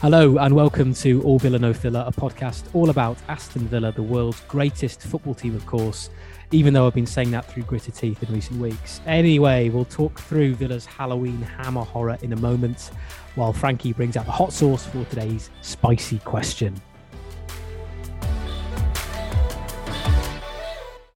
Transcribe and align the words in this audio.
Hello 0.00 0.38
and 0.38 0.54
welcome 0.54 0.94
to 0.94 1.20
All 1.24 1.38
Villa 1.38 1.58
No 1.58 1.74
Filler, 1.74 2.02
a 2.06 2.10
podcast 2.10 2.64
all 2.74 2.88
about 2.88 3.18
Aston 3.28 3.68
Villa, 3.68 3.92
the 3.92 4.02
world's 4.02 4.40
greatest 4.48 5.02
football 5.02 5.34
team, 5.34 5.54
of 5.54 5.66
course, 5.66 6.08
even 6.52 6.72
though 6.72 6.86
I've 6.86 6.94
been 6.94 7.04
saying 7.04 7.30
that 7.32 7.44
through 7.44 7.64
gritted 7.64 7.96
teeth 7.96 8.22
in 8.22 8.34
recent 8.34 8.58
weeks. 8.58 9.02
Anyway, 9.04 9.68
we'll 9.68 9.84
talk 9.84 10.18
through 10.18 10.54
Villa's 10.54 10.86
Halloween 10.86 11.42
hammer 11.42 11.82
horror 11.82 12.16
in 12.22 12.32
a 12.32 12.36
moment 12.36 12.92
while 13.34 13.52
Frankie 13.52 13.92
brings 13.92 14.16
out 14.16 14.24
the 14.24 14.32
hot 14.32 14.54
sauce 14.54 14.86
for 14.86 15.04
today's 15.04 15.50
spicy 15.60 16.18
question. 16.20 16.80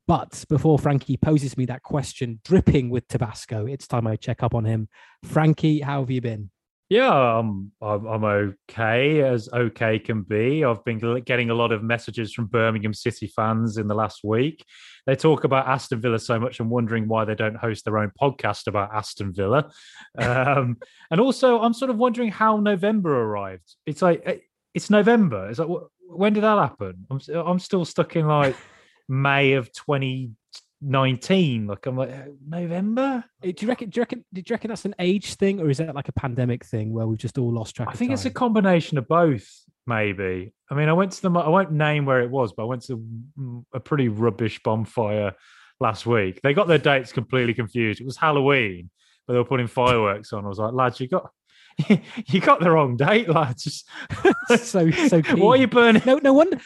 But 0.06 0.44
before 0.50 0.78
Frankie 0.78 1.16
poses 1.16 1.56
me 1.56 1.64
that 1.64 1.82
question 1.82 2.38
dripping 2.44 2.90
with 2.90 3.08
Tabasco, 3.08 3.64
it's 3.64 3.86
time 3.86 4.06
I 4.06 4.16
check 4.16 4.42
up 4.42 4.54
on 4.54 4.66
him. 4.66 4.90
Frankie, 5.22 5.80
how 5.80 6.00
have 6.00 6.10
you 6.10 6.20
been? 6.20 6.50
Yeah, 6.90 7.10
I'm, 7.10 7.72
I'm 7.80 8.06
I'm 8.06 8.24
okay 8.24 9.22
as 9.22 9.48
okay 9.50 9.98
can 9.98 10.22
be. 10.22 10.64
I've 10.64 10.84
been 10.84 11.22
getting 11.24 11.48
a 11.48 11.54
lot 11.54 11.72
of 11.72 11.82
messages 11.82 12.34
from 12.34 12.46
Birmingham 12.46 12.92
City 12.92 13.26
fans 13.26 13.78
in 13.78 13.88
the 13.88 13.94
last 13.94 14.20
week. 14.22 14.64
They 15.06 15.16
talk 15.16 15.44
about 15.44 15.66
Aston 15.66 16.00
Villa 16.02 16.18
so 16.18 16.38
much 16.38 16.60
and 16.60 16.68
wondering 16.68 17.08
why 17.08 17.24
they 17.24 17.34
don't 17.34 17.56
host 17.56 17.86
their 17.86 17.98
own 17.98 18.12
podcast 18.20 18.66
about 18.66 18.94
Aston 18.94 19.32
Villa. 19.32 19.70
Um, 20.16 20.76
and 21.10 21.20
also, 21.20 21.60
I'm 21.60 21.74
sort 21.74 21.90
of 21.90 21.96
wondering 21.96 22.30
how 22.30 22.58
November 22.58 23.20
arrived. 23.20 23.74
It's 23.84 24.00
like 24.00 24.22
eh, 24.24 24.38
it's 24.74 24.90
November. 24.90 25.48
It's 25.48 25.58
like 25.58 25.68
when 26.08 26.34
did 26.34 26.44
that 26.44 26.58
happen? 26.58 27.06
I'm 27.10 27.20
I'm 27.34 27.58
still 27.58 27.84
stuck 27.84 28.14
in 28.14 28.28
like 28.28 28.56
May 29.08 29.54
of 29.54 29.72
20 29.72 30.32
19 30.86 31.66
like 31.66 31.86
i'm 31.86 31.96
like 31.96 32.10
uh, 32.10 32.24
november? 32.46 33.24
Do 33.42 33.54
you 33.56 33.68
reckon 33.68 33.88
do 33.88 33.98
you 33.98 34.02
reckon 34.02 34.24
do 34.32 34.42
you 34.44 34.52
reckon 34.52 34.68
that's 34.68 34.84
an 34.84 34.94
age 34.98 35.34
thing 35.34 35.60
or 35.60 35.70
is 35.70 35.78
that 35.78 35.94
like 35.94 36.08
a 36.08 36.12
pandemic 36.12 36.64
thing 36.64 36.92
where 36.92 37.06
we've 37.06 37.18
just 37.18 37.38
all 37.38 37.52
lost 37.52 37.74
track 37.76 37.88
i 37.88 37.92
think 37.92 38.10
time? 38.10 38.14
it's 38.14 38.26
a 38.26 38.30
combination 38.30 38.98
of 38.98 39.08
both 39.08 39.48
maybe. 39.86 40.52
I 40.70 40.74
mean 40.74 40.88
i 40.88 40.92
went 40.92 41.12
to 41.12 41.22
the 41.22 41.30
i 41.30 41.48
won't 41.48 41.72
name 41.72 42.04
where 42.04 42.20
it 42.20 42.30
was 42.30 42.52
but 42.52 42.64
i 42.64 42.66
went 42.66 42.82
to 42.84 43.64
a 43.72 43.80
pretty 43.80 44.08
rubbish 44.08 44.60
bonfire 44.62 45.34
last 45.80 46.06
week. 46.06 46.40
They 46.42 46.54
got 46.54 46.68
their 46.68 46.78
dates 46.78 47.12
completely 47.12 47.54
confused. 47.54 48.00
It 48.00 48.06
was 48.06 48.16
halloween 48.16 48.90
but 49.26 49.32
they 49.32 49.38
were 49.38 49.44
putting 49.44 49.66
fireworks 49.66 50.32
on. 50.32 50.44
I 50.44 50.48
was 50.48 50.58
like 50.58 50.74
lads 50.74 51.00
you 51.00 51.08
got 51.08 51.30
you 52.26 52.40
got 52.40 52.60
the 52.60 52.70
wrong 52.70 52.96
date, 52.96 53.28
lads. 53.28 53.84
so 54.56 54.90
so. 54.90 55.22
Keen. 55.22 55.38
Why 55.40 55.50
are 55.50 55.56
you 55.56 55.66
burning? 55.66 56.02
No, 56.06 56.18
no 56.18 56.32
wonder. 56.32 56.60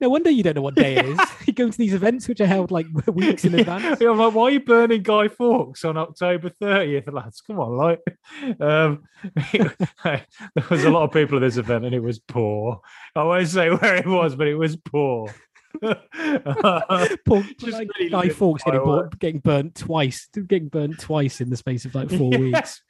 No, 0.00 0.08
wonder 0.08 0.30
you 0.30 0.42
don't 0.42 0.56
know 0.56 0.62
what 0.62 0.74
day 0.74 0.96
it 0.96 1.06
is. 1.06 1.20
you 1.46 1.52
go 1.52 1.70
to 1.70 1.78
these 1.78 1.94
events 1.94 2.28
which 2.28 2.40
are 2.40 2.46
held 2.46 2.70
like 2.70 2.86
weeks 3.06 3.44
in 3.44 3.54
advance. 3.54 4.00
Yeah, 4.00 4.10
I'm 4.10 4.18
like, 4.18 4.34
why 4.34 4.44
are 4.44 4.50
you 4.50 4.60
burning 4.60 5.02
Guy 5.02 5.28
Fawkes 5.28 5.84
on 5.84 5.96
October 5.96 6.50
30th, 6.50 7.12
lads? 7.12 7.40
Come 7.42 7.60
on, 7.60 7.76
like. 7.76 8.00
Um, 8.60 9.04
there 10.04 10.64
was 10.70 10.84
a 10.84 10.90
lot 10.90 11.04
of 11.04 11.12
people 11.12 11.38
at 11.38 11.40
this 11.40 11.56
event, 11.56 11.84
and 11.84 11.94
it 11.94 12.02
was 12.02 12.18
poor. 12.18 12.80
I 13.14 13.22
won't 13.22 13.48
say 13.48 13.70
where 13.70 13.96
it 13.96 14.06
was, 14.06 14.34
but 14.34 14.48
it 14.48 14.56
was 14.56 14.76
poor. 14.76 15.32
Poor, 15.80 17.44
like, 17.62 17.88
really 17.98 18.10
Guy 18.10 18.28
Fawkes 18.28 18.62
getting, 18.62 18.84
bought, 18.84 19.18
getting 19.18 19.40
burnt 19.40 19.74
twice, 19.74 20.28
getting 20.46 20.68
burnt 20.68 20.98
twice 20.98 21.40
in 21.40 21.50
the 21.50 21.56
space 21.56 21.84
of 21.84 21.94
like 21.94 22.10
four 22.10 22.32
yeah. 22.32 22.38
weeks. 22.38 22.82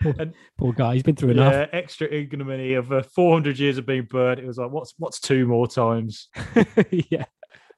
Poor, 0.00 0.14
and, 0.18 0.34
poor, 0.58 0.72
guy, 0.72 0.94
he's 0.94 1.02
been 1.02 1.16
through 1.16 1.30
enough. 1.30 1.52
Yeah, 1.52 1.66
extra 1.72 2.08
ignominy 2.08 2.74
of 2.74 2.92
uh, 2.92 3.02
400 3.02 3.58
years 3.58 3.78
of 3.78 3.86
being 3.86 4.04
burnt. 4.04 4.40
It 4.40 4.46
was 4.46 4.58
like, 4.58 4.70
what's 4.70 4.94
what's 4.98 5.20
two 5.20 5.46
more 5.46 5.66
times? 5.66 6.28
yeah. 6.90 7.24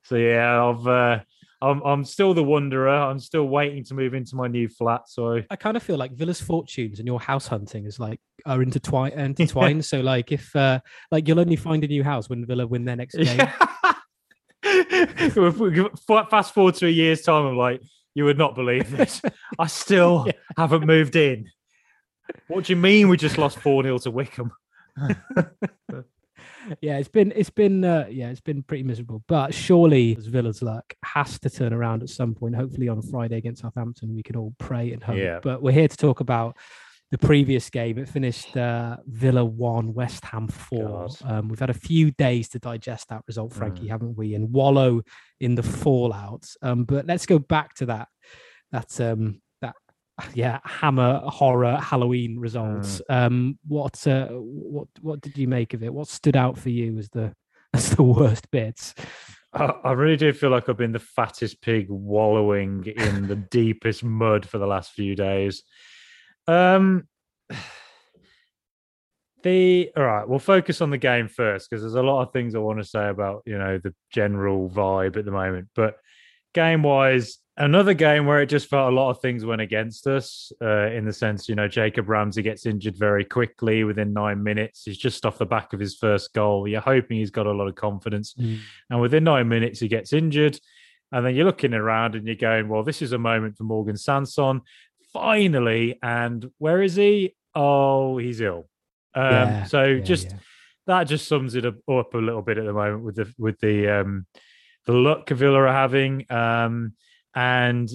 So 0.04 0.16
yeah, 0.16 0.64
I've 0.64 0.86
uh, 0.86 1.20
I'm 1.62 1.82
I'm 1.82 2.04
still 2.04 2.34
the 2.34 2.44
wanderer. 2.44 2.88
I'm 2.88 3.18
still 3.18 3.48
waiting 3.48 3.82
to 3.84 3.94
move 3.94 4.14
into 4.14 4.36
my 4.36 4.46
new 4.46 4.68
flat. 4.68 5.08
So 5.08 5.42
I 5.50 5.56
kind 5.56 5.76
of 5.76 5.82
feel 5.82 5.96
like 5.96 6.12
Villa's 6.12 6.40
fortunes 6.40 6.98
and 6.98 7.06
your 7.06 7.20
house 7.20 7.46
hunting 7.46 7.86
is 7.86 7.98
like 7.98 8.20
are 8.44 8.62
intertwined. 8.62 9.14
Intertwined. 9.16 9.84
so 9.84 10.00
like 10.00 10.32
if 10.32 10.54
uh, 10.54 10.80
like 11.10 11.26
you'll 11.26 11.40
only 11.40 11.56
find 11.56 11.82
a 11.82 11.88
new 11.88 12.04
house 12.04 12.28
when 12.28 12.44
Villa 12.46 12.66
win 12.66 12.84
their 12.84 12.96
next 12.96 13.16
game. 13.16 13.40
Fast 16.30 16.54
forward 16.54 16.74
to 16.76 16.86
a 16.86 16.90
year's 16.90 17.22
time, 17.22 17.46
I'm 17.46 17.56
like, 17.56 17.80
you 18.14 18.24
would 18.24 18.38
not 18.38 18.54
believe 18.54 18.90
this. 18.90 19.22
I 19.58 19.66
still 19.66 20.24
yeah. 20.26 20.32
haven't 20.56 20.86
moved 20.86 21.16
in. 21.16 21.46
What 22.48 22.64
do 22.64 22.72
you 22.72 22.76
mean 22.76 23.08
we 23.08 23.16
just 23.16 23.38
lost 23.38 23.58
4 23.58 23.82
0 23.82 23.98
to 23.98 24.10
Wycombe? 24.10 24.52
yeah, 26.80 26.98
it's 26.98 27.08
been 27.08 27.32
it's 27.36 27.50
been 27.50 27.84
uh, 27.84 28.06
yeah, 28.10 28.28
it's 28.28 28.40
been 28.40 28.62
pretty 28.62 28.82
miserable. 28.82 29.22
But 29.26 29.54
surely 29.54 30.14
Villa's 30.14 30.62
luck 30.62 30.94
has 31.04 31.38
to 31.40 31.50
turn 31.50 31.72
around 31.72 32.02
at 32.02 32.08
some 32.08 32.34
point. 32.34 32.56
Hopefully 32.56 32.88
on 32.88 33.02
Friday 33.02 33.36
against 33.36 33.62
Southampton, 33.62 34.14
we 34.14 34.22
can 34.22 34.36
all 34.36 34.54
pray 34.58 34.92
and 34.92 35.02
hope. 35.02 35.16
Yeah. 35.16 35.40
But 35.42 35.62
we're 35.62 35.72
here 35.72 35.88
to 35.88 35.96
talk 35.96 36.20
about 36.20 36.56
the 37.10 37.18
previous 37.18 37.70
game. 37.70 37.98
It 37.98 38.08
finished 38.08 38.56
uh, 38.56 38.96
Villa 39.06 39.44
one, 39.44 39.94
West 39.94 40.24
Ham 40.24 40.48
four. 40.48 41.08
Um, 41.24 41.48
we've 41.48 41.58
had 41.58 41.70
a 41.70 41.74
few 41.74 42.10
days 42.12 42.48
to 42.50 42.58
digest 42.58 43.08
that 43.08 43.22
result, 43.26 43.52
Frankie, 43.52 43.86
mm. 43.86 43.90
haven't 43.90 44.16
we? 44.16 44.34
And 44.34 44.52
wallow 44.52 45.02
in 45.40 45.54
the 45.54 45.62
fallout. 45.62 46.46
Um, 46.62 46.84
but 46.84 47.06
let's 47.06 47.26
go 47.26 47.38
back 47.38 47.74
to 47.76 47.86
that. 47.86 48.08
That 48.72 49.00
um, 49.00 49.40
yeah 50.34 50.60
hammer 50.64 51.20
horror 51.26 51.76
halloween 51.76 52.38
results 52.38 53.02
mm. 53.10 53.14
um 53.14 53.58
what 53.68 54.06
uh, 54.06 54.28
what 54.28 54.88
what 55.00 55.20
did 55.20 55.36
you 55.36 55.46
make 55.46 55.74
of 55.74 55.82
it 55.82 55.92
what 55.92 56.08
stood 56.08 56.36
out 56.36 56.56
for 56.56 56.70
you 56.70 56.96
as 56.98 57.08
the 57.10 57.34
as 57.74 57.90
the 57.90 58.02
worst 58.02 58.50
bits 58.50 58.94
I, 59.52 59.64
I 59.84 59.92
really 59.92 60.16
do 60.16 60.32
feel 60.32 60.50
like 60.50 60.68
I've 60.68 60.76
been 60.76 60.92
the 60.92 60.98
fattest 60.98 61.62
pig 61.62 61.86
wallowing 61.88 62.84
in 62.84 63.26
the 63.26 63.36
deepest 63.50 64.04
mud 64.04 64.46
for 64.46 64.58
the 64.58 64.66
last 64.66 64.92
few 64.92 65.16
days. 65.16 65.62
Um, 66.46 67.08
the 69.42 69.90
all 69.96 70.04
right, 70.04 70.28
we'll 70.28 70.38
focus 70.38 70.80
on 70.80 70.90
the 70.90 70.98
game 70.98 71.28
first 71.28 71.70
because 71.70 71.82
there's 71.82 71.94
a 71.94 72.02
lot 72.02 72.22
of 72.22 72.32
things 72.32 72.54
I 72.54 72.58
want 72.58 72.80
to 72.80 72.84
say 72.84 73.08
about 73.08 73.42
you 73.46 73.58
know 73.58 73.78
the 73.78 73.94
general 74.10 74.68
vibe 74.68 75.16
at 75.16 75.24
the 75.24 75.30
moment. 75.30 75.68
But 75.74 75.96
game 76.54 76.82
wise, 76.82 77.38
another 77.56 77.94
game 77.94 78.26
where 78.26 78.42
it 78.42 78.48
just 78.48 78.68
felt 78.68 78.92
a 78.92 78.94
lot 78.94 79.10
of 79.10 79.20
things 79.20 79.44
went 79.44 79.60
against 79.60 80.06
us 80.06 80.52
uh, 80.62 80.90
in 80.90 81.04
the 81.04 81.12
sense, 81.12 81.48
you 81.48 81.54
know, 81.54 81.68
Jacob 81.68 82.08
Ramsey 82.08 82.42
gets 82.42 82.66
injured 82.66 82.96
very 82.96 83.24
quickly 83.24 83.84
within 83.84 84.12
nine 84.12 84.42
minutes. 84.42 84.84
He's 84.84 84.98
just 84.98 85.24
off 85.24 85.38
the 85.38 85.46
back 85.46 85.72
of 85.72 85.80
his 85.80 85.96
first 85.96 86.32
goal. 86.34 86.68
You're 86.68 86.80
hoping 86.80 87.18
he's 87.18 87.30
got 87.30 87.46
a 87.46 87.52
lot 87.52 87.68
of 87.68 87.74
confidence. 87.74 88.34
Mm. 88.34 88.58
And 88.90 89.00
within 89.00 89.24
nine 89.24 89.48
minutes, 89.48 89.80
he 89.80 89.88
gets 89.88 90.12
injured. 90.12 90.58
And 91.12 91.24
then 91.24 91.34
you're 91.34 91.46
looking 91.46 91.72
around 91.72 92.14
and 92.14 92.26
you're 92.26 92.36
going, 92.36 92.68
well, 92.68 92.82
this 92.82 93.00
is 93.00 93.12
a 93.12 93.18
moment 93.18 93.56
for 93.56 93.64
Morgan 93.64 93.96
Sanson. 93.96 94.60
Finally. 95.12 95.98
And 96.02 96.50
where 96.58 96.82
is 96.82 96.96
he? 96.96 97.34
Oh, 97.54 98.18
he's 98.18 98.40
ill. 98.40 98.68
Um, 99.14 99.32
yeah, 99.32 99.64
so 99.64 99.84
yeah, 99.84 100.02
just 100.02 100.26
yeah. 100.26 100.36
that 100.88 101.04
just 101.04 101.26
sums 101.26 101.54
it 101.54 101.64
up, 101.64 101.76
up, 101.88 102.12
a 102.12 102.18
little 102.18 102.42
bit 102.42 102.58
at 102.58 102.66
the 102.66 102.72
moment 102.72 103.02
with 103.02 103.16
the 103.16 103.32
with 103.38 103.58
the 103.60 103.88
um, 103.88 104.26
the 104.84 104.92
luck 104.92 105.30
Villa 105.30 105.60
are 105.60 105.72
having. 105.72 106.30
Um, 106.30 106.92
and 107.36 107.90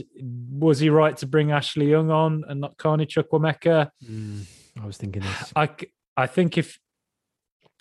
was 0.52 0.80
he 0.80 0.92
right 0.92 1.18
to 1.18 1.26
bring 1.26 1.52
Ashley 1.52 1.90
Young 1.90 2.12
on 2.12 2.44
and 2.48 2.62
not 2.62 2.78
Carney 2.78 3.08
Chukwuemeka? 3.08 3.90
Mm, 4.08 4.46
I 4.80 4.86
was 4.86 4.98
thinking 4.98 5.24
this. 5.24 5.52
I, 5.56 5.70
I 6.16 6.28
think 6.28 6.60
if 6.60 6.80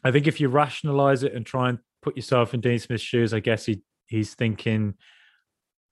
I 0.03 0.11
think 0.11 0.27
if 0.27 0.41
you 0.41 0.49
rationalize 0.49 1.23
it 1.23 1.35
and 1.35 1.45
try 1.45 1.69
and 1.69 1.79
put 2.01 2.17
yourself 2.17 2.55
in 2.55 2.63
Dean 2.63 2.79
Smith's 2.79 3.05
shoes, 3.05 3.35
I 3.35 3.41
guess 3.41 3.67
he 3.67 3.83
he's 4.07 4.33
thinking 4.33 4.95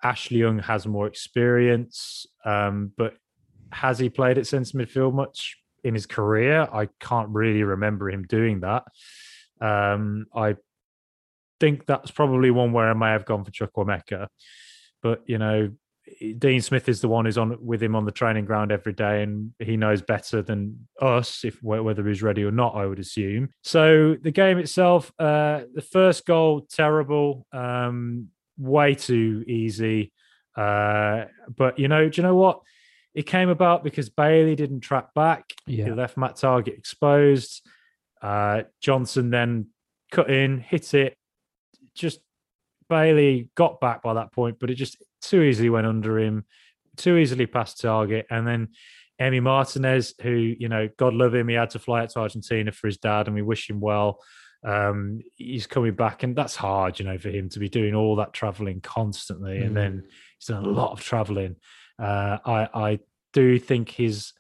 Ashley 0.02 0.38
Young 0.38 0.60
has 0.60 0.86
more 0.86 1.06
experience, 1.06 2.24
um, 2.46 2.92
but 2.96 3.14
has 3.70 3.98
he 3.98 4.08
played 4.08 4.38
at 4.38 4.46
centre 4.46 4.78
midfield 4.78 5.12
much 5.12 5.58
in 5.84 5.92
his 5.92 6.06
career? 6.06 6.66
I 6.72 6.88
can't 6.98 7.28
really 7.28 7.62
remember 7.62 8.08
him 8.08 8.22
doing 8.22 8.60
that. 8.60 8.84
Um, 9.60 10.26
I 10.34 10.56
think 11.60 11.84
that's 11.84 12.10
probably 12.10 12.50
one 12.50 12.72
where 12.72 12.88
I 12.88 12.94
may 12.94 13.10
have 13.10 13.26
gone 13.26 13.44
for 13.44 13.50
Chukwuemeka. 13.50 14.28
But 15.02 15.22
you 15.26 15.38
know, 15.38 15.70
Dean 16.38 16.60
Smith 16.60 16.88
is 16.88 17.00
the 17.00 17.08
one 17.08 17.24
who's 17.24 17.38
on 17.38 17.56
with 17.64 17.82
him 17.82 17.94
on 17.94 18.04
the 18.04 18.12
training 18.12 18.44
ground 18.44 18.72
every 18.72 18.92
day, 18.92 19.22
and 19.22 19.52
he 19.58 19.76
knows 19.76 20.02
better 20.02 20.42
than 20.42 20.88
us 21.00 21.44
if 21.44 21.62
whether 21.62 22.06
he's 22.06 22.22
ready 22.22 22.44
or 22.44 22.50
not. 22.50 22.74
I 22.74 22.86
would 22.86 22.98
assume. 22.98 23.50
So 23.62 24.16
the 24.20 24.30
game 24.30 24.58
itself, 24.58 25.12
uh, 25.18 25.62
the 25.74 25.82
first 25.82 26.26
goal 26.26 26.66
terrible, 26.70 27.46
um, 27.52 28.28
way 28.56 28.94
too 28.94 29.44
easy. 29.46 30.12
Uh, 30.56 31.26
but 31.56 31.78
you 31.78 31.88
know, 31.88 32.08
do 32.08 32.20
you 32.20 32.26
know 32.26 32.36
what? 32.36 32.60
It 33.14 33.26
came 33.26 33.48
about 33.48 33.82
because 33.82 34.10
Bailey 34.10 34.54
didn't 34.54 34.80
track 34.80 35.14
back. 35.14 35.44
Yeah. 35.66 35.86
He 35.86 35.90
left 35.92 36.16
Matt 36.16 36.36
Targett 36.36 36.78
exposed. 36.78 37.66
Uh, 38.20 38.62
Johnson 38.80 39.30
then 39.30 39.68
cut 40.12 40.30
in, 40.30 40.58
hit 40.58 40.94
it, 40.94 41.16
just 41.94 42.20
Bailey 42.88 43.48
got 43.54 43.80
back 43.80 44.02
by 44.02 44.14
that 44.14 44.32
point, 44.32 44.58
but 44.58 44.70
it 44.70 44.74
just 44.74 44.96
too 45.22 45.42
easily 45.42 45.70
went 45.70 45.86
under 45.86 46.18
him, 46.18 46.44
too 46.96 47.16
easily 47.16 47.46
past 47.46 47.82
Targett. 47.82 48.24
And 48.30 48.46
then 48.46 48.68
Emi 49.20 49.42
Martinez, 49.42 50.14
who, 50.22 50.30
you 50.30 50.68
know, 50.68 50.88
God 50.96 51.14
love 51.14 51.34
him, 51.34 51.48
he 51.48 51.54
had 51.54 51.70
to 51.70 51.78
fly 51.78 52.02
out 52.02 52.10
to 52.10 52.20
Argentina 52.20 52.72
for 52.72 52.86
his 52.86 52.98
dad, 52.98 53.26
and 53.26 53.34
we 53.34 53.42
wish 53.42 53.68
him 53.68 53.80
well. 53.80 54.20
Um, 54.64 55.20
he's 55.36 55.66
coming 55.66 55.94
back, 55.94 56.22
and 56.22 56.36
that's 56.36 56.56
hard, 56.56 56.98
you 56.98 57.04
know, 57.04 57.18
for 57.18 57.28
him 57.28 57.48
to 57.50 57.58
be 57.58 57.68
doing 57.68 57.94
all 57.94 58.16
that 58.16 58.32
traveling 58.32 58.80
constantly. 58.80 59.58
Mm. 59.58 59.66
And 59.66 59.76
then 59.76 60.04
he's 60.38 60.46
done 60.46 60.64
a 60.64 60.68
lot 60.68 60.92
of 60.92 61.00
traveling. 61.00 61.56
Uh, 61.98 62.38
I, 62.44 62.68
I 62.74 62.98
do 63.32 63.58
think 63.58 63.90
his 63.90 64.32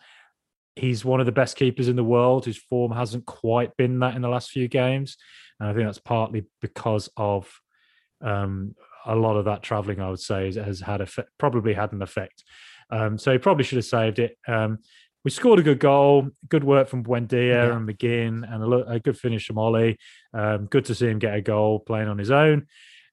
he's 0.76 1.04
one 1.04 1.18
of 1.18 1.26
the 1.26 1.32
best 1.32 1.56
keepers 1.56 1.88
in 1.88 1.96
the 1.96 2.04
world. 2.04 2.44
His 2.44 2.56
form 2.56 2.92
hasn't 2.92 3.26
quite 3.26 3.76
been 3.76 3.98
that 3.98 4.14
in 4.14 4.22
the 4.22 4.28
last 4.28 4.50
few 4.50 4.68
games, 4.68 5.16
and 5.58 5.68
I 5.68 5.74
think 5.74 5.86
that's 5.86 5.98
partly 5.98 6.46
because 6.60 7.08
of 7.16 7.50
um, 8.20 8.74
a 9.06 9.16
lot 9.16 9.36
of 9.36 9.44
that 9.46 9.62
travelling. 9.62 10.00
I 10.00 10.10
would 10.10 10.20
say 10.20 10.52
has 10.52 10.80
had 10.80 11.00
effect, 11.00 11.30
probably 11.38 11.74
had 11.74 11.92
an 11.92 12.02
effect. 12.02 12.44
Um, 12.90 13.18
so 13.18 13.32
he 13.32 13.38
probably 13.38 13.64
should 13.64 13.76
have 13.76 13.84
saved 13.84 14.18
it. 14.18 14.38
Um, 14.46 14.78
we 15.24 15.30
scored 15.30 15.58
a 15.58 15.62
good 15.62 15.80
goal, 15.80 16.28
good 16.48 16.64
work 16.64 16.88
from 16.88 17.04
Buendia 17.04 17.48
yeah. 17.48 17.76
and 17.76 17.88
McGinn, 17.88 18.50
and 18.50 18.62
a, 18.62 18.92
a, 18.92 19.00
good 19.00 19.18
finish 19.18 19.46
from 19.46 19.58
Ollie. 19.58 19.98
Um, 20.32 20.66
good 20.66 20.84
to 20.86 20.94
see 20.94 21.06
him 21.06 21.18
get 21.18 21.34
a 21.34 21.40
goal 21.42 21.80
playing 21.80 22.08
on 22.08 22.18
his 22.18 22.30
own. 22.30 22.66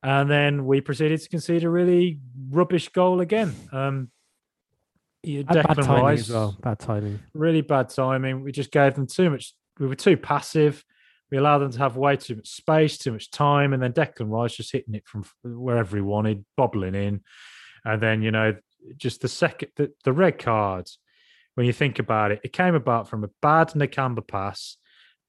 And 0.04 0.30
then 0.30 0.66
we 0.66 0.82
proceeded 0.82 1.20
to 1.20 1.30
concede 1.30 1.64
a 1.64 1.70
really 1.70 2.20
rubbish 2.50 2.90
goal 2.90 3.22
again. 3.22 3.56
Um, 3.72 4.12
bad 5.24 5.76
timing 5.78 6.04
Rice, 6.04 6.20
as 6.22 6.30
well. 6.30 6.58
Bad 6.62 6.80
timing. 6.80 7.20
Really 7.34 7.62
bad 7.62 7.90
timing. 7.90 8.44
We 8.44 8.52
just 8.52 8.72
gave 8.72 8.94
them 8.94 9.08
too 9.08 9.32
much. 9.32 9.54
We 9.80 9.88
were 9.88 9.96
too 9.96 10.16
passive. 10.16 10.86
We 11.32 11.38
allow 11.38 11.58
them 11.58 11.72
to 11.72 11.80
have 11.80 11.98
way 11.98 12.18
too 12.18 12.36
much 12.36 12.48
space, 12.48 12.98
too 12.98 13.12
much 13.12 13.32
time, 13.32 13.74
and 13.74 13.82
then 13.82 13.94
Declan 13.94 14.30
Rice 14.30 14.56
just 14.56 14.72
hitting 14.72 14.94
it 14.94 15.08
from 15.08 15.26
wherever 15.44 15.96
he 15.96 16.02
wanted, 16.02 16.46
bobbling 16.56 16.96
in, 16.96 17.22
and 17.84 18.02
then 18.02 18.22
you 18.22 18.32
know 18.32 18.56
just 18.98 19.22
the 19.22 19.28
second 19.28 19.70
the, 19.76 19.92
the 20.04 20.14
red 20.14 20.38
card. 20.38 20.90
When 21.56 21.66
you 21.66 21.74
think 21.74 22.00
about 22.00 22.32
it, 22.32 22.42
it 22.44 22.54
came 22.54 22.76
about 22.76 23.10
from 23.10 23.24
a 23.24 23.30
bad 23.42 23.70
Nakamba 23.70 24.28
pass, 24.28 24.78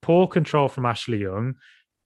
poor 0.02 0.26
control 0.26 0.69
from 0.69 0.84
Ashley 0.84 1.19
Young. 1.19 1.54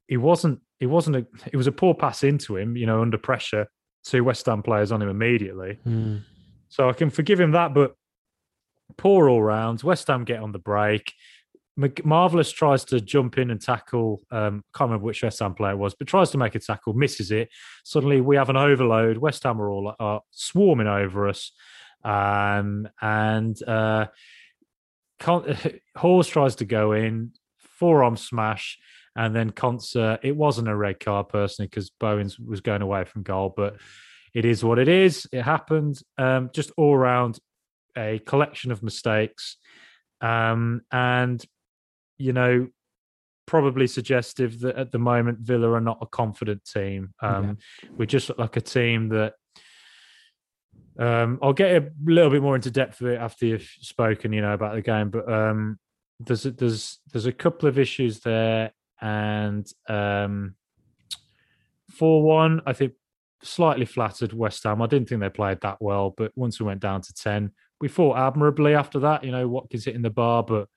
He 0.06 0.16
wasn't. 0.16 0.60
It 0.78 0.86
wasn't 0.86 1.16
a. 1.16 1.26
It 1.52 1.56
was 1.56 1.66
a 1.66 1.72
poor 1.72 1.94
pass 1.94 2.22
into 2.22 2.56
him. 2.56 2.76
You 2.76 2.86
know, 2.86 3.02
under 3.02 3.18
pressure. 3.18 3.66
Two 4.04 4.24
West 4.24 4.46
Ham 4.46 4.62
players 4.62 4.92
on 4.92 5.02
him 5.02 5.10
immediately. 5.10 5.78
Mm. 5.86 6.22
So 6.68 6.88
I 6.88 6.94
can 6.94 7.10
forgive 7.10 7.38
him 7.38 7.52
that, 7.52 7.74
but 7.74 7.94
poor 8.96 9.28
all 9.28 9.42
rounds. 9.42 9.84
West 9.84 10.06
Ham 10.08 10.24
get 10.24 10.40
on 10.40 10.52
the 10.52 10.58
break. 10.58 11.12
Marvelous 11.76 12.50
tries 12.50 12.84
to 12.86 13.00
jump 13.00 13.38
in 13.38 13.50
and 13.50 13.60
tackle. 13.60 14.22
Um, 14.30 14.64
can't 14.74 14.90
remember 14.90 15.06
which 15.06 15.22
West 15.22 15.38
Ham 15.38 15.54
player 15.54 15.72
it 15.72 15.78
was, 15.78 15.94
but 15.94 16.06
tries 16.06 16.30
to 16.30 16.38
make 16.38 16.54
a 16.54 16.58
tackle, 16.58 16.92
misses 16.92 17.30
it. 17.30 17.48
Suddenly 17.84 18.20
we 18.20 18.36
have 18.36 18.50
an 18.50 18.56
overload. 18.56 19.18
West 19.18 19.44
Ham 19.44 19.60
are 19.60 19.70
all 19.70 19.94
are 19.98 20.22
swarming 20.30 20.88
over 20.88 21.28
us, 21.28 21.52
um, 22.04 22.88
and 23.00 23.60
uh, 23.62 24.06
Hause 25.96 26.28
tries 26.28 26.56
to 26.56 26.64
go 26.64 26.92
in, 26.92 27.32
forearm 27.58 28.16
smash, 28.16 28.78
and 29.16 29.34
then 29.34 29.50
Konsa. 29.50 30.18
It 30.22 30.36
wasn't 30.36 30.68
a 30.68 30.76
red 30.76 31.00
card 31.00 31.28
personally 31.28 31.68
because 31.68 31.90
Bowens 31.90 32.38
was 32.38 32.60
going 32.60 32.82
away 32.82 33.04
from 33.04 33.22
goal, 33.22 33.52
but 33.56 33.76
it 34.34 34.44
is 34.44 34.64
what 34.64 34.78
it 34.78 34.88
is. 34.88 35.26
It 35.32 35.42
happened. 35.42 36.00
Um, 36.18 36.50
just 36.52 36.70
all 36.76 36.94
around 36.94 37.38
a 37.96 38.20
collection 38.20 38.70
of 38.70 38.82
mistakes. 38.82 39.56
Um, 40.20 40.82
and, 40.92 41.44
you 42.20 42.32
know, 42.32 42.68
probably 43.46 43.86
suggestive 43.86 44.60
that 44.60 44.76
at 44.76 44.92
the 44.92 44.98
moment 44.98 45.38
Villa 45.40 45.72
are 45.72 45.80
not 45.80 45.98
a 46.00 46.06
confident 46.06 46.64
team. 46.64 47.12
Um, 47.20 47.58
yeah. 47.82 47.88
We 47.96 48.06
just 48.06 48.28
look 48.28 48.38
like 48.38 48.56
a 48.56 48.60
team 48.60 49.08
that 49.08 49.34
um, 50.98 51.38
I'll 51.42 51.52
get 51.52 51.82
a 51.82 51.90
little 52.04 52.30
bit 52.30 52.42
more 52.42 52.54
into 52.54 52.70
depth 52.70 53.00
of 53.00 53.08
it 53.08 53.18
after 53.18 53.46
you've 53.46 53.68
spoken, 53.80 54.32
you 54.32 54.42
know, 54.42 54.52
about 54.52 54.74
the 54.74 54.82
game. 54.82 55.10
But 55.10 55.32
um, 55.32 55.78
there's 56.20 56.46
a, 56.46 56.50
there's 56.50 57.00
there's 57.10 57.26
a 57.26 57.32
couple 57.32 57.68
of 57.68 57.78
issues 57.78 58.20
there, 58.20 58.72
and 59.00 59.66
um, 59.88 60.54
four 61.90 62.22
one, 62.22 62.60
I 62.66 62.72
think 62.72 62.92
slightly 63.42 63.86
flattered 63.86 64.32
West 64.32 64.64
Ham. 64.64 64.82
I 64.82 64.86
didn't 64.86 65.08
think 65.08 65.22
they 65.22 65.30
played 65.30 65.60
that 65.62 65.78
well, 65.80 66.14
but 66.16 66.32
once 66.36 66.60
we 66.60 66.66
went 66.66 66.80
down 66.80 67.00
to 67.00 67.14
10, 67.14 67.50
we 67.80 67.88
fought 67.88 68.18
admirably 68.18 68.74
after 68.74 69.00
that. 69.00 69.24
You 69.24 69.32
know, 69.32 69.48
Watkins 69.48 69.86
hitting 69.86 70.02
the 70.02 70.10
bar, 70.10 70.42
but 70.42 70.68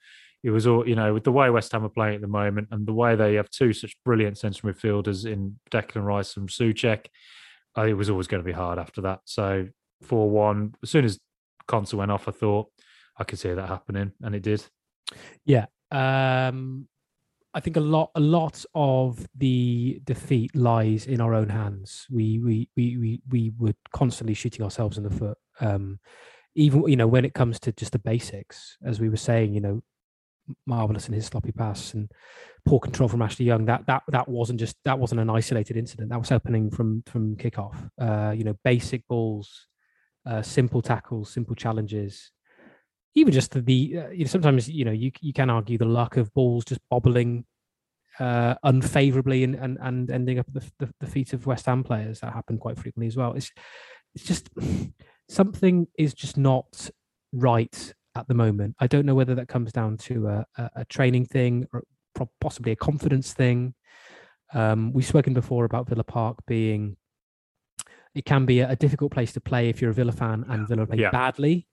it 0.43 0.51
was 0.51 0.67
all, 0.67 0.87
you 0.87 0.95
know, 0.95 1.13
with 1.13 1.23
the 1.23 1.31
way 1.31 1.49
West 1.49 1.71
Ham 1.71 1.85
are 1.85 1.89
playing 1.89 2.15
at 2.15 2.21
the 2.21 2.27
moment 2.27 2.67
and 2.71 2.85
the 2.85 2.93
way 2.93 3.15
they 3.15 3.35
have 3.35 3.49
two 3.49 3.71
such 3.71 3.95
brilliant 4.03 4.37
central 4.37 4.73
midfielders 4.73 5.25
in 5.25 5.57
Declan 5.71 6.03
Rice 6.03 6.35
and 6.35 6.49
Soucek, 6.49 7.05
uh, 7.77 7.83
it 7.83 7.93
was 7.93 8.09
always 8.09 8.27
going 8.27 8.43
to 8.43 8.47
be 8.47 8.53
hard 8.53 8.77
after 8.77 9.01
that. 9.01 9.21
So 9.25 9.67
4 10.03 10.29
1, 10.29 10.75
as 10.83 10.89
soon 10.89 11.05
as 11.05 11.19
Konsa 11.67 11.93
went 11.93 12.11
off, 12.11 12.27
I 12.27 12.31
thought 12.31 12.67
I 13.17 13.23
could 13.23 13.39
see 13.39 13.53
that 13.53 13.69
happening, 13.69 14.11
and 14.21 14.35
it 14.35 14.43
did. 14.43 14.65
Yeah. 15.45 15.67
Um, 15.91 16.87
I 17.53 17.59
think 17.59 17.77
a 17.77 17.81
lot 17.81 18.09
a 18.15 18.19
lot 18.19 18.65
of 18.73 19.27
the 19.37 20.01
defeat 20.03 20.55
lies 20.55 21.05
in 21.05 21.21
our 21.21 21.35
own 21.35 21.49
hands. 21.49 22.07
We 22.09 22.39
we 22.39 22.69
we 22.75 22.97
we 22.97 23.21
we 23.29 23.51
were 23.57 23.75
constantly 23.93 24.33
shooting 24.33 24.63
ourselves 24.63 24.97
in 24.97 25.03
the 25.03 25.11
foot. 25.11 25.37
Um, 25.59 25.99
even 26.55 26.87
you 26.87 26.95
know 26.95 27.07
when 27.07 27.25
it 27.25 27.35
comes 27.35 27.59
to 27.61 27.71
just 27.71 27.91
the 27.91 27.99
basics, 27.99 28.77
as 28.83 28.99
we 28.99 29.09
were 29.09 29.17
saying, 29.17 29.53
you 29.53 29.61
know, 29.61 29.81
marvelous 30.65 31.07
in 31.07 31.13
his 31.13 31.25
sloppy 31.25 31.51
pass 31.51 31.93
and 31.93 32.11
poor 32.65 32.79
control 32.79 33.09
from 33.09 33.21
Ashley 33.21 33.45
Young. 33.45 33.65
That 33.65 33.85
that 33.87 34.03
that 34.09 34.27
wasn't 34.27 34.59
just 34.59 34.77
that 34.85 34.99
wasn't 34.99 35.21
an 35.21 35.29
isolated 35.29 35.77
incident. 35.77 36.09
That 36.09 36.19
was 36.19 36.29
happening 36.29 36.71
from 36.71 37.03
from 37.07 37.35
kickoff. 37.35 37.89
Uh, 37.99 38.31
you 38.31 38.43
know, 38.43 38.55
basic 38.63 39.07
balls, 39.07 39.67
uh, 40.25 40.41
simple 40.41 40.81
tackles, 40.81 41.31
simple 41.31 41.55
challenges 41.55 42.31
even 43.15 43.33
just 43.33 43.51
the, 43.51 43.61
the 43.61 43.97
uh, 43.97 44.09
you 44.09 44.25
know, 44.25 44.29
sometimes 44.29 44.69
you 44.69 44.85
know 44.85 44.91
you 44.91 45.11
you 45.21 45.33
can 45.33 45.49
argue 45.49 45.77
the 45.77 45.85
luck 45.85 46.17
of 46.17 46.33
balls 46.33 46.65
just 46.65 46.81
bobbling 46.89 47.45
uh, 48.19 48.55
unfavorably 48.63 49.43
and, 49.43 49.55
and 49.55 49.77
and 49.81 50.09
ending 50.11 50.39
up 50.39 50.47
at 50.47 50.53
the, 50.53 50.71
the, 50.79 50.93
the 50.99 51.07
feet 51.07 51.33
of 51.33 51.45
West 51.45 51.65
Ham 51.65 51.83
players. 51.83 52.19
That 52.19 52.33
happened 52.33 52.59
quite 52.59 52.77
frequently 52.77 53.07
as 53.07 53.17
well. 53.17 53.33
It's 53.33 53.51
it's 54.15 54.25
just 54.25 54.49
something 55.29 55.87
is 55.97 56.13
just 56.13 56.37
not 56.37 56.89
right 57.31 57.93
at 58.15 58.27
the 58.27 58.33
moment. 58.33 58.75
I 58.79 58.87
don't 58.87 59.05
know 59.05 59.15
whether 59.15 59.35
that 59.35 59.47
comes 59.47 59.71
down 59.71 59.97
to 59.97 60.27
a, 60.27 60.45
a, 60.57 60.69
a 60.77 60.85
training 60.85 61.25
thing 61.25 61.67
or 61.73 61.83
possibly 62.39 62.71
a 62.71 62.75
confidence 62.75 63.33
thing. 63.33 63.73
Um, 64.53 64.93
we've 64.93 65.05
spoken 65.05 65.33
before 65.33 65.65
about 65.65 65.87
Villa 65.87 66.03
Park 66.03 66.37
being 66.45 66.97
it 68.13 68.25
can 68.25 68.45
be 68.45 68.59
a, 68.59 68.69
a, 68.69 68.75
difficult 68.75 69.11
place 69.11 69.33
to 69.33 69.41
play 69.41 69.69
if 69.69 69.81
you're 69.81 69.89
a 69.89 69.93
Villa 69.93 70.11
fan 70.11 70.45
and 70.47 70.67
Villa 70.67 70.85
play 70.85 70.99
yeah. 70.99 71.09
badly 71.09 71.67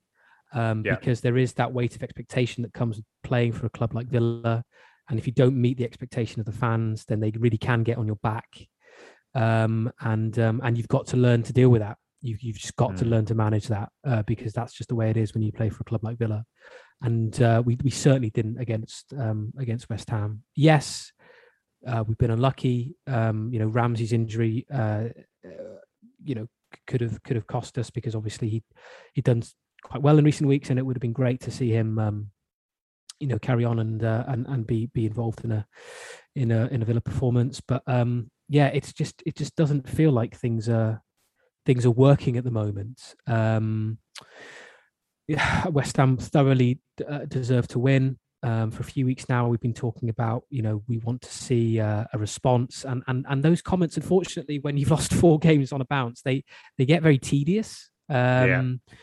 um, 0.53 0.83
yeah. 0.85 0.95
because 0.95 1.21
there 1.21 1.37
is 1.37 1.53
that 1.55 1.73
weight 1.73 1.95
of 1.95 2.03
expectation 2.03 2.63
that 2.63 2.73
comes 2.73 2.97
with 2.97 3.05
playing 3.23 3.53
for 3.53 3.67
a 3.67 3.71
club 3.71 3.95
like 3.95 4.07
Villa. 4.07 4.65
And 5.09 5.19
if 5.19 5.27
you 5.27 5.33
don't 5.33 5.57
meet 5.57 5.77
the 5.77 5.85
expectation 5.85 6.41
of 6.41 6.47
the 6.47 6.53
fans, 6.53 7.05
then 7.05 7.21
they 7.21 7.33
really 7.39 7.59
can 7.59 7.83
get 7.83 7.99
on 7.99 8.07
your 8.07 8.17
back. 8.17 8.49
Um, 9.35 9.93
and 10.01 10.37
um, 10.39 10.61
and 10.65 10.77
you've 10.77 10.89
got 10.89 11.07
to 11.09 11.17
learn 11.17 11.43
to 11.45 11.53
deal 11.53 11.69
with 11.69 11.83
that. 11.83 11.99
You've, 12.23 12.43
you've 12.43 12.59
just 12.59 12.77
got 12.77 12.93
mm. 12.93 12.99
to 12.99 13.05
learn 13.07 13.25
to 13.27 13.35
manage 13.35 13.69
that 13.69 13.89
uh, 14.07 14.23
because 14.23 14.53
that's 14.53 14.75
just 14.75 14.89
the 14.89 14.95
way 14.95 15.11
it 15.11 15.17
is 15.17 15.35
when 15.35 15.43
you 15.43 15.53
play 15.53 15.71
for 15.71 15.81
a 15.81 15.85
club 15.85 16.05
like 16.05 16.19
Villa. 16.19 16.45
And 17.03 17.41
uh, 17.43 17.63
we 17.65 17.79
we 17.83 17.91
certainly 17.91 18.31
didn't 18.31 18.59
against 18.59 19.15
um, 19.17 19.53
against 19.59 19.89
West 19.89 20.11
Ham. 20.11 20.43
Yes, 20.55 21.13
uh, 21.87 22.05
we've 22.07 22.19
been 22.19 22.31
unlucky. 22.31 22.97
Um, 23.07 23.51
you 23.53 23.59
know, 23.59 23.67
Ramsey's 23.67 24.13
injury, 24.13 24.67
uh, 24.73 25.09
uh, 25.45 25.79
you 26.23 26.35
know, 26.35 26.47
could 26.87 27.01
have 27.01 27.23
could 27.23 27.37
have 27.37 27.47
cost 27.47 27.79
us 27.79 27.91
because 27.91 28.15
obviously 28.15 28.49
he 28.49 28.63
he'd 29.15 29.25
done 29.25 29.43
quite 29.83 30.03
well 30.03 30.19
in 30.19 30.25
recent 30.25 30.49
weeks, 30.49 30.71
and 30.71 30.79
it 30.79 30.83
would 30.83 30.97
have 30.97 31.01
been 31.03 31.13
great 31.13 31.41
to 31.43 31.51
see 31.51 31.71
him, 31.71 31.99
um, 31.99 32.31
you 33.19 33.27
know, 33.27 33.39
carry 33.39 33.65
on 33.65 33.79
and 33.79 34.05
uh, 34.05 34.25
and 34.29 34.47
and 34.47 34.67
be 34.67 34.87
be 34.93 35.07
involved 35.07 35.45
in 35.45 35.53
a 35.53 35.67
in 36.37 36.51
a 36.51 36.67
in 36.67 36.83
a 36.83 36.85
Villa 36.85 37.01
performance. 37.01 37.61
But 37.61 37.83
um, 37.87 38.31
yeah, 38.49 38.67
it's 38.69 38.93
just 38.93 39.23
it 39.25 39.37
just 39.37 39.57
doesn't 39.57 39.89
feel 39.89 40.13
like 40.13 40.37
things 40.37 40.69
are 40.69 41.03
things 41.67 41.87
are 41.87 41.91
working 41.91 42.37
at 42.37 42.45
the 42.45 42.51
moment. 42.51 43.15
Um, 43.27 43.99
yeah, 45.29 45.67
West 45.69 45.97
Ham 45.97 46.17
thoroughly 46.17 46.81
uh, 47.07 47.27
deserve 47.27 47.69
to 47.69 47.79
win. 47.79 48.19
Um, 48.43 48.71
for 48.71 48.81
a 48.81 48.87
few 48.87 49.05
weeks 49.05 49.29
now, 49.29 49.49
we've 49.49 49.61
been 49.61 49.75
talking 49.75 50.09
about, 50.09 50.45
you 50.49 50.63
know, 50.63 50.83
we 50.89 50.97
want 50.97 51.21
to 51.23 51.31
see 51.31 51.79
uh, 51.79 52.05
a 52.13 52.19
response, 52.19 52.85
and 52.85 53.03
and 53.07 53.27
and 53.29 53.43
those 53.43 53.61
comments, 53.61 53.99
unfortunately, 53.99 54.59
when 54.61 54.79
you've 54.79 54.91
lost 54.99 55.13
four 55.13 55.39
games 55.39 55.73
on 55.73 55.83
a 55.83 55.85
bounce, 55.85 56.23
they 56.23 56.45
they 56.79 56.87
get 56.87 57.03
very 57.03 57.19
tedious. 57.19 57.91
Um, 58.09 58.17
yeah. 58.17 58.97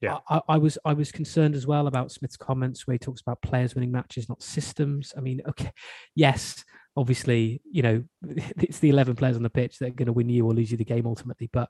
Yeah, 0.00 0.18
I, 0.30 0.40
I, 0.48 0.56
was 0.56 0.78
I 0.82 0.94
was 0.94 1.12
concerned 1.12 1.54
as 1.54 1.66
well 1.66 1.86
about 1.86 2.10
Smith's 2.10 2.38
comments 2.38 2.86
where 2.86 2.94
he 2.94 2.98
talks 2.98 3.20
about 3.20 3.42
players 3.42 3.74
winning 3.74 3.92
matches, 3.92 4.30
not 4.30 4.42
systems. 4.42 5.12
I 5.14 5.20
mean, 5.20 5.42
okay, 5.46 5.72
yes, 6.14 6.64
obviously, 6.96 7.60
you 7.70 7.82
know, 7.82 8.04
it's 8.22 8.78
the 8.78 8.88
eleven 8.88 9.14
players 9.14 9.36
on 9.36 9.42
the 9.42 9.50
pitch 9.50 9.78
that 9.78 9.88
are 9.88 9.94
going 9.94 10.06
to 10.06 10.14
win 10.14 10.30
you 10.30 10.46
or 10.46 10.54
lose 10.54 10.70
you 10.70 10.78
the 10.78 10.84
game 10.84 11.06
ultimately. 11.06 11.50
But 11.52 11.68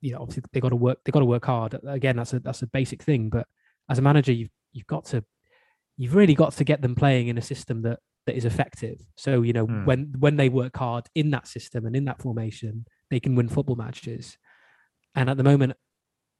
you 0.00 0.12
know, 0.12 0.20
obviously, 0.20 0.42
they 0.52 0.60
got 0.60 0.70
to 0.70 0.76
work. 0.76 0.98
They 1.04 1.12
got 1.12 1.20
to 1.20 1.24
work 1.24 1.46
hard. 1.46 1.78
Again, 1.86 2.16
that's 2.16 2.32
a 2.32 2.40
that's 2.40 2.62
a 2.62 2.66
basic 2.66 3.02
thing. 3.02 3.30
But 3.30 3.46
as 3.88 3.98
a 3.98 4.02
manager, 4.02 4.32
you've 4.32 4.50
you've 4.72 4.86
got 4.86 5.04
to 5.06 5.24
you've 5.96 6.14
really 6.14 6.34
got 6.34 6.52
to 6.54 6.64
get 6.64 6.82
them 6.82 6.94
playing 6.94 7.28
in 7.28 7.38
a 7.38 7.42
system 7.42 7.82
that 7.82 7.98
that 8.26 8.36
is 8.36 8.44
effective. 8.44 9.00
So 9.16 9.42
you 9.42 9.52
know, 9.52 9.66
mm. 9.66 9.84
when 9.84 10.14
when 10.18 10.36
they 10.36 10.48
work 10.48 10.76
hard 10.76 11.06
in 11.14 11.30
that 11.30 11.46
system 11.46 11.86
and 11.86 11.94
in 11.94 12.04
that 12.06 12.22
formation, 12.22 12.86
they 13.10 13.20
can 13.20 13.34
win 13.34 13.48
football 13.48 13.76
matches. 13.76 14.38
And 15.14 15.28
at 15.28 15.36
the 15.36 15.44
moment, 15.44 15.74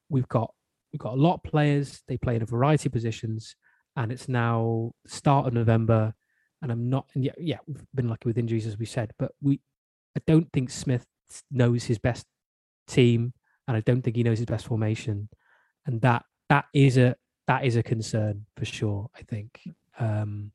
we've 0.08 0.28
got 0.28 0.54
We've 0.92 1.00
got 1.00 1.14
a 1.14 1.20
lot 1.20 1.34
of 1.34 1.42
players. 1.44 2.02
They 2.08 2.16
play 2.16 2.36
in 2.36 2.42
a 2.42 2.46
variety 2.46 2.88
of 2.88 2.92
positions, 2.92 3.54
and 3.96 4.10
it's 4.10 4.28
now 4.28 4.92
start 5.06 5.46
of 5.46 5.52
November. 5.52 6.14
And 6.62 6.70
I'm 6.70 6.90
not, 6.90 7.06
and 7.14 7.24
yeah, 7.24 7.32
yeah, 7.38 7.58
we've 7.66 7.84
been 7.94 8.08
lucky 8.08 8.28
with 8.28 8.38
injuries 8.38 8.66
as 8.66 8.78
we 8.78 8.84
said, 8.84 9.12
but 9.18 9.32
we, 9.40 9.60
I 10.16 10.20
don't 10.26 10.52
think 10.52 10.70
Smith 10.70 11.06
knows 11.50 11.84
his 11.84 11.98
best 11.98 12.26
team, 12.86 13.32
and 13.70 13.76
I 13.76 13.80
don't 13.82 14.02
think 14.02 14.16
he 14.16 14.24
knows 14.24 14.38
his 14.38 14.46
best 14.46 14.66
formation, 14.66 15.28
and 15.86 16.00
that 16.00 16.24
that 16.48 16.64
is 16.74 16.98
a 16.98 17.14
that 17.46 17.64
is 17.64 17.76
a 17.76 17.84
concern 17.84 18.46
for 18.56 18.64
sure. 18.64 19.08
I 19.16 19.22
think. 19.22 19.60
Um, 19.96 20.50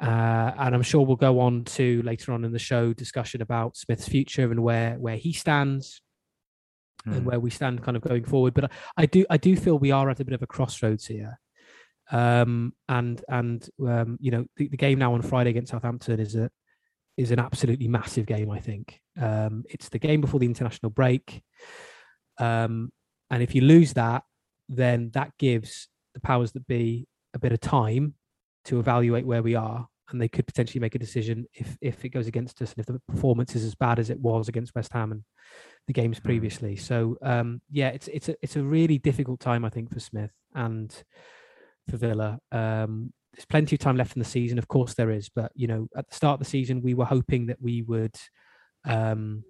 uh, 0.00 0.52
and 0.56 0.72
I'm 0.72 0.82
sure 0.82 1.04
we'll 1.04 1.16
go 1.16 1.40
on 1.40 1.64
to 1.64 2.00
later 2.02 2.32
on 2.32 2.44
in 2.44 2.52
the 2.52 2.60
show 2.60 2.92
discussion 2.92 3.42
about 3.42 3.76
Smith's 3.76 4.08
future 4.08 4.52
and 4.52 4.62
where 4.62 4.94
where 5.00 5.16
he 5.16 5.32
stands 5.32 6.00
mm. 7.04 7.12
and 7.12 7.22
hmm. 7.22 7.28
where 7.28 7.40
we 7.40 7.50
stand 7.50 7.82
kind 7.82 7.96
of 7.96 8.04
going 8.04 8.24
forward. 8.24 8.54
But 8.54 8.66
I, 8.66 8.68
I, 8.98 9.06
do 9.06 9.26
I 9.28 9.36
do 9.36 9.56
feel 9.56 9.76
we 9.76 9.90
are 9.90 10.08
at 10.08 10.20
a 10.20 10.24
bit 10.24 10.34
of 10.34 10.42
a 10.42 10.46
crossroads 10.46 11.06
here. 11.06 11.40
Um, 12.12 12.72
and 12.88 13.24
and 13.28 13.68
um, 13.84 14.16
you 14.20 14.30
know 14.30 14.44
the, 14.56 14.68
the, 14.68 14.76
game 14.76 15.00
now 15.00 15.14
on 15.14 15.22
Friday 15.22 15.50
against 15.50 15.72
Southampton 15.72 16.20
is 16.20 16.36
a 16.36 16.50
is 17.16 17.32
an 17.32 17.40
absolutely 17.40 17.88
massive 17.88 18.26
game. 18.26 18.48
I 18.48 18.60
think 18.60 19.00
um, 19.20 19.64
it's 19.68 19.88
the 19.88 19.98
game 19.98 20.20
before 20.20 20.38
the 20.38 20.46
international 20.46 20.90
break, 20.90 21.42
um, 22.38 22.90
and 23.30 23.42
if 23.42 23.54
you 23.54 23.62
lose 23.62 23.94
that, 23.94 24.24
then 24.68 25.10
that 25.14 25.32
gives 25.38 25.88
the 26.14 26.20
powers 26.20 26.52
that 26.52 26.66
be 26.66 27.06
a 27.34 27.38
bit 27.38 27.52
of 27.52 27.60
time 27.60 28.14
to 28.64 28.78
evaluate 28.78 29.26
where 29.26 29.42
we 29.42 29.54
are 29.54 29.88
and 30.12 30.20
they 30.20 30.28
could 30.28 30.46
potentially 30.46 30.80
make 30.80 30.94
a 30.94 30.98
decision 30.98 31.46
if 31.54 31.76
if 31.80 32.04
it 32.04 32.10
goes 32.10 32.26
against 32.26 32.60
us 32.62 32.72
and 32.72 32.80
if 32.80 32.86
the 32.86 33.00
performance 33.08 33.56
is 33.56 33.64
as 33.64 33.74
bad 33.74 33.98
as 33.98 34.10
it 34.10 34.20
was 34.20 34.48
against 34.48 34.74
West 34.74 34.92
Ham 34.92 35.12
and 35.12 35.22
the 35.86 35.92
games 35.92 36.18
hmm. 36.18 36.24
previously. 36.24 36.76
So 36.76 37.16
um, 37.22 37.60
yeah, 37.70 37.88
it's 37.88 38.08
it's 38.08 38.28
a 38.28 38.36
it's 38.42 38.56
a 38.56 38.62
really 38.62 38.98
difficult 38.98 39.40
time 39.40 39.64
I 39.64 39.70
think 39.70 39.92
for 39.92 40.00
Smith 40.00 40.32
and 40.54 40.94
for 41.90 41.96
Villa. 41.96 42.38
Um, 42.52 43.12
there's 43.32 43.46
plenty 43.46 43.76
of 43.76 43.80
time 43.80 43.96
left 43.96 44.14
in 44.14 44.20
the 44.20 44.28
season, 44.28 44.58
of 44.58 44.68
course 44.68 44.94
there 44.94 45.10
is, 45.10 45.30
but 45.30 45.50
you 45.54 45.66
know 45.66 45.88
at 45.96 46.08
the 46.08 46.14
start 46.14 46.34
of 46.34 46.40
the 46.40 46.50
season 46.50 46.82
we 46.82 46.94
were 46.94 47.06
hoping 47.06 47.46
that 47.46 47.60
we 47.60 47.82
would 47.82 48.14
um, 48.84 49.44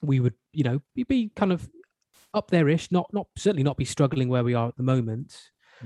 we 0.00 0.20
would 0.20 0.34
you 0.52 0.64
know 0.64 0.80
be 0.94 1.30
kind 1.34 1.52
of 1.52 1.68
up 2.34 2.50
there 2.50 2.68
ish, 2.68 2.90
not 2.90 3.06
not 3.12 3.26
certainly 3.36 3.62
not 3.62 3.76
be 3.76 3.84
struggling 3.84 4.28
where 4.28 4.44
we 4.44 4.54
are 4.54 4.68
at 4.68 4.76
the 4.76 4.82
moment. 4.82 5.36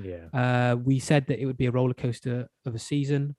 Yeah. 0.03 0.27
Uh, 0.33 0.77
we 0.77 0.99
said 0.99 1.27
that 1.29 1.41
it 1.41 1.47
would 1.47 1.57
be 1.57 1.67
a 1.67 1.71
roller 1.71 1.95
coaster 1.95 2.49
of 2.67 2.75
a 2.75 2.79
season. 2.79 3.37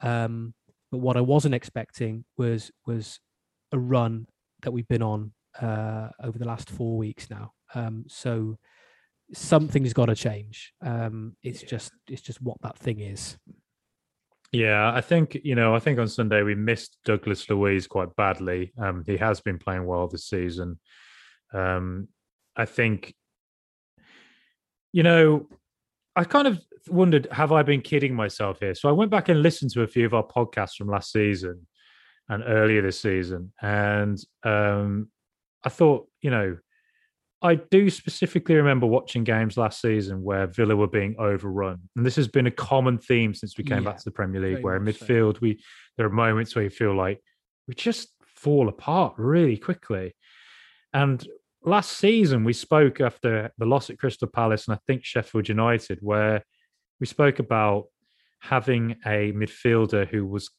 Um, 0.00 0.54
but 0.90 0.98
what 0.98 1.16
I 1.16 1.22
wasn't 1.22 1.54
expecting 1.54 2.24
was 2.36 2.70
was 2.86 3.20
a 3.72 3.78
run 3.78 4.26
that 4.62 4.70
we've 4.70 4.88
been 4.88 5.02
on 5.02 5.32
uh, 5.60 6.08
over 6.22 6.38
the 6.38 6.46
last 6.46 6.70
four 6.70 6.96
weeks 6.96 7.30
now. 7.30 7.52
Um, 7.74 8.04
so 8.08 8.58
something's 9.32 9.92
got 9.92 10.06
to 10.06 10.14
change. 10.14 10.72
Um, 10.84 11.36
it's 11.42 11.62
just 11.62 11.92
it's 12.08 12.22
just 12.22 12.40
what 12.40 12.60
that 12.62 12.78
thing 12.78 13.00
is. 13.00 13.36
Yeah, 14.52 14.92
I 14.94 15.00
think 15.00 15.36
you 15.42 15.54
know. 15.54 15.74
I 15.74 15.80
think 15.80 15.98
on 15.98 16.08
Sunday 16.08 16.42
we 16.42 16.54
missed 16.54 16.98
Douglas 17.04 17.48
Luiz 17.50 17.86
quite 17.86 18.14
badly. 18.16 18.72
Um, 18.78 19.02
he 19.04 19.16
has 19.16 19.40
been 19.40 19.58
playing 19.58 19.86
well 19.86 20.06
this 20.06 20.28
season. 20.28 20.78
Um, 21.52 22.08
I 22.56 22.64
think, 22.64 23.14
you 24.92 25.02
know, 25.02 25.48
I 26.14 26.24
kind 26.24 26.48
of 26.48 26.60
wondered, 26.88 27.28
have 27.30 27.52
I 27.52 27.62
been 27.62 27.82
kidding 27.82 28.14
myself 28.14 28.60
here? 28.60 28.74
So 28.74 28.88
I 28.88 28.92
went 28.92 29.10
back 29.10 29.28
and 29.28 29.42
listened 29.42 29.72
to 29.72 29.82
a 29.82 29.86
few 29.86 30.06
of 30.06 30.14
our 30.14 30.26
podcasts 30.26 30.76
from 30.76 30.88
last 30.88 31.12
season 31.12 31.66
and 32.28 32.42
earlier 32.46 32.82
this 32.82 32.98
season, 32.98 33.52
and 33.62 34.18
um, 34.42 35.10
I 35.62 35.68
thought, 35.68 36.08
you 36.22 36.30
know, 36.30 36.56
I 37.42 37.56
do 37.56 37.90
specifically 37.90 38.56
remember 38.56 38.86
watching 38.86 39.22
games 39.22 39.56
last 39.56 39.80
season 39.80 40.22
where 40.22 40.46
Villa 40.46 40.74
were 40.74 40.88
being 40.88 41.14
overrun, 41.18 41.78
and 41.94 42.04
this 42.04 42.16
has 42.16 42.26
been 42.26 42.46
a 42.46 42.50
common 42.50 42.98
theme 42.98 43.34
since 43.34 43.56
we 43.58 43.64
came 43.64 43.84
yeah, 43.84 43.90
back 43.90 43.98
to 43.98 44.04
the 44.04 44.10
Premier 44.10 44.40
League. 44.40 44.64
Where 44.64 44.76
in 44.76 44.84
midfield, 44.84 45.34
so. 45.34 45.40
we 45.42 45.62
there 45.96 46.06
are 46.06 46.10
moments 46.10 46.54
where 46.54 46.64
you 46.64 46.70
feel 46.70 46.96
like 46.96 47.22
we 47.68 47.74
just 47.74 48.08
fall 48.24 48.68
apart 48.68 49.14
really 49.18 49.56
quickly, 49.56 50.16
and 50.92 51.24
last 51.66 51.98
season 51.98 52.44
we 52.44 52.52
spoke 52.52 53.00
after 53.00 53.52
the 53.58 53.66
loss 53.66 53.90
at 53.90 53.98
Crystal 53.98 54.28
Palace 54.28 54.68
and 54.68 54.76
I 54.76 54.78
think 54.86 55.04
Sheffield 55.04 55.48
United, 55.48 55.98
where 56.00 56.42
we 57.00 57.06
spoke 57.06 57.38
about 57.38 57.86
having 58.40 58.96
a 59.04 59.32
midfielder 59.32 60.06
who 60.06 60.24
was 60.24 60.50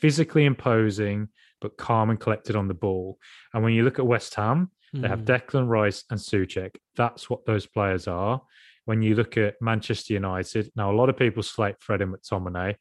physically 0.00 0.44
imposing 0.44 1.28
but 1.60 1.76
calm 1.76 2.10
and 2.10 2.18
collected 2.18 2.56
on 2.56 2.68
the 2.68 2.74
ball. 2.74 3.18
And 3.54 3.62
when 3.62 3.72
you 3.74 3.84
look 3.84 3.98
at 3.98 4.06
West 4.06 4.34
Ham, 4.34 4.70
mm. 4.94 5.02
they 5.02 5.08
have 5.08 5.20
hmm. 5.20 5.26
Declan 5.26 5.68
Rice 5.68 6.04
and 6.10 6.18
Soucek. 6.18 6.74
That's 6.96 7.28
what 7.28 7.44
those 7.44 7.66
players 7.66 8.08
are. 8.08 8.40
When 8.86 9.02
you 9.02 9.14
look 9.14 9.36
at 9.36 9.54
Manchester 9.60 10.14
United, 10.14 10.72
now 10.74 10.90
a 10.90 10.96
lot 10.96 11.10
of 11.10 11.18
people 11.18 11.42
slate 11.42 11.76
Fred 11.80 12.00
and 12.00 12.14
McTominay. 12.14 12.76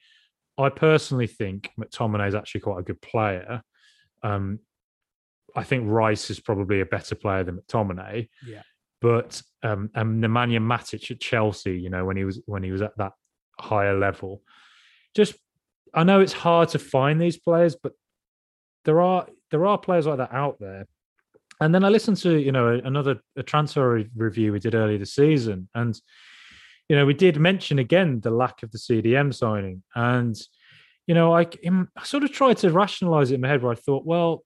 I 0.58 0.70
personally 0.70 1.28
think 1.28 1.70
McTominay 1.80 2.30
is 2.30 2.36
actually 2.36 2.62
quite 2.62 2.80
a 2.80 2.84
good 2.84 3.02
player. 3.02 3.62
Um, 4.24 4.60
I 5.56 5.64
think 5.64 5.86
Rice 5.88 6.30
is 6.30 6.40
probably 6.40 6.82
a 6.82 6.86
better 6.86 7.16
player 7.16 7.44
than 7.44 7.58
McTominay. 7.58 8.30
Yeah. 8.46 8.62
But 9.02 9.42
um, 9.64 9.90
and 9.96 10.24
Nemanja 10.24 10.60
Matic 10.60 11.10
at 11.12 11.20
Chelsea, 11.20 11.80
you 11.80 11.90
know, 11.90 12.06
when 12.06 12.18
he 12.18 12.26
was 12.26 12.42
when 12.46 12.64
he 12.64 12.72
was 12.72 12.82
at 12.82 12.98
that 12.98 13.14
higher 13.60 13.98
level, 13.98 14.42
just 15.16 15.36
I 15.94 16.04
know 16.04 16.20
it's 16.20 16.34
hard 16.34 16.70
to 16.70 16.80
find 16.80 17.20
these 17.20 17.38
players, 17.38 17.76
but 17.76 17.94
there 18.86 19.02
are 19.02 19.28
there 19.52 19.66
are 19.66 19.78
players 19.78 20.06
like 20.06 20.18
that 20.18 20.34
out 20.34 20.60
there. 20.60 20.86
And 21.62 21.76
then 21.76 21.84
I 21.84 21.90
listened 21.90 22.18
to 22.18 22.38
you 22.38 22.52
know 22.52 22.80
another 22.84 23.22
a 23.36 23.44
transfer 23.44 24.04
review 24.16 24.52
we 24.52 24.60
did 24.60 24.76
earlier 24.76 24.98
this 24.98 25.16
season, 25.16 25.70
and 25.74 26.00
you 26.88 26.96
know 26.96 27.06
we 27.06 27.14
did 27.14 27.38
mention 27.38 27.80
again 27.80 28.20
the 28.22 28.32
lack 28.32 28.64
of 28.64 28.72
the 28.72 28.78
CDM 28.78 29.34
signing, 29.34 29.84
and 29.96 30.36
you 31.08 31.16
know 31.16 31.36
I, 31.36 31.48
I 31.98 32.04
sort 32.04 32.24
of 32.24 32.32
tried 32.32 32.58
to 32.58 32.72
rationalize 32.72 33.32
it 33.32 33.36
in 33.36 33.42
my 33.42 33.50
head 33.50 33.62
where 33.62 33.74
I 33.74 33.76
thought, 33.76 34.06
well, 34.06 34.44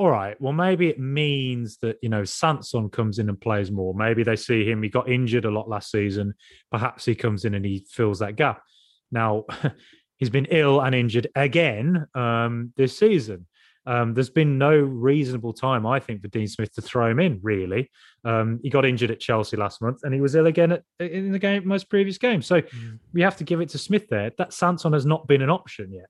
all 0.00 0.10
right, 0.10 0.34
well, 0.40 0.54
maybe 0.54 0.88
it 0.88 0.98
means 0.98 1.76
that, 1.82 1.98
you 2.00 2.08
know, 2.08 2.24
Sanson 2.24 2.88
comes 2.88 3.18
in 3.18 3.28
and 3.28 3.38
plays 3.38 3.70
more. 3.70 3.92
Maybe 3.92 4.22
they 4.22 4.34
see 4.34 4.64
him, 4.64 4.82
he 4.82 4.88
got 4.88 5.10
injured 5.10 5.44
a 5.44 5.50
lot 5.50 5.68
last 5.68 5.90
season. 5.90 6.32
Perhaps 6.70 7.04
he 7.04 7.14
comes 7.14 7.44
in 7.44 7.54
and 7.54 7.66
he 7.66 7.84
fills 7.86 8.20
that 8.20 8.34
gap. 8.34 8.62
Now, 9.12 9.44
he's 10.16 10.30
been 10.30 10.46
ill 10.46 10.80
and 10.80 10.94
injured 10.94 11.26
again 11.34 12.06
um, 12.14 12.72
this 12.78 12.98
season. 12.98 13.46
Um, 13.84 14.14
there's 14.14 14.30
been 14.30 14.56
no 14.56 14.74
reasonable 14.74 15.52
time, 15.52 15.84
I 15.84 16.00
think, 16.00 16.22
for 16.22 16.28
Dean 16.28 16.48
Smith 16.48 16.72
to 16.76 16.80
throw 16.80 17.10
him 17.10 17.20
in, 17.20 17.38
really. 17.42 17.90
Um, 18.24 18.58
he 18.62 18.70
got 18.70 18.86
injured 18.86 19.10
at 19.10 19.20
Chelsea 19.20 19.58
last 19.58 19.82
month 19.82 19.98
and 20.02 20.14
he 20.14 20.22
was 20.22 20.34
ill 20.34 20.46
again 20.46 20.72
at, 20.72 20.82
in 20.98 21.30
the 21.30 21.38
game, 21.38 21.68
most 21.68 21.90
previous 21.90 22.16
game. 22.16 22.40
So 22.40 22.62
mm. 22.62 22.98
we 23.12 23.20
have 23.20 23.36
to 23.36 23.44
give 23.44 23.60
it 23.60 23.68
to 23.70 23.78
Smith 23.78 24.08
there. 24.08 24.32
That 24.38 24.54
Sanson 24.54 24.94
has 24.94 25.04
not 25.04 25.26
been 25.28 25.42
an 25.42 25.50
option 25.50 25.92
yet. 25.92 26.08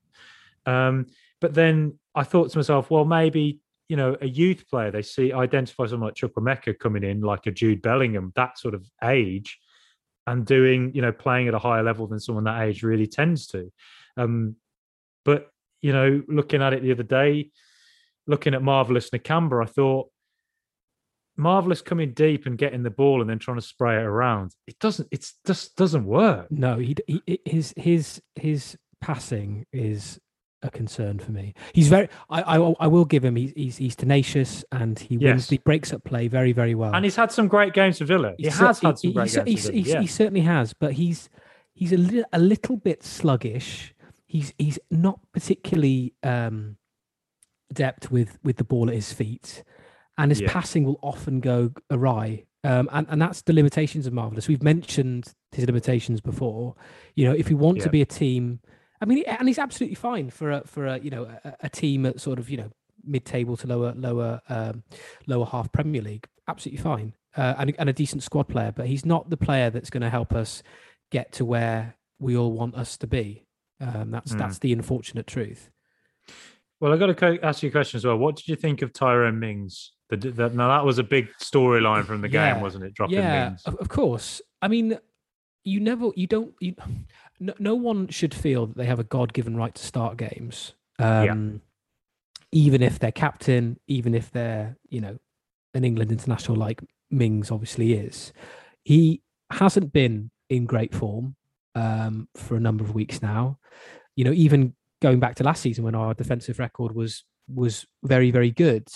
Um, 0.65 1.07
but 1.41 1.53
then 1.53 1.99
I 2.15 2.23
thought 2.23 2.51
to 2.51 2.57
myself, 2.57 2.89
well, 2.89 3.03
maybe 3.03 3.59
you 3.91 3.97
know, 3.97 4.15
a 4.21 4.25
youth 4.25 4.69
player, 4.69 4.89
they 4.89 5.01
see 5.01 5.33
identify 5.33 5.85
someone 5.85 6.07
like 6.07 6.15
Chukwuemeka 6.15 6.79
coming 6.79 7.03
in, 7.03 7.19
like 7.19 7.45
a 7.45 7.51
Jude 7.51 7.81
Bellingham, 7.81 8.31
that 8.37 8.57
sort 8.57 8.73
of 8.73 8.89
age, 9.03 9.59
and 10.25 10.45
doing, 10.45 10.93
you 10.95 11.01
know, 11.01 11.11
playing 11.11 11.49
at 11.49 11.53
a 11.53 11.59
higher 11.59 11.83
level 11.83 12.07
than 12.07 12.17
someone 12.17 12.45
that 12.45 12.61
age 12.61 12.83
really 12.83 13.05
tends 13.05 13.47
to. 13.47 13.69
Um, 14.15 14.55
but 15.25 15.49
you 15.81 15.91
know, 15.91 16.23
looking 16.29 16.61
at 16.61 16.71
it 16.71 16.83
the 16.83 16.93
other 16.93 17.03
day, 17.03 17.51
looking 18.27 18.53
at 18.53 18.63
Marvelous 18.63 19.09
Nakamba, 19.09 19.61
I 19.61 19.67
thought 19.67 20.09
Marvelous 21.35 21.81
coming 21.81 22.13
deep 22.13 22.45
and 22.45 22.57
getting 22.57 22.83
the 22.83 22.91
ball 22.91 23.19
and 23.19 23.29
then 23.29 23.39
trying 23.39 23.57
to 23.57 23.61
spray 23.61 23.97
it 23.97 24.05
around. 24.05 24.55
It 24.67 24.79
doesn't. 24.79 25.09
It 25.11 25.29
just 25.45 25.75
doesn't 25.75 26.05
work. 26.05 26.49
No, 26.49 26.77
he, 26.77 26.95
he 27.07 27.41
his 27.43 27.73
his 27.75 28.21
his 28.35 28.77
passing 29.01 29.65
is 29.73 30.17
a 30.63 30.69
concern 30.69 31.19
for 31.19 31.31
me. 31.31 31.53
He's 31.73 31.87
very. 31.87 32.09
I 32.29 32.41
I, 32.41 32.73
I 32.79 32.87
will 32.87 33.05
give 33.05 33.23
him. 33.23 33.35
He's, 33.35 33.53
he's 33.55 33.77
he's 33.77 33.95
tenacious 33.95 34.63
and 34.71 34.97
he 34.97 35.15
yes. 35.15 35.23
wins. 35.23 35.49
He 35.49 35.57
breaks 35.59 35.93
up 35.93 36.03
play 36.03 36.27
very 36.27 36.51
very 36.51 36.75
well. 36.75 36.93
And 36.93 37.05
he's 37.05 37.15
had 37.15 37.31
some 37.31 37.47
great 37.47 37.73
games 37.73 37.97
for 37.97 38.05
Villa. 38.05 38.33
He, 38.37 38.43
he 38.43 38.49
has 38.49 38.79
had 38.79 38.99
some 38.99 39.13
great 39.13 39.31
he, 39.31 39.35
games. 39.43 39.67
He, 39.67 39.81
yeah. 39.81 40.01
he 40.01 40.07
certainly 40.07 40.41
has. 40.41 40.73
But 40.73 40.93
he's 40.93 41.29
he's 41.73 41.91
a 41.91 41.97
little 41.97 42.25
a 42.33 42.39
little 42.39 42.77
bit 42.77 43.03
sluggish. 43.03 43.93
He's 44.25 44.53
he's 44.57 44.79
not 44.89 45.19
particularly 45.33 46.13
um, 46.23 46.77
adept 47.69 48.11
with 48.11 48.37
with 48.43 48.57
the 48.57 48.63
ball 48.63 48.89
at 48.89 48.95
his 48.95 49.11
feet, 49.11 49.63
and 50.17 50.31
his 50.31 50.41
yeah. 50.41 50.51
passing 50.51 50.83
will 50.83 50.99
often 51.01 51.39
go 51.39 51.71
awry. 51.89 52.45
Um, 52.63 52.87
and, 52.91 53.07
and 53.09 53.19
that's 53.19 53.41
the 53.41 53.53
limitations 53.53 54.05
of 54.05 54.13
Marvelous. 54.13 54.47
We've 54.47 54.61
mentioned 54.61 55.33
his 55.51 55.65
limitations 55.65 56.21
before. 56.21 56.75
You 57.15 57.25
know, 57.25 57.33
if 57.33 57.49
we 57.49 57.55
want 57.55 57.77
yeah. 57.77 57.83
to 57.85 57.89
be 57.89 58.01
a 58.03 58.05
team 58.05 58.59
I 59.01 59.05
mean, 59.05 59.23
and 59.25 59.47
he's 59.47 59.59
absolutely 59.59 59.95
fine 59.95 60.29
for 60.29 60.51
a 60.51 60.61
for 60.65 60.85
a 60.85 60.99
you 60.99 61.09
know 61.09 61.23
a, 61.43 61.53
a 61.61 61.69
team 61.69 62.05
at 62.05 62.21
sort 62.21 62.39
of 62.39 62.49
you 62.49 62.57
know 62.57 62.71
mid 63.03 63.25
table 63.25 63.57
to 63.57 63.67
lower 63.67 63.93
lower 63.95 64.41
um, 64.47 64.83
lower 65.27 65.45
half 65.45 65.71
Premier 65.71 66.01
League. 66.01 66.27
Absolutely 66.47 66.81
fine, 66.81 67.13
uh, 67.35 67.55
and 67.57 67.73
and 67.79 67.89
a 67.89 67.93
decent 67.93 68.23
squad 68.23 68.47
player. 68.47 68.71
But 68.71 68.87
he's 68.87 69.05
not 69.05 69.29
the 69.29 69.37
player 69.37 69.69
that's 69.69 69.89
going 69.89 70.01
to 70.01 70.09
help 70.09 70.33
us 70.33 70.61
get 71.11 71.31
to 71.33 71.45
where 71.45 71.95
we 72.19 72.37
all 72.37 72.51
want 72.51 72.75
us 72.75 72.95
to 72.97 73.07
be. 73.07 73.45
Um, 73.79 74.11
that's 74.11 74.33
mm. 74.33 74.37
that's 74.37 74.59
the 74.59 74.71
unfortunate 74.71 75.27
truth. 75.27 75.71
Well, 76.79 76.93
I 76.93 76.97
got 76.97 77.15
to 77.15 77.39
ask 77.43 77.61
you 77.61 77.69
a 77.69 77.71
question 77.71 77.97
as 77.97 78.05
well. 78.05 78.17
What 78.17 78.35
did 78.35 78.47
you 78.47 78.55
think 78.55 78.81
of 78.81 78.91
Tyrone 78.91 79.39
Mings? 79.39 79.91
The, 80.09 80.17
the, 80.17 80.49
now 80.49 80.67
that 80.69 80.83
was 80.83 80.97
a 80.97 81.03
big 81.03 81.29
storyline 81.39 82.05
from 82.05 82.21
the 82.21 82.29
yeah. 82.29 82.53
game, 82.53 82.61
wasn't 82.61 82.83
it? 82.83 82.93
Dropping 82.95 83.17
yeah, 83.17 83.49
Mings. 83.49 83.63
of 83.65 83.87
course. 83.87 84.41
I 84.63 84.67
mean, 84.67 84.97
you 85.63 85.79
never, 85.79 86.09
you 86.15 86.25
don't, 86.25 86.53
you 86.59 86.75
no, 87.41 87.53
no 87.59 87.75
one 87.75 88.07
should 88.07 88.33
feel 88.33 88.67
that 88.67 88.77
they 88.77 88.85
have 88.85 88.99
a 88.99 89.03
God 89.03 89.33
given 89.33 89.57
right 89.57 89.73
to 89.73 89.83
start 89.83 90.15
games. 90.15 90.73
Um, 90.99 91.25
yeah. 91.25 91.57
Even 92.53 92.83
if 92.83 92.99
they're 92.99 93.11
captain, 93.11 93.79
even 93.87 94.13
if 94.13 94.31
they're, 94.31 94.77
you 94.89 95.01
know, 95.01 95.17
an 95.73 95.83
England 95.83 96.11
international 96.11 96.57
like 96.57 96.81
Mings 97.09 97.51
obviously 97.51 97.93
is. 97.93 98.31
He 98.83 99.21
hasn't 99.51 99.91
been 99.91 100.31
in 100.49 100.65
great 100.65 100.93
form 100.93 101.35
um, 101.75 102.27
for 102.35 102.55
a 102.55 102.59
number 102.59 102.83
of 102.83 102.93
weeks 102.93 103.21
now. 103.21 103.57
You 104.15 104.25
know, 104.25 104.33
even 104.33 104.75
going 105.01 105.19
back 105.19 105.35
to 105.35 105.43
last 105.43 105.61
season 105.61 105.83
when 105.83 105.95
our 105.95 106.13
defensive 106.13 106.59
record 106.59 106.93
was 106.93 107.23
was 107.47 107.85
very 108.03 108.31
very 108.31 108.51
good, 108.51 108.87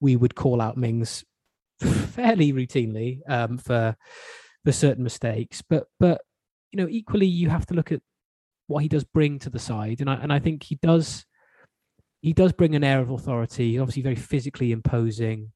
we 0.00 0.16
would 0.16 0.34
call 0.34 0.60
out 0.60 0.76
Mings 0.76 1.24
fairly 1.80 2.52
routinely 2.52 3.20
um, 3.28 3.58
for 3.58 3.96
for 4.64 4.72
certain 4.72 5.04
mistakes. 5.04 5.62
But 5.62 5.86
but 5.98 6.20
you 6.74 6.82
know, 6.82 6.88
equally 6.90 7.26
you 7.26 7.50
have 7.50 7.66
to 7.66 7.74
look 7.74 7.92
at 7.92 8.02
what 8.66 8.82
he 8.82 8.88
does 8.88 9.04
bring 9.04 9.38
to 9.38 9.48
the 9.48 9.60
side, 9.60 10.00
and 10.00 10.10
I 10.10 10.14
and 10.14 10.32
I 10.32 10.40
think 10.40 10.64
he 10.64 10.74
does 10.74 11.24
he 12.20 12.32
does 12.32 12.52
bring 12.52 12.74
an 12.74 12.82
air 12.82 13.00
of 13.00 13.10
authority. 13.10 13.72
He's 13.72 13.80
obviously, 13.80 14.02
very 14.02 14.16
physically 14.16 14.72
imposing. 14.72 15.52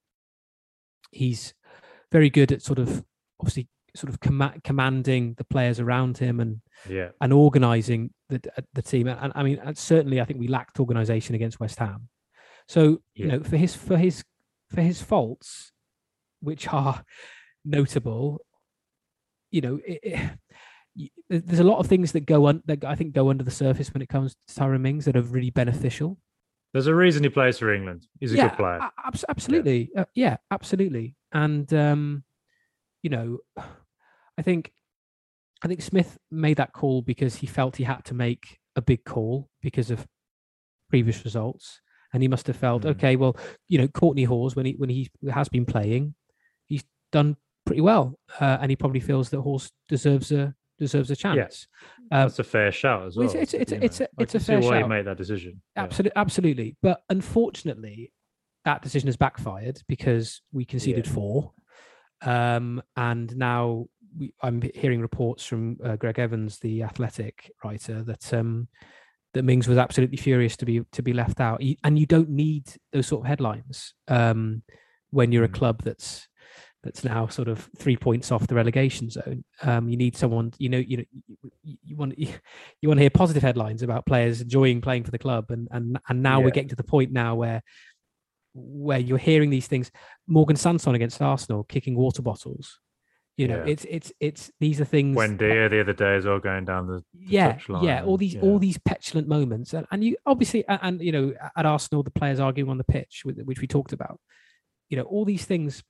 He's 1.10 1.54
very 2.12 2.30
good 2.30 2.52
at 2.52 2.62
sort 2.62 2.78
of 2.78 3.04
obviously 3.40 3.66
sort 3.96 4.12
of 4.12 4.20
com- 4.20 4.60
commanding 4.62 5.34
the 5.38 5.44
players 5.44 5.80
around 5.80 6.18
him 6.18 6.38
and 6.38 6.60
yeah 6.88 7.08
and 7.20 7.32
organizing 7.32 8.10
the 8.28 8.40
uh, 8.56 8.62
the 8.74 8.82
team. 8.82 9.08
And, 9.08 9.32
I 9.34 9.42
mean, 9.42 9.60
certainly, 9.74 10.20
I 10.20 10.24
think 10.24 10.38
we 10.38 10.46
lacked 10.46 10.78
organization 10.78 11.34
against 11.34 11.58
West 11.58 11.80
Ham. 11.80 12.08
So 12.68 13.00
yeah. 13.16 13.24
you 13.24 13.26
know, 13.26 13.42
for 13.42 13.56
his 13.56 13.74
for 13.74 13.96
his 13.96 14.22
for 14.68 14.82
his 14.82 15.02
faults, 15.02 15.72
which 16.38 16.68
are 16.68 17.02
notable, 17.64 18.40
you 19.50 19.62
know, 19.62 19.80
it, 19.84 19.98
it, 20.04 20.38
there's 21.28 21.60
a 21.60 21.64
lot 21.64 21.78
of 21.78 21.86
things 21.86 22.12
that 22.12 22.26
go 22.26 22.46
on 22.46 22.62
that 22.66 22.84
I 22.84 22.94
think 22.94 23.14
go 23.14 23.30
under 23.30 23.44
the 23.44 23.50
surface 23.50 23.92
when 23.92 24.02
it 24.02 24.08
comes 24.08 24.34
to 24.48 24.54
Tyrone 24.54 24.82
Mings 24.82 25.04
that 25.04 25.16
are 25.16 25.22
really 25.22 25.50
beneficial. 25.50 26.18
There's 26.72 26.86
a 26.86 26.94
reason 26.94 27.22
he 27.22 27.30
plays 27.30 27.58
for 27.58 27.72
England. 27.72 28.06
He's 28.20 28.32
a 28.32 28.36
yeah, 28.36 28.48
good 28.48 28.56
player. 28.56 28.80
Ab- 29.04 29.18
absolutely, 29.28 29.90
yeah. 29.94 30.00
Uh, 30.00 30.04
yeah, 30.14 30.36
absolutely. 30.50 31.14
And 31.32 31.72
um, 31.72 32.24
you 33.02 33.10
know, 33.10 33.38
I 33.56 34.42
think 34.42 34.72
I 35.62 35.68
think 35.68 35.82
Smith 35.82 36.18
made 36.30 36.58
that 36.58 36.72
call 36.72 37.02
because 37.02 37.36
he 37.36 37.46
felt 37.46 37.76
he 37.76 37.84
had 37.84 38.04
to 38.06 38.14
make 38.14 38.58
a 38.76 38.82
big 38.82 39.04
call 39.04 39.48
because 39.62 39.90
of 39.90 40.06
previous 40.90 41.24
results, 41.24 41.80
and 42.12 42.22
he 42.22 42.28
must 42.28 42.46
have 42.46 42.56
felt 42.56 42.82
mm. 42.82 42.90
okay. 42.90 43.16
Well, 43.16 43.36
you 43.68 43.78
know, 43.78 43.88
Courtney 43.88 44.24
Hause 44.24 44.54
when 44.54 44.66
he 44.66 44.72
when 44.72 44.90
he 44.90 45.10
has 45.30 45.48
been 45.48 45.64
playing, 45.64 46.14
he's 46.66 46.84
done 47.12 47.36
pretty 47.64 47.80
well, 47.80 48.18
uh, 48.40 48.58
and 48.60 48.70
he 48.70 48.76
probably 48.76 49.00
feels 49.00 49.30
that 49.30 49.40
Hause 49.40 49.70
deserves 49.88 50.32
a 50.32 50.54
deserves 50.78 51.10
a 51.10 51.16
chance. 51.16 51.66
Yeah. 52.10 52.22
Um, 52.22 52.28
That's 52.28 52.38
a 52.38 52.44
fair 52.44 52.72
shout 52.72 53.06
as 53.06 53.16
well. 53.16 53.26
It's 53.26 53.34
it's 53.34 53.54
it's, 53.54 53.72
it's, 53.72 54.00
a, 54.00 54.08
it's 54.18 54.34
a 54.34 54.40
fair 54.40 54.60
why 54.60 54.70
shout. 54.70 54.82
he 54.82 54.88
made 54.88 55.06
that 55.06 55.16
decision. 55.16 55.60
Absolutely, 55.76 56.12
yeah. 56.14 56.20
absolutely. 56.20 56.76
But 56.82 57.02
unfortunately, 57.08 58.12
that 58.64 58.82
decision 58.82 59.08
has 59.08 59.16
backfired 59.16 59.80
because 59.88 60.42
we 60.52 60.64
conceded 60.64 61.06
yeah. 61.06 61.12
four, 61.12 61.52
um, 62.22 62.82
and 62.96 63.36
now 63.36 63.86
we, 64.16 64.32
I'm 64.42 64.62
hearing 64.74 65.00
reports 65.00 65.44
from 65.44 65.76
uh, 65.84 65.96
Greg 65.96 66.18
Evans, 66.18 66.58
the 66.58 66.82
Athletic 66.82 67.52
writer, 67.64 68.02
that 68.04 68.32
um, 68.32 68.68
that 69.34 69.42
Mings 69.42 69.68
was 69.68 69.78
absolutely 69.78 70.16
furious 70.16 70.56
to 70.58 70.66
be 70.66 70.82
to 70.92 71.02
be 71.02 71.12
left 71.12 71.40
out. 71.40 71.62
And 71.84 71.98
you 71.98 72.06
don't 72.06 72.30
need 72.30 72.68
those 72.92 73.06
sort 73.06 73.22
of 73.22 73.28
headlines 73.28 73.94
um, 74.08 74.62
when 75.10 75.32
you're 75.32 75.44
a 75.44 75.48
hmm. 75.48 75.54
club 75.54 75.82
that's 75.82 76.28
that's 76.82 77.04
now 77.04 77.26
sort 77.26 77.48
of 77.48 77.68
three 77.76 77.96
points 77.96 78.30
off 78.30 78.46
the 78.46 78.54
relegation 78.54 79.10
zone. 79.10 79.44
Um, 79.62 79.88
you 79.88 79.96
need 79.96 80.16
someone, 80.16 80.52
you 80.58 80.68
know, 80.68 80.78
you 80.78 80.98
know, 80.98 81.04
you, 81.62 81.76
you 81.84 81.96
want 81.96 82.18
you, 82.18 82.32
you, 82.80 82.88
want 82.88 82.98
to 82.98 83.02
hear 83.02 83.10
positive 83.10 83.42
headlines 83.42 83.82
about 83.82 84.06
players 84.06 84.40
enjoying 84.40 84.80
playing 84.80 85.04
for 85.04 85.10
the 85.10 85.18
club, 85.18 85.50
and 85.50 85.68
and 85.70 85.98
and 86.08 86.22
now 86.22 86.38
yeah. 86.38 86.44
we're 86.44 86.50
getting 86.50 86.68
to 86.68 86.76
the 86.76 86.84
point 86.84 87.12
now 87.12 87.34
where 87.34 87.62
where 88.54 88.98
you're 88.98 89.18
hearing 89.18 89.50
these 89.50 89.66
things. 89.66 89.90
Morgan 90.26 90.56
Sanson 90.56 90.94
against 90.94 91.20
Arsenal 91.20 91.64
kicking 91.64 91.96
water 91.96 92.22
bottles. 92.22 92.78
You 93.36 93.46
know, 93.46 93.58
yeah. 93.64 93.72
it's 93.72 93.86
it's 93.88 94.12
it's 94.18 94.50
these 94.58 94.80
are 94.80 94.84
things. 94.84 95.16
Buendia 95.16 95.70
the 95.70 95.80
other 95.80 95.92
day 95.92 96.16
is 96.16 96.26
all 96.26 96.40
going 96.40 96.64
down 96.64 96.88
the, 96.88 97.04
the 97.14 97.26
yeah 97.26 97.56
yeah 97.82 98.02
all 98.02 98.16
these 98.16 98.34
yeah. 98.34 98.40
all 98.40 98.58
these 98.58 98.78
petulant 98.78 99.28
moments 99.28 99.74
and, 99.74 99.86
and 99.92 100.02
you 100.02 100.16
obviously 100.26 100.66
and, 100.66 100.80
and, 100.82 101.00
you 101.00 101.12
know 101.12 101.32
at 101.56 101.64
Arsenal 101.64 102.02
the 102.02 102.10
players 102.10 102.40
arguing 102.40 102.68
on 102.68 102.78
the 102.78 102.84
pitch 102.84 103.22
which 103.24 103.60
we 103.60 103.68
talked 103.68 103.92
about. 103.92 104.18
You 104.88 104.96
know 104.96 105.04
all 105.04 105.24
these 105.24 105.44
things 105.44 105.84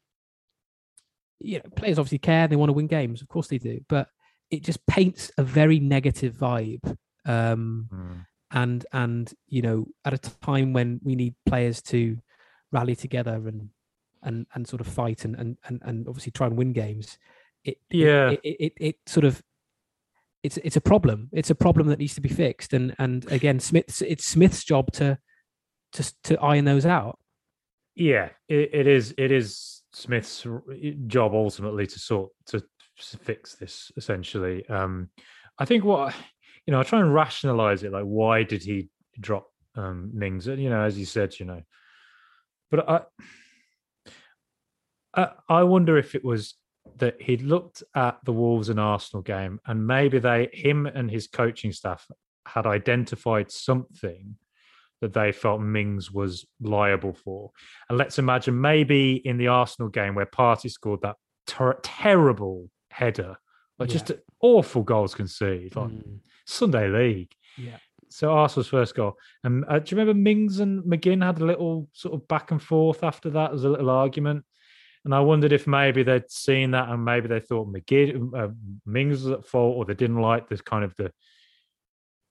you 1.41 1.59
know, 1.59 1.71
players 1.77 1.99
obviously 1.99 2.19
care. 2.19 2.49
They 2.49 2.57
want 2.57 2.71
to 2.71 2.75
win 2.75 2.87
games, 2.87 3.23
of 3.23 3.29
course 3.29 3.49
they 3.49 3.59
do. 3.59 3.81
But 3.89 4.09
it 4.51 4.63
just 4.63 4.87
paints 4.87 5.31
a 5.39 5.43
very 5.43 5.79
negative 5.79 6.35
vibe. 6.35 6.97
Um, 7.25 7.89
mm. 7.93 8.27
And 8.51 8.87
and 8.93 9.33
you 9.47 9.63
know, 9.63 9.87
at 10.05 10.15
a 10.15 10.19
time 10.19 10.73
when 10.73 11.01
we 11.03 11.15
need 11.15 11.35
players 11.47 11.83
to 11.83 12.19
rally 12.73 12.97
together 12.97 13.35
and 13.35 13.71
and 14.23 14.47
and 14.55 14.67
sort 14.67 14.81
of 14.81 14.87
fight 14.87 15.25
and 15.25 15.37
and 15.37 15.59
and, 15.65 15.83
and 15.85 16.09
obviously 16.09 16.33
try 16.33 16.47
and 16.47 16.57
win 16.57 16.73
games, 16.73 17.19
it 17.65 17.79
yeah 17.91 18.31
it, 18.31 18.41
it, 18.43 18.57
it, 18.59 18.73
it 18.81 18.97
sort 19.07 19.27
of 19.27 19.43
it's 20.43 20.57
it's 20.59 20.77
a 20.77 20.81
problem. 20.81 21.29
It's 21.33 21.51
a 21.51 21.55
problem 21.55 21.89
that 21.89 21.99
needs 21.99 22.15
to 22.15 22.21
be 22.21 22.29
fixed. 22.29 22.73
And 22.73 22.95
and 22.99 23.31
again, 23.31 23.61
Smith's 23.61 24.03
it's 24.03 24.27
Smith's 24.27 24.65
job 24.65 24.93
to 24.93 25.19
to 25.93 26.15
to 26.25 26.41
iron 26.41 26.65
those 26.65 26.87
out. 26.87 27.19
Yeah, 27.95 28.31
it, 28.49 28.71
it 28.73 28.87
is. 28.87 29.15
It 29.19 29.33
is 29.33 29.78
Smith's 29.99 30.47
job 31.07 31.35
ultimately 31.35 31.87
to 31.87 31.99
sort 31.99 32.31
to 32.47 32.63
fix 32.97 33.57
this 33.57 33.91
essentially. 33.97 34.67
Um, 34.69 35.11
I 35.59 35.65
think 35.65 35.85
what 35.85 36.15
you 36.67 36.73
know, 36.73 36.81
I 36.81 36.85
try 36.85 37.01
and 37.01 37.13
rationalize 37.13 37.83
it 37.83 37.93
like 37.93 38.05
why 38.05 38.45
did 38.45 38.63
he 38.63 38.91
drop 39.19 39.47
um, 39.75 40.11
Mings? 40.15 40.47
You 40.47 40.71
know, 40.71 40.83
as 40.83 40.99
you 40.99 41.05
said, 41.05 41.39
you 41.41 41.47
know, 41.47 41.63
but 42.71 42.89
I, 42.89 43.01
I, 45.15 45.31
I 45.49 45.63
wonder 45.65 45.99
if 45.99 46.15
it 46.15 46.25
was 46.25 46.55
that 46.99 47.21
he'd 47.21 47.43
looked 47.43 47.83
at 47.95 48.19
the 48.25 48.33
Wolves 48.33 48.69
and 48.69 48.79
Arsenal 48.79 49.23
game, 49.23 49.61
and 49.67 49.87
maybe 49.87 50.19
they, 50.19 50.49
him 50.53 50.87
and 50.87 51.11
his 51.11 51.27
coaching 51.27 51.73
staff, 51.73 52.07
had 52.47 52.67
identified 52.67 53.51
something 53.51 54.37
that 55.01 55.13
they 55.13 55.33
felt 55.33 55.61
Mings 55.61 56.11
was 56.11 56.47
liable 56.61 57.13
for. 57.13 57.51
And 57.89 57.99
let's 57.99 58.19
imagine 58.19 58.61
maybe 58.61 59.15
in 59.25 59.39
the 59.39 59.49
Arsenal 59.49 59.89
game 59.89 60.15
where 60.15 60.27
Partey 60.27 60.71
scored 60.71 61.03
that 61.03 61.17
ter- 61.47 61.79
terrible 61.83 62.69
header, 62.91 63.37
like 63.79 63.91
yeah. 63.91 63.99
just 63.99 64.13
awful 64.41 64.83
goals 64.83 65.15
conceded, 65.15 65.77
like 65.77 65.91
mm. 65.91 66.19
Sunday 66.47 66.89
League. 66.89 67.33
Yeah. 67.57 67.79
So 68.09 68.33
Arsenal's 68.33 68.69
first 68.69 68.95
goal. 68.95 69.17
And 69.45 69.65
uh, 69.69 69.79
do 69.81 69.95
you 69.95 70.01
remember 70.01 70.19
Mings 70.19 70.61
and 70.61 70.83
McGinn 70.83 71.25
had 71.25 71.41
a 71.41 71.45
little 71.45 71.89
sort 71.93 72.15
of 72.15 72.27
back 72.27 72.51
and 72.51 72.63
forth 72.63 73.05
after 73.05 73.31
that? 73.31 73.49
There 73.49 73.53
was 73.53 73.65
a 73.65 73.69
little 73.69 73.91
argument. 73.91 74.45
And 75.05 75.15
I 75.15 75.21
wondered 75.21 75.53
if 75.53 75.67
maybe 75.67 76.03
they'd 76.03 76.31
seen 76.31 76.73
that 76.73 76.89
and 76.89 77.05
maybe 77.05 77.29
they 77.29 77.41
thought 77.41 77.73
McGinn, 77.73 78.31
uh, 78.37 78.53
Mings 78.85 79.23
was 79.23 79.33
at 79.33 79.47
fault 79.47 79.77
or 79.77 79.85
they 79.85 79.95
didn't 79.95 80.21
like 80.21 80.49
this 80.49 80.61
kind 80.61 80.85
of 80.85 80.95
the, 80.97 81.13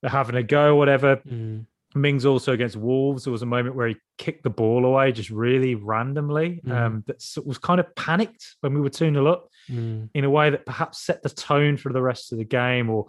the 0.02 0.08
having 0.08 0.36
a 0.36 0.42
go, 0.42 0.72
or 0.72 0.74
whatever. 0.74 1.16
Mm. 1.16 1.66
Mings 2.00 2.24
also 2.26 2.52
against 2.52 2.76
Wolves, 2.76 3.24
there 3.24 3.32
was 3.32 3.42
a 3.42 3.46
moment 3.46 3.74
where 3.74 3.88
he 3.88 3.96
kicked 4.16 4.42
the 4.42 4.50
ball 4.50 4.84
away 4.84 5.12
just 5.12 5.30
really 5.30 5.74
randomly. 5.74 6.60
Mm. 6.64 6.72
Um, 6.72 7.04
that 7.06 7.22
was 7.44 7.58
kind 7.58 7.80
of 7.80 7.94
panicked 7.94 8.56
when 8.60 8.74
we 8.74 8.80
were 8.80 8.90
2 8.90 9.12
0 9.12 9.26
up 9.26 9.48
mm. 9.70 10.08
in 10.14 10.24
a 10.24 10.30
way 10.30 10.50
that 10.50 10.66
perhaps 10.66 11.04
set 11.04 11.22
the 11.22 11.30
tone 11.30 11.76
for 11.76 11.92
the 11.92 12.02
rest 12.02 12.32
of 12.32 12.38
the 12.38 12.44
game, 12.44 12.90
or 12.90 13.06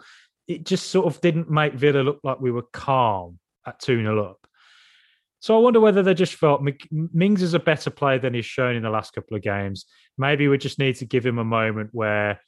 it 0.48 0.66
just 0.66 0.88
sort 0.90 1.06
of 1.06 1.22
didn't 1.22 1.50
make 1.50 1.74
Villa 1.74 2.02
look 2.02 2.20
like 2.24 2.40
we 2.40 2.52
were 2.52 2.66
calm 2.74 3.40
at 3.66 3.80
2 3.80 4.02
0 4.02 4.24
up. 4.24 4.48
So 5.42 5.56
I 5.56 5.60
wonder 5.60 5.80
whether 5.80 6.04
they 6.04 6.14
just 6.14 6.36
felt 6.36 6.62
Mings 6.92 7.42
is 7.42 7.54
a 7.54 7.60
better 7.60 7.90
player 7.90 8.20
than 8.20 8.34
he's 8.34 8.46
shown 8.46 8.76
in 8.76 8.84
the 8.84 8.90
last 8.90 9.14
couple 9.14 9.38
of 9.38 9.44
games. 9.44 9.86
Maybe 10.18 10.50
we 10.50 10.58
just 10.58 10.80
need 10.80 10.98
to 10.98 11.06
give 11.06 11.26
him 11.26 11.38
a 11.38 11.46
moment 11.46 11.92
where 11.94 12.42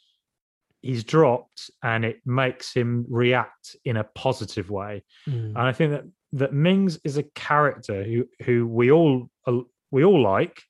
he's 0.82 1.04
dropped 1.04 1.70
and 1.84 2.04
it 2.04 2.20
makes 2.26 2.74
him 2.74 3.06
react 3.10 3.76
in 3.86 3.98
a 3.98 4.04
positive 4.04 4.70
way. 4.70 5.04
Mm. 5.28 5.50
And 5.50 5.58
I 5.58 5.72
think 5.72 5.92
that 5.92 6.04
that 6.34 6.54
Mings 6.54 7.00
is 7.04 7.18
a 7.18 7.24
character 7.24 8.04
who 8.04 8.28
who 8.46 8.68
we 8.68 8.92
all 8.92 9.30
uh, 9.46 9.60
we 9.92 10.04
all 10.04 10.22
like. 10.22 10.62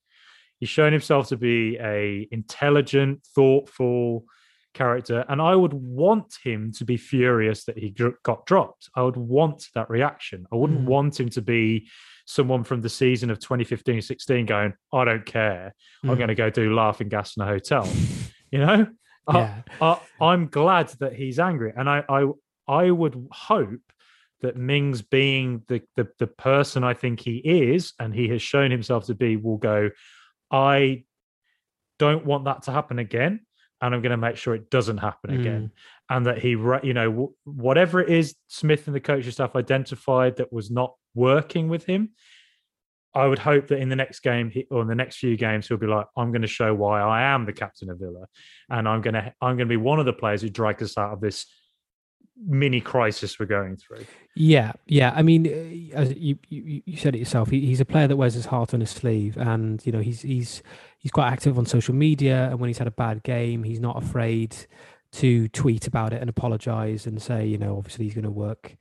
He's 0.59 0.69
shown 0.69 0.91
himself 0.91 1.29
to 1.29 1.37
be 1.37 1.77
a 1.79 2.27
intelligent, 2.31 3.25
thoughtful 3.35 4.25
character, 4.73 5.25
and 5.27 5.41
I 5.41 5.55
would 5.55 5.73
want 5.73 6.37
him 6.43 6.71
to 6.73 6.85
be 6.85 6.97
furious 6.97 7.65
that 7.65 7.77
he 7.77 7.95
got 8.23 8.45
dropped. 8.45 8.89
I 8.95 9.01
would 9.03 9.17
want 9.17 9.67
that 9.75 9.89
reaction. 9.89 10.45
I 10.51 10.55
wouldn't 10.55 10.81
mm. 10.81 10.85
want 10.85 11.19
him 11.19 11.29
to 11.29 11.41
be 11.41 11.89
someone 12.25 12.63
from 12.63 12.81
the 12.81 12.89
season 12.89 13.29
of 13.31 13.39
2015-16 13.39 14.45
going, 14.45 14.73
"I 14.93 15.05
don't 15.05 15.25
care. 15.25 15.73
Mm. 16.05 16.11
I'm 16.11 16.17
going 16.17 16.29
to 16.29 16.35
go 16.35 16.49
do 16.49 16.73
laughing 16.73 17.09
gas 17.09 17.37
in 17.37 17.43
a 17.43 17.47
hotel." 17.47 17.87
you 18.51 18.59
know, 18.59 18.87
yeah. 19.33 19.61
I, 19.81 19.99
I'm 20.19 20.47
glad 20.47 20.89
that 20.99 21.13
he's 21.13 21.39
angry, 21.39 21.73
and 21.75 21.89
I 21.89 22.03
I 22.07 22.27
I 22.67 22.91
would 22.91 23.27
hope 23.31 23.81
that 24.41 24.57
Mings, 24.57 25.01
being 25.01 25.63
the, 25.67 25.81
the 25.95 26.07
the 26.19 26.27
person 26.27 26.83
I 26.83 26.93
think 26.93 27.19
he 27.19 27.37
is, 27.37 27.93
and 27.99 28.13
he 28.13 28.27
has 28.29 28.41
shown 28.41 28.71
himself 28.71 29.05
to 29.05 29.15
be, 29.15 29.37
will 29.37 29.57
go. 29.57 29.89
I 30.51 31.03
don't 31.99 32.25
want 32.25 32.45
that 32.45 32.63
to 32.63 32.71
happen 32.71 32.99
again, 32.99 33.41
and 33.81 33.95
I'm 33.95 34.01
going 34.01 34.11
to 34.11 34.17
make 34.17 34.37
sure 34.37 34.55
it 34.55 34.69
doesn't 34.69 34.97
happen 34.97 35.31
mm. 35.31 35.39
again. 35.39 35.71
And 36.09 36.25
that 36.25 36.39
he, 36.39 36.49
you 36.49 36.93
know, 36.93 37.33
whatever 37.45 38.01
it 38.01 38.09
is, 38.09 38.35
Smith 38.47 38.87
and 38.87 38.95
the 38.95 38.99
coaching 38.99 39.31
staff 39.31 39.55
identified 39.55 40.37
that 40.37 40.51
was 40.51 40.69
not 40.69 40.95
working 41.15 41.69
with 41.69 41.85
him. 41.85 42.09
I 43.13 43.27
would 43.27 43.39
hope 43.39 43.67
that 43.67 43.79
in 43.79 43.89
the 43.89 43.95
next 43.95 44.21
game 44.21 44.51
or 44.69 44.81
in 44.81 44.87
the 44.87 44.95
next 44.95 45.17
few 45.17 45.35
games, 45.35 45.67
he'll 45.67 45.77
be 45.77 45.87
like, 45.87 46.07
"I'm 46.17 46.31
going 46.31 46.43
to 46.43 46.47
show 46.47 46.73
why 46.73 47.01
I 47.01 47.23
am 47.33 47.45
the 47.45 47.53
captain 47.53 47.89
of 47.89 47.99
Villa, 47.99 48.25
and 48.69 48.87
I'm 48.87 49.01
going 49.01 49.15
to 49.15 49.33
I'm 49.41 49.57
going 49.57 49.67
to 49.67 49.73
be 49.73 49.77
one 49.77 49.99
of 49.99 50.05
the 50.05 50.13
players 50.13 50.41
who 50.41 50.49
drag 50.49 50.81
us 50.81 50.97
out 50.97 51.13
of 51.13 51.21
this 51.21 51.45
mini 52.37 52.81
crisis 52.81 53.39
we're 53.39 53.45
going 53.45 53.77
through." 53.77 54.05
Yeah, 54.35 54.73
yeah. 54.87 55.13
I 55.15 55.21
mean, 55.21 55.91
as 55.93 56.13
you 56.15 56.37
you, 56.49 56.81
you 56.85 56.97
said 56.97 57.15
it 57.15 57.19
yourself. 57.19 57.49
He, 57.49 57.65
he's 57.65 57.81
a 57.81 57.85
player 57.85 58.07
that 58.07 58.17
wears 58.17 58.33
his 58.33 58.45
heart 58.45 58.73
on 58.73 58.79
his 58.79 58.89
sleeve, 58.89 59.37
and 59.37 59.85
you 59.85 59.91
know 59.91 59.99
he's 59.99 60.21
he's 60.21 60.63
he's 60.99 61.11
quite 61.11 61.31
active 61.31 61.57
on 61.57 61.65
social 61.65 61.95
media. 61.95 62.49
And 62.49 62.59
when 62.59 62.67
he's 62.69 62.77
had 62.77 62.87
a 62.87 62.91
bad 62.91 63.23
game, 63.23 63.63
he's 63.63 63.79
not 63.79 64.01
afraid 64.01 64.55
to 65.13 65.47
tweet 65.49 65.87
about 65.87 66.13
it 66.13 66.21
and 66.21 66.29
apologize 66.29 67.05
and 67.05 67.21
say, 67.21 67.45
you 67.45 67.57
know, 67.57 67.77
obviously 67.77 68.05
he's 68.05 68.13
going 68.13 68.23
to 68.23 68.31
work 68.31 68.77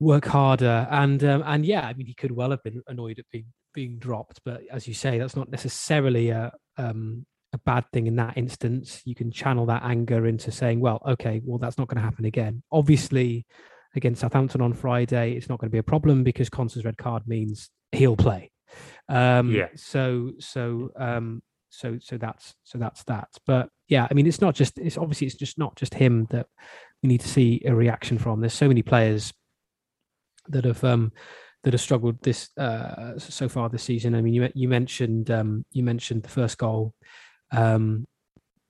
work 0.00 0.26
harder. 0.26 0.86
And 0.90 1.22
um, 1.24 1.42
and 1.46 1.64
yeah, 1.64 1.86
I 1.86 1.94
mean, 1.94 2.06
he 2.06 2.14
could 2.14 2.32
well 2.32 2.50
have 2.50 2.62
been 2.62 2.82
annoyed 2.86 3.18
at 3.18 3.24
being 3.30 3.46
being 3.74 3.98
dropped, 3.98 4.40
but 4.44 4.62
as 4.70 4.88
you 4.88 4.94
say, 4.94 5.18
that's 5.18 5.36
not 5.36 5.50
necessarily 5.50 6.30
a 6.30 6.52
um, 6.76 7.26
a 7.52 7.58
bad 7.58 7.84
thing 7.92 8.06
in 8.06 8.16
that 8.16 8.36
instance. 8.36 9.02
You 9.04 9.14
can 9.14 9.30
channel 9.30 9.66
that 9.66 9.82
anger 9.82 10.26
into 10.26 10.50
saying, 10.50 10.80
well, 10.80 11.02
okay, 11.06 11.40
well, 11.44 11.58
that's 11.58 11.78
not 11.78 11.88
going 11.88 11.96
to 11.96 12.02
happen 12.02 12.24
again. 12.24 12.62
Obviously, 12.70 13.46
against 13.94 14.20
Southampton 14.20 14.60
on 14.60 14.72
Friday, 14.72 15.32
it's 15.32 15.48
not 15.48 15.58
going 15.58 15.68
to 15.68 15.72
be 15.72 15.78
a 15.78 15.82
problem 15.82 16.24
because 16.24 16.50
Konsa's 16.50 16.84
red 16.84 16.98
card 16.98 17.26
means 17.26 17.70
he'll 17.92 18.16
play. 18.16 18.50
Um, 19.08 19.50
yeah. 19.50 19.68
So 19.76 20.32
so 20.38 20.90
um, 20.98 21.42
so 21.70 21.98
so 22.00 22.18
that's 22.18 22.54
so 22.64 22.78
that's 22.78 23.04
that. 23.04 23.28
But 23.46 23.70
yeah, 23.88 24.06
I 24.10 24.14
mean, 24.14 24.26
it's 24.26 24.40
not 24.40 24.54
just 24.54 24.78
it's 24.78 24.98
obviously 24.98 25.26
it's 25.26 25.36
just 25.36 25.58
not 25.58 25.76
just 25.76 25.94
him 25.94 26.26
that 26.30 26.46
we 27.02 27.08
need 27.08 27.20
to 27.20 27.28
see 27.28 27.62
a 27.64 27.74
reaction 27.74 28.18
from. 28.18 28.40
There's 28.40 28.54
so 28.54 28.68
many 28.68 28.82
players 28.82 29.32
that 30.48 30.64
have 30.64 30.82
um, 30.84 31.12
that 31.64 31.72
have 31.72 31.80
struggled 31.80 32.22
this 32.22 32.50
uh, 32.56 33.18
so 33.18 33.48
far 33.48 33.68
this 33.68 33.82
season. 33.82 34.14
I 34.14 34.22
mean, 34.22 34.34
you 34.34 34.48
you 34.54 34.68
mentioned 34.68 35.30
um, 35.30 35.64
you 35.72 35.82
mentioned 35.82 36.22
the 36.22 36.28
first 36.28 36.58
goal. 36.58 36.94
Um, 37.50 38.06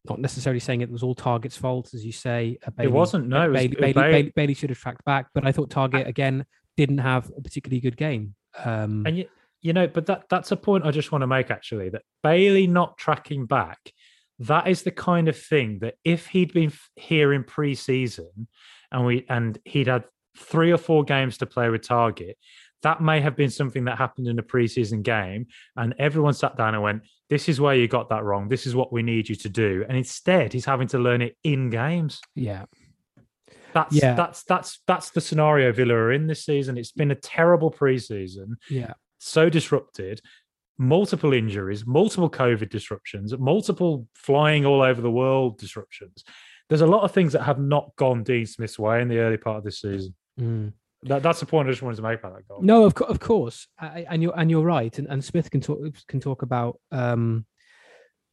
not 0.08 0.20
necessarily 0.20 0.60
saying 0.60 0.80
it 0.80 0.90
was 0.90 1.02
all 1.02 1.14
Targett's 1.14 1.56
fault, 1.56 1.92
as 1.94 2.04
you 2.04 2.12
say. 2.12 2.58
Uh, 2.66 2.70
Bailey, 2.70 2.88
it 2.88 2.92
wasn't. 2.92 3.28
No, 3.28 3.52
Bailey, 3.52 3.64
it 3.64 3.70
was, 3.70 3.78
Bailey, 3.78 3.92
Bailey, 3.92 4.12
Bailey, 4.12 4.32
Bailey, 4.34 4.54
should 4.54 4.70
have 4.70 4.78
tracked 4.78 5.04
back, 5.04 5.26
but 5.34 5.46
I 5.46 5.52
thought 5.52 5.70
Target 5.70 6.06
again 6.06 6.46
didn't 6.76 6.98
have 6.98 7.30
a 7.36 7.40
particularly 7.40 7.80
good 7.80 7.96
game. 7.96 8.34
Um, 8.64 9.04
and 9.06 9.18
you, 9.18 9.26
you 9.60 9.72
know, 9.72 9.86
but 9.86 10.06
that 10.06 10.24
that's 10.30 10.52
a 10.52 10.56
point 10.56 10.86
I 10.86 10.90
just 10.90 11.12
want 11.12 11.22
to 11.22 11.26
make 11.26 11.50
actually 11.50 11.90
that 11.90 12.02
Bailey 12.22 12.66
not 12.66 12.96
tracking 12.96 13.46
back. 13.46 13.92
That 14.40 14.68
is 14.68 14.82
the 14.82 14.92
kind 14.92 15.28
of 15.28 15.36
thing 15.36 15.80
that 15.80 15.94
if 16.04 16.28
he'd 16.28 16.52
been 16.52 16.72
here 16.94 17.32
in 17.32 17.42
pre-season 17.42 18.46
and 18.92 19.04
we 19.04 19.26
and 19.28 19.58
he'd 19.64 19.88
had 19.88 20.04
three 20.36 20.70
or 20.70 20.78
four 20.78 21.02
games 21.02 21.38
to 21.38 21.46
play 21.46 21.68
with 21.68 21.82
Targett, 21.82 22.34
that 22.82 23.00
may 23.00 23.20
have 23.20 23.36
been 23.36 23.50
something 23.50 23.84
that 23.84 23.98
happened 23.98 24.28
in 24.28 24.38
a 24.38 24.42
preseason 24.42 25.02
game, 25.02 25.46
and 25.76 25.94
everyone 25.98 26.34
sat 26.34 26.56
down 26.56 26.74
and 26.74 26.82
went, 26.82 27.02
"This 27.28 27.48
is 27.48 27.60
where 27.60 27.74
you 27.74 27.88
got 27.88 28.08
that 28.10 28.24
wrong. 28.24 28.48
This 28.48 28.66
is 28.66 28.74
what 28.74 28.92
we 28.92 29.02
need 29.02 29.28
you 29.28 29.36
to 29.36 29.48
do." 29.48 29.84
And 29.88 29.96
instead, 29.96 30.52
he's 30.52 30.64
having 30.64 30.88
to 30.88 30.98
learn 30.98 31.22
it 31.22 31.36
in 31.42 31.70
games. 31.70 32.20
Yeah, 32.34 32.66
that's 33.72 33.94
yeah. 33.94 34.14
that's 34.14 34.44
that's 34.44 34.80
that's 34.86 35.10
the 35.10 35.20
scenario 35.20 35.72
Villa 35.72 35.94
are 35.94 36.12
in 36.12 36.26
this 36.26 36.44
season. 36.44 36.78
It's 36.78 36.92
been 36.92 37.10
a 37.10 37.16
terrible 37.16 37.70
preseason. 37.70 38.54
Yeah, 38.70 38.94
so 39.18 39.48
disrupted. 39.48 40.20
Multiple 40.80 41.32
injuries, 41.32 41.84
multiple 41.84 42.30
COVID 42.30 42.70
disruptions, 42.70 43.36
multiple 43.36 44.06
flying 44.14 44.64
all 44.64 44.80
over 44.80 45.00
the 45.00 45.10
world 45.10 45.58
disruptions. 45.58 46.22
There's 46.68 46.82
a 46.82 46.86
lot 46.86 47.02
of 47.02 47.10
things 47.10 47.32
that 47.32 47.42
have 47.42 47.58
not 47.58 47.90
gone 47.96 48.22
Dean 48.22 48.46
Smith's 48.46 48.78
way 48.78 49.02
in 49.02 49.08
the 49.08 49.18
early 49.18 49.38
part 49.38 49.58
of 49.58 49.64
this 49.64 49.80
season. 49.80 50.14
Mm. 50.38 50.72
That, 51.04 51.22
that's 51.22 51.40
the 51.40 51.46
point 51.46 51.68
I 51.68 51.70
just 51.70 51.82
wanted 51.82 51.96
to 51.96 52.02
make 52.02 52.18
about 52.18 52.34
that 52.34 52.48
goal. 52.48 52.60
No, 52.60 52.84
of, 52.84 52.94
co- 52.94 53.04
of 53.04 53.20
course, 53.20 53.68
I, 53.78 54.04
and 54.10 54.22
you're 54.22 54.36
and 54.36 54.50
you're 54.50 54.64
right. 54.64 54.96
And, 54.98 55.06
and 55.08 55.24
Smith 55.24 55.50
can 55.50 55.60
talk 55.60 55.78
can 56.08 56.20
talk 56.20 56.42
about 56.42 56.80
um, 56.90 57.46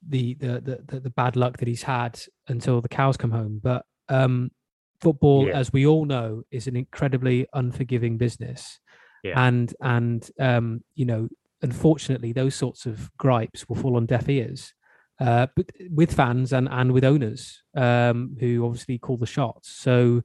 the, 0.07 0.33
the 0.35 0.83
the 0.87 0.99
the 0.99 1.09
bad 1.11 1.35
luck 1.35 1.57
that 1.57 1.67
he's 1.67 1.83
had 1.83 2.19
until 2.47 2.81
the 2.81 2.89
cows 2.89 3.17
come 3.17 3.31
home. 3.31 3.59
But 3.61 3.85
um, 4.09 4.51
football, 4.99 5.47
yeah. 5.47 5.57
as 5.57 5.71
we 5.71 5.85
all 5.85 6.05
know, 6.05 6.43
is 6.49 6.67
an 6.67 6.75
incredibly 6.75 7.47
unforgiving 7.53 8.17
business. 8.17 8.79
Yeah. 9.23 9.45
And 9.45 9.73
and 9.81 10.27
um, 10.39 10.83
you 10.95 11.05
know, 11.05 11.29
unfortunately, 11.61 12.33
those 12.33 12.55
sorts 12.55 12.87
of 12.87 13.11
gripes 13.17 13.69
will 13.69 13.75
fall 13.75 13.95
on 13.95 14.07
deaf 14.07 14.27
ears. 14.27 14.73
Uh, 15.19 15.47
but 15.55 15.67
with 15.91 16.13
fans 16.13 16.51
and 16.51 16.67
and 16.69 16.91
with 16.91 17.05
owners 17.05 17.61
um, 17.75 18.35
who 18.39 18.65
obviously 18.65 18.97
call 18.97 19.17
the 19.17 19.25
shots. 19.25 19.69
So 19.69 20.23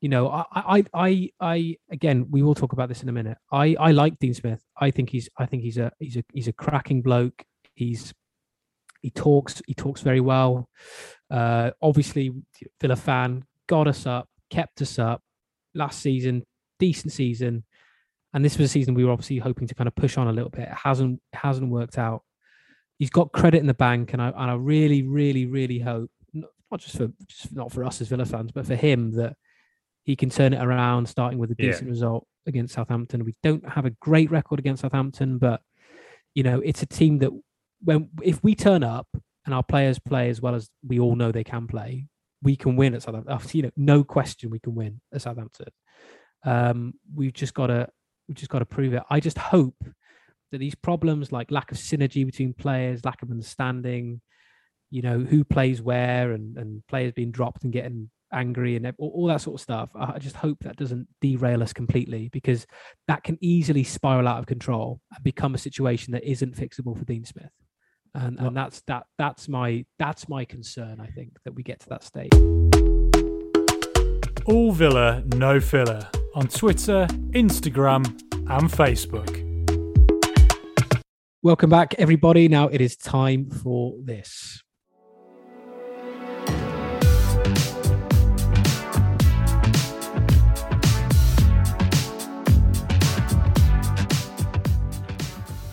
you 0.00 0.08
know, 0.08 0.28
I, 0.28 0.44
I, 0.52 0.84
I, 0.94 1.30
I, 1.40 1.76
again, 1.90 2.26
we 2.30 2.42
will 2.42 2.54
talk 2.54 2.72
about 2.72 2.88
this 2.88 3.02
in 3.02 3.08
a 3.08 3.12
minute. 3.12 3.38
I, 3.50 3.76
I 3.78 3.90
like 3.92 4.18
Dean 4.18 4.34
Smith. 4.34 4.62
I 4.76 4.90
think 4.90 5.10
he's, 5.10 5.28
I 5.36 5.46
think 5.46 5.62
he's 5.62 5.78
a, 5.78 5.90
he's 5.98 6.16
a, 6.16 6.24
he's 6.32 6.48
a 6.48 6.52
cracking 6.52 7.02
bloke. 7.02 7.44
He's, 7.74 8.14
he 9.00 9.10
talks, 9.10 9.60
he 9.66 9.74
talks 9.74 10.00
very 10.00 10.20
well. 10.20 10.68
Uh, 11.30 11.70
obviously, 11.82 12.32
Villa 12.80 12.96
fan, 12.96 13.44
got 13.66 13.88
us 13.88 14.06
up, 14.06 14.28
kept 14.50 14.82
us 14.82 14.98
up 14.98 15.22
last 15.74 16.00
season, 16.00 16.44
decent 16.78 17.12
season, 17.12 17.64
and 18.34 18.44
this 18.44 18.58
was 18.58 18.66
a 18.66 18.72
season 18.72 18.94
we 18.94 19.04
were 19.04 19.12
obviously 19.12 19.38
hoping 19.38 19.66
to 19.66 19.74
kind 19.74 19.88
of 19.88 19.94
push 19.94 20.16
on 20.16 20.28
a 20.28 20.32
little 20.32 20.50
bit. 20.50 20.68
It 20.68 20.74
hasn't, 20.74 21.20
hasn't 21.32 21.70
worked 21.70 21.98
out. 21.98 22.22
He's 22.98 23.10
got 23.10 23.32
credit 23.32 23.60
in 23.60 23.66
the 23.66 23.74
bank, 23.74 24.12
and 24.12 24.22
I, 24.22 24.28
and 24.28 24.50
I 24.50 24.54
really, 24.54 25.02
really, 25.02 25.46
really 25.46 25.78
hope 25.78 26.10
not 26.70 26.80
just 26.80 26.96
for, 26.96 27.08
just 27.26 27.54
not 27.54 27.72
for 27.72 27.84
us 27.84 28.00
as 28.00 28.08
Villa 28.08 28.24
fans, 28.24 28.52
but 28.52 28.66
for 28.66 28.74
him 28.74 29.12
that 29.12 29.36
he 30.08 30.16
can 30.16 30.30
turn 30.30 30.54
it 30.54 30.64
around, 30.64 31.06
starting 31.06 31.38
with 31.38 31.50
a 31.50 31.54
decent 31.54 31.84
yeah. 31.84 31.90
result 31.90 32.26
against 32.46 32.72
Southampton. 32.72 33.26
We 33.26 33.34
don't 33.42 33.68
have 33.68 33.84
a 33.84 33.90
great 33.90 34.30
record 34.30 34.58
against 34.58 34.80
Southampton, 34.80 35.36
but 35.36 35.60
you 36.34 36.42
know, 36.42 36.62
it's 36.64 36.82
a 36.82 36.86
team 36.86 37.18
that 37.18 37.30
when 37.84 38.08
if 38.22 38.42
we 38.42 38.54
turn 38.54 38.82
up 38.82 39.06
and 39.44 39.54
our 39.54 39.62
players 39.62 39.98
play 39.98 40.30
as 40.30 40.40
well 40.40 40.54
as 40.54 40.70
we 40.82 40.98
all 40.98 41.14
know 41.14 41.30
they 41.30 41.44
can 41.44 41.66
play, 41.66 42.06
we 42.42 42.56
can 42.56 42.74
win 42.74 42.94
at 42.94 43.02
Southampton. 43.02 43.50
You 43.52 43.62
know, 43.64 43.70
no 43.76 44.02
question 44.02 44.48
we 44.48 44.60
can 44.60 44.74
win 44.74 44.98
at 45.12 45.20
Southampton. 45.20 45.68
Um, 46.42 46.94
we've 47.14 47.34
just 47.34 47.52
got 47.52 47.66
to 47.66 47.86
we've 48.28 48.38
just 48.38 48.50
got 48.50 48.60
to 48.60 48.66
prove 48.66 48.94
it. 48.94 49.02
I 49.10 49.20
just 49.20 49.36
hope 49.36 49.76
that 50.52 50.58
these 50.58 50.74
problems 50.74 51.32
like 51.32 51.50
lack 51.50 51.70
of 51.70 51.76
synergy 51.76 52.24
between 52.24 52.54
players, 52.54 53.04
lack 53.04 53.20
of 53.22 53.30
understanding, 53.30 54.22
you 54.90 55.02
know, 55.02 55.18
who 55.18 55.44
plays 55.44 55.82
where 55.82 56.32
and, 56.32 56.56
and 56.56 56.82
players 56.86 57.12
being 57.12 57.30
dropped 57.30 57.64
and 57.64 57.74
getting 57.74 58.08
angry 58.32 58.76
and 58.76 58.92
all, 58.98 59.12
all, 59.14 59.26
that 59.26 59.40
sort 59.40 59.54
of 59.54 59.60
stuff. 59.60 59.90
I 59.94 60.18
just 60.18 60.36
hope 60.36 60.58
that 60.60 60.76
doesn't 60.76 61.06
derail 61.20 61.62
us 61.62 61.72
completely 61.72 62.28
because 62.32 62.66
that 63.06 63.24
can 63.24 63.38
easily 63.40 63.84
spiral 63.84 64.28
out 64.28 64.38
of 64.38 64.46
control 64.46 65.00
and 65.14 65.22
become 65.24 65.54
a 65.54 65.58
situation 65.58 66.12
that 66.12 66.24
isn't 66.24 66.56
fixable 66.56 66.96
for 66.96 67.04
Dean 67.04 67.24
Smith. 67.24 67.50
And, 68.14 68.38
and 68.38 68.56
that's 68.56 68.80
that 68.86 69.04
that's 69.18 69.48
my 69.48 69.84
that's 69.98 70.28
my 70.28 70.44
concern. 70.44 70.98
I 71.00 71.06
think 71.08 71.32
that 71.44 71.54
we 71.54 71.62
get 71.62 71.80
to 71.80 71.88
that 71.90 72.02
stage. 72.02 72.32
All 74.46 74.72
Villa, 74.72 75.22
no 75.34 75.60
filler 75.60 76.08
on 76.34 76.48
Twitter, 76.48 77.06
Instagram, 77.32 78.06
and 78.32 78.70
Facebook. 78.70 79.44
Welcome 81.42 81.70
back, 81.70 81.94
everybody. 81.98 82.48
Now 82.48 82.68
it 82.68 82.80
is 82.80 82.96
time 82.96 83.50
for 83.50 83.94
this. 84.02 84.62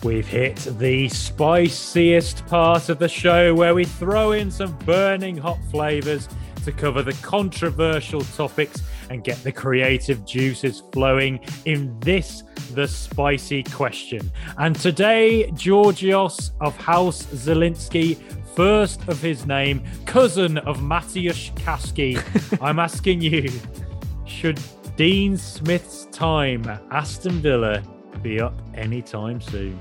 We've 0.06 0.24
hit 0.24 0.54
the 0.78 1.08
spiciest 1.08 2.46
part 2.46 2.90
of 2.90 3.00
the 3.00 3.08
show 3.08 3.52
where 3.52 3.74
we 3.74 3.84
throw 3.84 4.30
in 4.30 4.52
some 4.52 4.78
burning 4.84 5.36
hot 5.36 5.58
flavors 5.72 6.28
to 6.64 6.70
cover 6.70 7.02
the 7.02 7.12
controversial 7.14 8.20
topics 8.20 8.84
and 9.10 9.24
get 9.24 9.42
the 9.42 9.50
creative 9.50 10.24
juices 10.24 10.84
flowing 10.92 11.40
in 11.64 11.98
this, 11.98 12.44
the 12.70 12.86
spicy 12.86 13.64
question. 13.64 14.30
And 14.58 14.76
today, 14.76 15.50
Georgios 15.50 16.52
of 16.60 16.76
House 16.76 17.24
Zielinski, 17.24 18.16
first 18.54 19.08
of 19.08 19.20
his 19.20 19.44
name, 19.44 19.82
cousin 20.04 20.58
of 20.58 20.84
Matthias 20.84 21.50
Kaski, 21.56 22.22
I'm 22.62 22.78
asking 22.78 23.22
you, 23.22 23.50
should 24.24 24.60
Dean 24.94 25.36
Smith's 25.36 26.06
time 26.12 26.64
at 26.68 26.80
Aston 26.92 27.40
Villa 27.40 27.82
be 28.22 28.40
up 28.40 28.54
anytime 28.76 29.40
soon? 29.40 29.76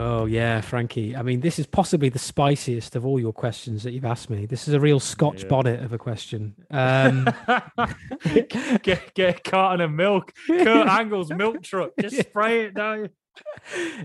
Oh 0.00 0.26
yeah, 0.26 0.60
Frankie. 0.60 1.16
I 1.16 1.22
mean, 1.22 1.40
this 1.40 1.58
is 1.58 1.66
possibly 1.66 2.08
the 2.08 2.20
spiciest 2.20 2.94
of 2.94 3.04
all 3.04 3.18
your 3.18 3.32
questions 3.32 3.82
that 3.82 3.90
you've 3.90 4.04
asked 4.04 4.30
me. 4.30 4.46
This 4.46 4.68
is 4.68 4.74
a 4.74 4.78
real 4.78 5.00
Scotch 5.00 5.42
yeah. 5.42 5.48
bonnet 5.48 5.82
of 5.82 5.92
a 5.92 5.98
question. 5.98 6.54
Um... 6.70 7.28
get, 8.32 9.12
get 9.14 9.36
a 9.38 9.40
carton 9.40 9.80
of 9.80 9.90
milk. 9.90 10.32
Kurt 10.46 10.86
Angle's 10.88 11.30
milk 11.30 11.64
truck. 11.64 11.90
Just 12.00 12.16
spray 12.16 12.66
it 12.66 12.74
down. 12.74 13.10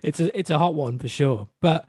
It's 0.01 0.19
a 0.19 0.36
it's 0.38 0.49
a 0.49 0.58
hot 0.58 0.73
one 0.73 0.97
for 0.97 1.08
sure, 1.08 1.47
but 1.62 1.88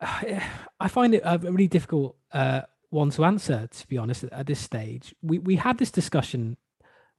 I 0.00 0.88
find 0.88 1.14
it 1.14 1.22
a 1.24 1.38
really 1.38 1.68
difficult 1.68 2.16
uh, 2.32 2.62
one 2.90 3.10
to 3.10 3.24
answer. 3.24 3.68
To 3.70 3.86
be 3.86 3.98
honest, 3.98 4.24
at 4.24 4.46
this 4.46 4.58
stage, 4.58 5.14
we 5.22 5.38
we 5.38 5.56
had 5.56 5.78
this 5.78 5.92
discussion 5.92 6.56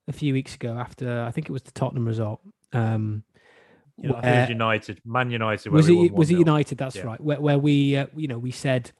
a 0.09 0.11
few 0.11 0.33
weeks 0.33 0.55
ago 0.55 0.77
after 0.77 1.23
I 1.23 1.31
think 1.31 1.47
it 1.47 1.53
was 1.53 1.63
the 1.63 1.71
Tottenham 1.71 2.05
result. 2.05 2.41
Um, 2.73 3.23
Yeah, 4.01 4.13
I 4.15 4.21
think 4.21 4.49
United, 4.49 5.01
Man 5.05 5.29
United. 5.29 5.71
Was 5.71 5.89
it 5.89 6.13
was 6.13 6.31
it 6.31 6.37
United? 6.37 6.77
That's 6.77 6.95
yeah. 6.95 7.03
right. 7.03 7.21
Where, 7.21 7.39
where 7.39 7.59
we 7.59 7.97
uh, 7.97 8.07
you 8.15 8.27
know 8.27 8.39
we 8.39 8.51
said, 8.51 8.91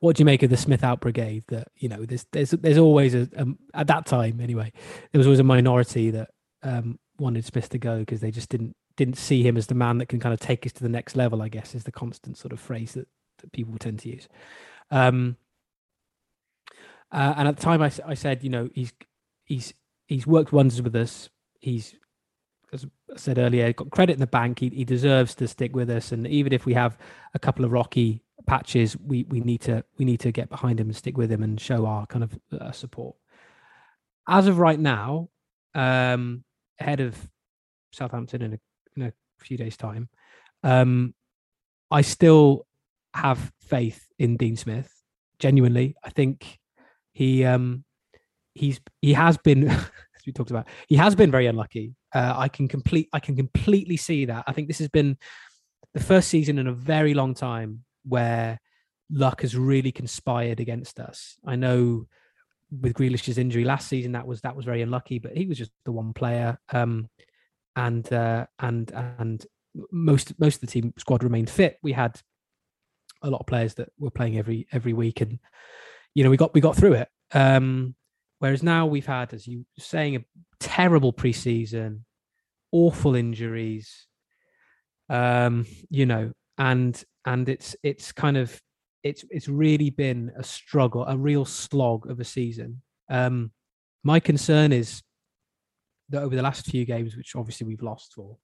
what 0.00 0.16
do 0.16 0.20
you 0.20 0.24
make 0.24 0.42
of 0.42 0.50
the 0.50 0.56
Smith 0.56 0.84
out 0.84 1.00
brigade? 1.00 1.44
That 1.48 1.68
you 1.76 1.88
know 1.88 2.04
there's 2.04 2.26
there's 2.32 2.50
there's 2.50 2.78
always 2.78 3.14
a 3.14 3.28
um, 3.36 3.58
at 3.72 3.86
that 3.86 4.06
time 4.06 4.40
anyway 4.40 4.72
there 5.12 5.18
was 5.18 5.26
always 5.26 5.40
a 5.40 5.44
minority 5.44 6.10
that 6.10 6.30
um, 6.62 6.98
wanted 7.18 7.44
Smith 7.44 7.68
to 7.70 7.78
go 7.78 8.00
because 8.00 8.20
they 8.20 8.30
just 8.30 8.48
didn't 8.48 8.76
didn't 8.96 9.16
see 9.16 9.42
him 9.42 9.56
as 9.56 9.66
the 9.66 9.74
man 9.74 9.98
that 9.98 10.06
can 10.06 10.20
kind 10.20 10.32
of 10.32 10.40
take 10.40 10.66
us 10.66 10.72
to 10.72 10.82
the 10.82 10.88
next 10.88 11.16
level. 11.16 11.42
I 11.42 11.48
guess 11.48 11.74
is 11.74 11.84
the 11.84 11.92
constant 11.92 12.36
sort 12.36 12.52
of 12.52 12.60
phrase 12.60 12.92
that, 12.92 13.08
that 13.38 13.52
people 13.52 13.76
tend 13.78 14.00
to 14.00 14.08
use. 14.08 14.28
Um, 14.90 15.36
uh, 17.12 17.34
and 17.36 17.48
at 17.48 17.56
the 17.56 17.62
time, 17.62 17.82
I, 17.82 17.90
I 18.06 18.14
said, 18.14 18.42
you 18.42 18.50
know, 18.50 18.68
he's 18.74 18.92
he's 19.44 19.74
he's 20.06 20.26
worked 20.26 20.52
wonders 20.52 20.82
with 20.82 20.94
us. 20.96 21.28
He's 21.60 21.94
as 22.72 22.84
I 23.12 23.16
said 23.16 23.38
earlier, 23.38 23.72
got 23.72 23.90
credit 23.90 24.14
in 24.14 24.20
the 24.20 24.26
bank. 24.26 24.58
He, 24.60 24.68
he 24.70 24.84
deserves 24.84 25.34
to 25.36 25.48
stick 25.48 25.74
with 25.74 25.90
us. 25.90 26.12
And 26.12 26.26
even 26.26 26.52
if 26.52 26.66
we 26.66 26.74
have 26.74 26.98
a 27.34 27.38
couple 27.38 27.64
of 27.64 27.72
rocky 27.72 28.22
patches, 28.46 28.96
we 28.96 29.24
we 29.24 29.40
need 29.40 29.60
to 29.62 29.84
we 29.98 30.04
need 30.04 30.20
to 30.20 30.32
get 30.32 30.48
behind 30.48 30.80
him 30.80 30.88
and 30.88 30.96
stick 30.96 31.16
with 31.16 31.30
him 31.30 31.42
and 31.42 31.60
show 31.60 31.86
our 31.86 32.06
kind 32.06 32.24
of 32.24 32.38
uh, 32.52 32.72
support. 32.72 33.16
As 34.28 34.46
of 34.46 34.58
right 34.58 34.78
now, 34.78 35.28
um, 35.74 36.44
ahead 36.80 37.00
of 37.00 37.16
Southampton 37.92 38.42
in 38.42 38.52
a, 38.54 38.58
in 38.96 39.02
a 39.02 39.12
few 39.38 39.56
days' 39.56 39.76
time, 39.76 40.08
um, 40.62 41.14
I 41.90 42.02
still 42.02 42.66
have 43.14 43.52
faith 43.60 44.06
in 44.18 44.36
Dean 44.36 44.56
Smith. 44.56 44.92
Genuinely, 45.38 45.94
I 46.02 46.10
think 46.10 46.58
he 47.12 47.44
um, 47.44 47.84
he's 48.54 48.80
he 49.00 49.12
has 49.12 49.36
been 49.36 49.68
as 49.68 50.26
we 50.26 50.32
talked 50.32 50.50
about. 50.50 50.66
He 50.88 50.96
has 50.96 51.14
been 51.14 51.30
very 51.30 51.46
unlucky. 51.46 51.94
Uh, 52.16 52.34
I 52.34 52.48
can 52.48 52.66
complete. 52.66 53.10
I 53.12 53.20
can 53.20 53.36
completely 53.36 53.98
see 53.98 54.24
that. 54.24 54.44
I 54.46 54.52
think 54.52 54.68
this 54.68 54.78
has 54.78 54.88
been 54.88 55.18
the 55.92 56.02
first 56.02 56.28
season 56.28 56.58
in 56.58 56.66
a 56.66 56.72
very 56.72 57.12
long 57.12 57.34
time 57.34 57.84
where 58.06 58.58
luck 59.10 59.42
has 59.42 59.54
really 59.54 59.92
conspired 59.92 60.58
against 60.58 60.98
us. 60.98 61.36
I 61.44 61.56
know 61.56 62.06
with 62.70 62.94
Grealish's 62.94 63.36
injury 63.36 63.64
last 63.64 63.88
season, 63.88 64.12
that 64.12 64.26
was 64.26 64.40
that 64.40 64.56
was 64.56 64.64
very 64.64 64.80
unlucky, 64.80 65.18
but 65.18 65.36
he 65.36 65.44
was 65.44 65.58
just 65.58 65.72
the 65.84 65.92
one 65.92 66.14
player. 66.14 66.58
Um, 66.72 67.10
and 67.76 68.10
uh, 68.10 68.46
and 68.60 68.90
and 68.94 69.44
most 69.92 70.40
most 70.40 70.54
of 70.54 70.60
the 70.62 70.68
team 70.68 70.94
squad 70.96 71.22
remained 71.22 71.50
fit. 71.50 71.76
We 71.82 71.92
had 71.92 72.18
a 73.20 73.28
lot 73.28 73.40
of 73.40 73.46
players 73.46 73.74
that 73.74 73.90
were 73.98 74.10
playing 74.10 74.38
every 74.38 74.66
every 74.72 74.94
week, 74.94 75.20
and 75.20 75.38
you 76.14 76.24
know 76.24 76.30
we 76.30 76.38
got 76.38 76.54
we 76.54 76.62
got 76.62 76.76
through 76.76 76.94
it. 76.94 77.08
Um, 77.32 77.94
Whereas 78.38 78.62
now 78.62 78.86
we've 78.86 79.06
had, 79.06 79.32
as 79.32 79.46
you 79.46 79.60
were 79.60 79.82
saying, 79.82 80.16
a 80.16 80.24
terrible 80.60 81.12
preseason, 81.12 82.00
awful 82.72 83.14
injuries, 83.14 84.06
um, 85.08 85.66
you 85.90 86.06
know, 86.06 86.32
and 86.58 87.02
and 87.24 87.48
it's 87.48 87.76
it's 87.82 88.12
kind 88.12 88.36
of 88.36 88.60
it's 89.02 89.24
it's 89.30 89.48
really 89.48 89.90
been 89.90 90.32
a 90.36 90.44
struggle, 90.44 91.04
a 91.06 91.16
real 91.16 91.44
slog 91.44 92.10
of 92.10 92.20
a 92.20 92.24
season. 92.24 92.82
Um, 93.08 93.52
my 94.02 94.20
concern 94.20 94.72
is 94.72 95.02
that 96.08 96.22
over 96.22 96.36
the 96.36 96.42
last 96.42 96.66
few 96.66 96.84
games, 96.84 97.16
which 97.16 97.34
obviously 97.34 97.66
we've 97.66 97.82
lost 97.82 98.14
four, 98.14 98.38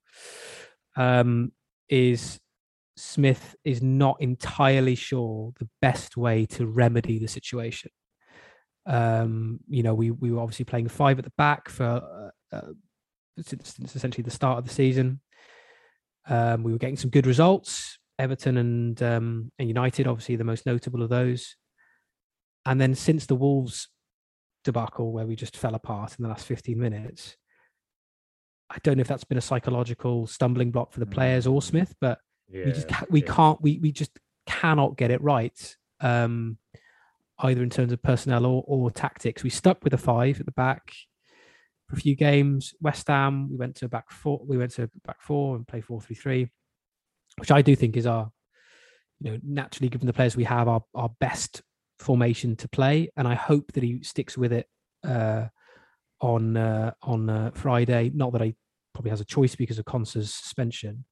um, 0.97 1.53
is 1.89 2.41
Smith 2.97 3.57
is 3.65 3.83
not 3.83 4.21
entirely 4.21 4.95
sure 4.95 5.53
the 5.59 5.69
best 5.81 6.17
way 6.17 6.47
to 6.47 6.67
remedy 6.67 7.19
the 7.19 7.29
situation. 7.29 7.91
Um, 8.87 9.61
you 9.69 9.83
know, 9.83 9.95
we 9.95 10.11
we 10.11 10.31
were 10.31 10.41
obviously 10.41 10.65
playing 10.65 10.89
five 10.89 11.19
at 11.19 11.25
the 11.25 11.33
back 11.39 11.69
for 11.69 11.85
uh, 11.85 12.57
uh, 12.57 12.73
since, 13.41 13.75
since, 13.75 13.97
essentially 13.97 14.23
the 14.23 14.31
start 14.31 14.59
of 14.59 14.65
the 14.65 14.75
season. 14.75 15.21
Um, 16.29 16.63
we 16.63 16.73
were 16.73 16.79
getting 16.79 16.97
some 16.97 17.11
good 17.11 17.27
results. 17.27 17.99
Everton 18.19 18.57
and 18.57 19.03
um, 19.03 19.53
and 19.59 19.69
United, 19.69 20.07
obviously 20.07 20.37
the 20.37 20.45
most 20.45 20.67
notable 20.67 21.03
of 21.03 21.09
those. 21.09 21.57
And 22.67 22.81
then 22.81 22.95
since 22.95 23.27
the 23.27 23.35
Wolves 23.35 23.89
debacle, 24.65 25.13
where 25.13 25.27
we 25.27 25.35
just 25.35 25.57
fell 25.57 25.75
apart 25.75 26.15
in 26.19 26.23
the 26.23 26.29
last 26.29 26.47
15 26.47 26.79
minutes, 26.79 27.37
I 28.71 28.77
don't 28.83 28.97
know 28.97 29.01
if 29.01 29.09
that's 29.09 29.25
been 29.25 29.39
a 29.39 29.43
psychological 29.43 30.27
stumbling 30.27 30.71
block 30.71 30.93
for 30.93 31.01
the 31.01 31.07
players 31.07 31.47
or 31.47 31.61
Smith, 31.61 31.95
but 32.01 32.19
yeah, 32.49 32.67
we 32.67 32.73
just 32.73 33.11
we 33.11 33.23
yeah. 33.23 33.33
can't 33.33 33.63
we 33.63 33.79
we 33.79 33.93
just 33.93 34.19
cannot 34.47 34.97
get 34.97 35.11
it 35.11 35.21
right. 35.23 35.77
Um, 36.01 36.59
either 37.43 37.63
in 37.63 37.71
terms 37.71 37.93
of 37.93 38.03
personnel 38.03 38.47
or, 38.47 38.65
or 38.67 38.91
tactics. 38.91 39.43
We 39.43 39.51
stuck 39.51 39.83
with 39.85 39.95
a 39.95 39.99
five 39.99 40.41
at 40.41 40.47
the 40.47 40.53
back 40.53 40.93
for 41.89 41.97
a 41.97 42.01
few 42.01 42.15
games. 42.15 42.75
West 42.81 43.09
Ham, 43.09 43.51
we 43.51 43.57
went 43.57 43.77
to 43.77 43.87
a 43.87 43.89
back 43.89 44.11
four. 44.11 44.41
We 44.47 44.57
went 44.57 44.73
to 44.73 44.91
back 45.05 45.21
four 45.21 45.57
and 45.57 45.67
play 45.67 45.81
four 45.81 46.01
three 46.01 46.17
three, 46.17 46.51
which 47.39 47.51
I 47.51 47.63
do 47.63 47.77
think 47.77 47.97
is 47.97 48.07
our, 48.07 48.31
you 49.21 49.33
know, 49.33 49.39
naturally 49.43 49.89
given 49.89 50.07
the 50.07 50.13
players 50.13 50.37
we 50.37 50.45
have, 50.45 50.69
our 50.69 50.83
our 50.95 51.11
best 51.21 51.63
formation 51.99 52.57
to 52.57 52.69
play. 52.69 53.11
And 53.17 53.29
I 53.29 53.35
hope 53.35 53.73
that 53.73 53.83
he 53.83 54.03
sticks 54.03 54.39
with 54.39 54.53
it 54.53 54.67
uh, 55.05 55.47
on 56.21 56.57
uh, 56.57 56.93
on 57.03 57.29
uh, 57.29 57.51
Friday. 57.55 58.11
Not 58.15 58.33
that 58.33 58.43
I 58.43 58.55
probably 58.95 59.11
has 59.11 59.21
a 59.21 59.25
choice 59.25 59.57
because 59.57 59.79
of 59.79 59.85
Konsa's 59.85 60.35
suspension. 60.35 61.05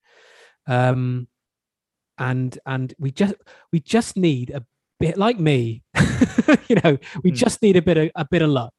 Um, 0.67 1.29
and 2.19 2.59
and 2.67 2.95
we 2.99 3.11
just 3.11 3.35
we 3.73 3.81
just 3.81 4.17
need 4.17 4.51
a 4.51 4.65
bit 5.01 5.17
like 5.17 5.41
me, 5.41 5.83
you 6.69 6.77
know, 6.85 6.99
we 7.25 7.33
mm. 7.33 7.35
just 7.35 7.61
need 7.63 7.77
a 7.77 7.83
bit 7.83 7.97
of 7.97 8.11
a 8.15 8.27
bit 8.31 8.43
of 8.43 8.51
luck. 8.51 8.75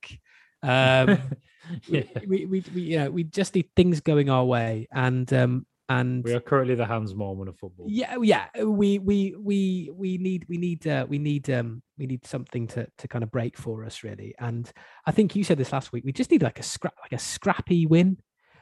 Um, 0.64 1.20
yeah. 1.88 2.04
we, 2.28 2.46
we, 2.46 2.64
we, 2.74 2.82
you 2.82 2.98
know, 3.00 3.12
we 3.12 3.24
just 3.24 3.56
need 3.56 3.70
things 3.76 4.00
going 4.00 4.30
our 4.30 4.46
way, 4.46 4.88
and 4.92 5.32
um, 5.34 5.66
and 5.90 6.24
we 6.24 6.34
are 6.34 6.40
currently 6.40 6.76
the 6.76 6.86
Hans 6.86 7.14
Moleman 7.14 7.50
of 7.50 7.58
football. 7.58 7.88
Yeah, 7.90 8.16
yeah, 8.22 8.46
we 8.64 9.00
we 9.00 9.36
we 9.38 9.92
we 9.94 10.18
need 10.18 10.46
we 10.48 10.58
need 10.58 10.88
uh, 10.88 11.06
we 11.10 11.20
need 11.20 11.50
um 11.50 11.82
we 11.98 12.06
need 12.06 12.26
something 12.26 12.68
to 12.68 12.88
to 12.98 13.08
kind 13.08 13.24
of 13.24 13.32
break 13.32 13.58
for 13.58 13.84
us 13.84 14.04
really. 14.04 14.34
And 14.40 14.72
I 15.06 15.12
think 15.12 15.36
you 15.36 15.44
said 15.44 15.58
this 15.58 15.74
last 15.74 15.92
week. 15.92 16.06
We 16.06 16.14
just 16.14 16.32
need 16.32 16.44
like 16.44 16.60
a 16.60 16.64
scrap 16.64 16.94
like 17.02 17.14
a 17.14 17.20
scrappy 17.20 17.86
win. 17.86 18.18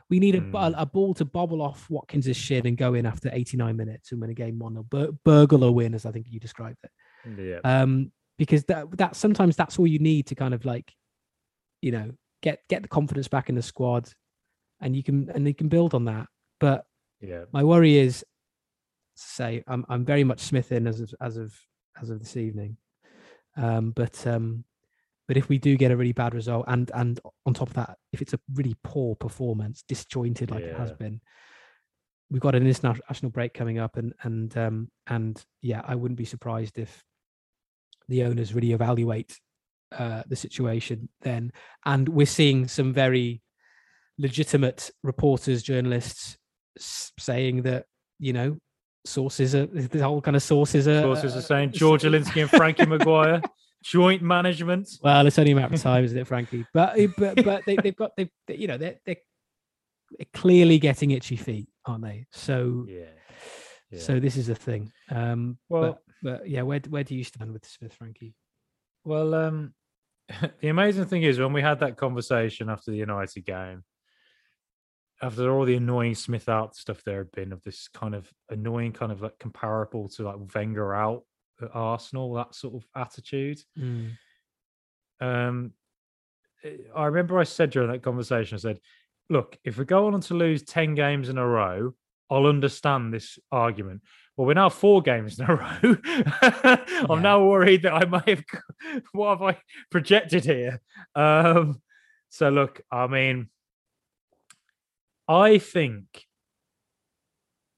We 0.10 0.20
need 0.20 0.34
a, 0.34 0.42
mm. 0.42 0.56
a, 0.56 0.82
a, 0.82 0.86
ball 0.88 1.14
to 1.14 1.26
bobble 1.26 1.62
off 1.62 1.88
Watkins' 1.88 2.36
shin 2.36 2.66
and 2.66 2.76
go 2.76 2.96
in 2.96 3.06
after 3.06 3.30
89 3.32 3.78
minutes 3.78 4.12
and 4.12 4.20
win 4.20 4.32
a 4.32 4.34
game 4.34 4.58
one 4.58 4.74
nil. 4.74 4.82
Bur- 4.90 5.12
burglar 5.24 5.72
win, 5.72 5.94
as 5.94 6.08
I 6.08 6.12
think 6.12 6.26
you 6.32 6.40
described 6.40 6.80
it. 6.84 6.90
Yeah. 7.26 7.60
Um, 7.64 8.12
because 8.38 8.64
that 8.66 8.86
that 8.98 9.16
sometimes 9.16 9.56
that's 9.56 9.78
all 9.78 9.88
you 9.88 10.00
need 10.00 10.28
to 10.28 10.36
kind 10.36 10.54
of 10.54 10.66
like, 10.66 10.94
you 11.82 11.92
know, 11.92 12.12
get 12.42 12.62
get 12.70 12.82
the 12.82 12.88
confidence 12.88 13.28
back 13.28 13.50
in 13.50 13.56
the 13.56 13.62
squad, 13.62 14.10
and 14.82 14.96
you 14.96 15.04
can 15.04 15.30
and 15.30 15.48
you 15.48 15.54
can 15.54 15.68
build 15.68 15.94
on 15.94 16.06
that. 16.06 16.28
But 16.60 16.86
yeah, 17.22 17.44
my 17.52 17.64
worry 17.64 17.98
is, 17.98 18.20
to 18.20 18.26
say, 19.16 19.64
I'm 19.68 19.86
I'm 19.90 20.06
very 20.06 20.24
much 20.24 20.40
Smith 20.40 20.72
in 20.72 20.88
as 20.88 21.02
of 21.02 21.14
as 21.22 21.38
of 21.38 21.54
as 22.02 22.10
of 22.10 22.20
this 22.20 22.38
evening. 22.38 22.78
Um, 23.58 23.92
but 23.92 24.26
um, 24.26 24.64
but 25.28 25.38
if 25.38 25.50
we 25.50 25.58
do 25.58 25.76
get 25.76 25.92
a 25.92 25.98
really 25.98 26.14
bad 26.14 26.34
result, 26.34 26.66
and 26.68 26.90
and 26.96 27.20
on 27.46 27.54
top 27.54 27.68
of 27.68 27.74
that, 27.76 27.98
if 28.14 28.22
it's 28.22 28.34
a 28.34 28.40
really 28.54 28.76
poor 28.84 29.16
performance, 29.16 29.84
disjointed 29.88 30.50
like 30.50 30.64
yeah. 30.64 30.70
it 30.70 30.78
has 30.78 30.94
been, 30.94 31.20
we've 32.32 32.42
got 32.42 32.56
an 32.56 32.66
international 32.66 33.32
break 33.32 33.54
coming 33.54 33.80
up, 33.80 33.98
and 33.98 34.14
and 34.24 34.58
um, 34.58 34.90
and 35.08 35.44
yeah, 35.62 35.82
I 35.86 35.96
wouldn't 35.96 36.18
be 36.18 36.26
surprised 36.26 36.80
if 36.80 37.04
the 38.10 38.24
owners 38.24 38.54
really 38.54 38.74
evaluate 38.74 39.40
uh, 39.98 40.24
the 40.28 40.36
situation 40.36 41.10
then. 41.22 41.52
And 41.86 42.08
we're 42.10 42.26
seeing 42.26 42.68
some 42.68 42.94
very 42.94 43.42
legitimate 44.18 44.92
reporters, 45.04 45.64
journalists 45.64 46.38
saying 46.78 47.64
that, 47.64 47.86
you 48.20 48.34
know, 48.34 48.58
sources 49.06 49.56
are 49.56 49.66
the 49.68 50.04
whole 50.04 50.22
kind 50.22 50.36
of 50.36 50.44
sources 50.44 50.88
are 50.88 51.02
sources 51.02 51.36
are 51.36 51.42
saying 51.42 51.72
George 51.74 52.04
Alinsky 52.04 52.42
and 52.42 52.50
Frankie 52.50 52.86
Maguire 52.86 53.42
joint 53.84 54.22
management. 54.22 54.90
Well, 55.02 55.26
it's 55.26 55.40
only 55.40 55.52
a 55.52 55.56
matter 55.56 55.74
of 55.74 55.82
time, 55.82 56.04
isn't 56.04 56.18
it, 56.18 56.28
Frankie? 56.28 56.66
But 56.74 56.98
but 57.18 57.36
but 57.44 57.66
they, 57.66 57.78
have 57.84 57.96
got 57.96 58.12
they've 58.18 58.30
you 58.50 58.68
know 58.68 58.78
they're, 58.78 59.00
they're 59.06 59.18
clearly 60.34 60.80
getting 60.80 61.12
itchy 61.12 61.36
feet, 61.36 61.70
aren't 61.86 62.04
they? 62.04 62.26
So 62.32 62.86
yeah. 62.88 63.06
yeah. 63.92 64.00
So 64.00 64.20
this 64.20 64.38
is 64.38 64.50
a 64.50 64.56
thing. 64.56 64.92
Um, 65.10 65.58
well, 65.70 66.00
but 66.22 66.50
yeah, 66.50 66.62
where 66.64 66.82
where 66.90 67.04
do 67.04 67.16
you 67.16 67.24
stand 67.24 67.52
with 67.52 67.66
Smith, 67.66 67.94
Frankie? 67.94 68.36
Well, 69.04 69.34
um, 69.34 69.74
the 70.62 70.70
amazing 70.70 71.06
thing 71.06 71.24
is 71.24 71.40
when 71.40 71.54
we 71.54 71.62
had 71.62 71.80
that 71.80 71.98
conversation 71.98 72.70
after 72.70 72.92
the 72.92 72.98
United 72.98 73.46
game, 73.46 73.84
after 75.22 75.52
all 75.52 75.66
the 75.66 75.76
annoying 75.76 76.16
Smith 76.16 76.50
out 76.50 76.76
stuff 76.76 77.04
there 77.04 77.20
had 77.20 77.32
been 77.32 77.52
of 77.52 77.64
this 77.64 77.88
kind 77.94 78.16
of 78.16 78.32
annoying, 78.50 78.94
kind 78.94 79.12
of 79.12 79.22
like 79.22 79.38
comparable 79.40 80.10
to 80.10 80.24
like 80.24 80.56
Wenger 80.56 80.94
out 80.94 81.24
at 81.62 81.70
Arsenal, 81.74 82.34
that 82.34 82.56
sort 82.56 82.76
of 82.76 82.88
attitude. 82.96 83.60
Mm. 83.78 84.12
Um, 85.22 85.74
I 86.96 87.06
remember 87.06 87.40
I 87.40 87.44
said 87.44 87.70
during 87.70 87.92
that 87.92 88.04
conversation, 88.04 88.56
I 88.56 88.60
said, 88.60 88.80
"Look, 89.30 89.58
if 89.64 89.78
we 89.78 89.86
go 89.86 90.08
on 90.08 90.22
to 90.22 90.34
lose 90.34 90.64
ten 90.64 90.96
games 90.96 91.30
in 91.30 91.38
a 91.38 91.48
row, 91.48 91.94
I'll 92.30 92.46
understand 92.46 93.14
this 93.14 93.40
argument. 93.52 94.02
Well, 94.36 94.48
we're 94.48 94.54
now 94.54 94.70
four 94.70 95.02
games 95.02 95.40
in 95.40 95.46
a 95.50 95.56
row. 95.56 95.98
I'm 97.10 97.18
yeah. 97.18 97.22
now 97.22 97.44
worried 97.44 97.84
that 97.84 97.94
I 97.94 98.06
might 98.06 98.30
have 98.30 98.44
what 99.12 99.30
have 99.32 99.42
I 99.42 99.58
projected 99.92 100.46
here. 100.46 100.82
Um, 101.16 101.82
so 102.30 102.50
look, 102.50 102.82
I 102.92 103.08
mean, 103.08 103.50
I 105.28 105.58
think 105.58 106.26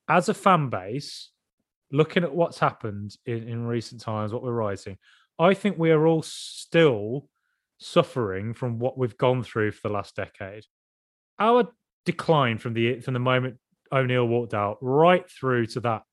as 0.08 0.30
a 0.30 0.34
fan 0.34 0.70
base, 0.70 1.32
looking 1.92 2.24
at 2.24 2.34
what's 2.34 2.60
happened 2.60 3.16
in, 3.26 3.48
in 3.48 3.66
recent 3.66 4.02
times, 4.02 4.34
what 4.34 4.44
we're 4.44 4.52
writing, 4.52 4.98
I 5.40 5.54
think 5.54 5.78
we 5.78 5.92
are 5.92 6.06
all 6.06 6.22
still 6.22 7.28
suffering 7.80 8.54
from 8.54 8.78
what 8.78 8.98
we've 8.98 9.18
gone 9.18 9.44
through 9.44 9.72
for 9.72 9.88
the 9.88 9.94
last 9.94 10.16
decade. 10.16 10.66
Our 11.40 11.70
decline 12.06 12.58
from 12.58 12.74
the 12.74 13.00
from 13.00 13.14
the 13.14 13.20
moment 13.20 13.58
O'Neill 13.92 14.28
walked 14.28 14.54
out 14.54 14.78
right 14.82 15.30
through 15.30 15.68
to 15.68 15.80
that 15.82 16.04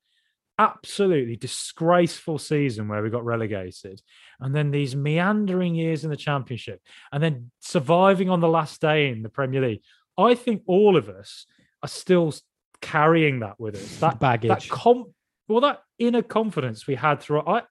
absolutely 0.57 1.37
disgraceful 1.37 2.37
season 2.37 2.87
where 2.89 3.01
we 3.01 3.09
got 3.09 3.23
relegated, 3.23 4.01
and 4.41 4.53
then 4.53 4.71
these 4.71 4.95
meandering 4.95 5.73
years 5.73 6.03
in 6.03 6.09
the 6.09 6.17
championship, 6.17 6.81
and 7.11 7.23
then 7.23 7.51
surviving 7.61 8.29
on 8.29 8.41
the 8.41 8.47
last 8.47 8.81
day 8.81 9.09
in 9.09 9.21
the 9.21 9.29
Premier 9.29 9.61
League. 9.61 9.81
I 10.17 10.35
think 10.35 10.63
all 10.67 10.97
of 10.97 11.07
us 11.07 11.45
are 11.81 11.87
still 11.87 12.33
carrying 12.81 13.39
that 13.39 13.59
with 13.59 13.75
us. 13.75 13.97
That 13.99 14.19
baggage. 14.19 14.49
That 14.49 14.69
com- 14.69 15.13
well, 15.47 15.61
that 15.61 15.79
inner 15.97 16.21
confidence 16.21 16.85
we 16.85 16.95
had 16.95 17.21
through 17.21 17.41
I, 17.41 17.63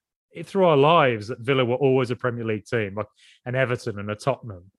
through 0.42 0.64
our 0.64 0.76
lives 0.76 1.28
that 1.28 1.40
Villa 1.40 1.64
were 1.64 1.76
always 1.76 2.10
a 2.10 2.16
Premier 2.16 2.44
League 2.44 2.64
team, 2.64 2.94
like 2.94 3.06
an 3.44 3.54
Everton 3.54 3.98
and 3.98 4.10
a 4.10 4.14
Tottenham. 4.14 4.70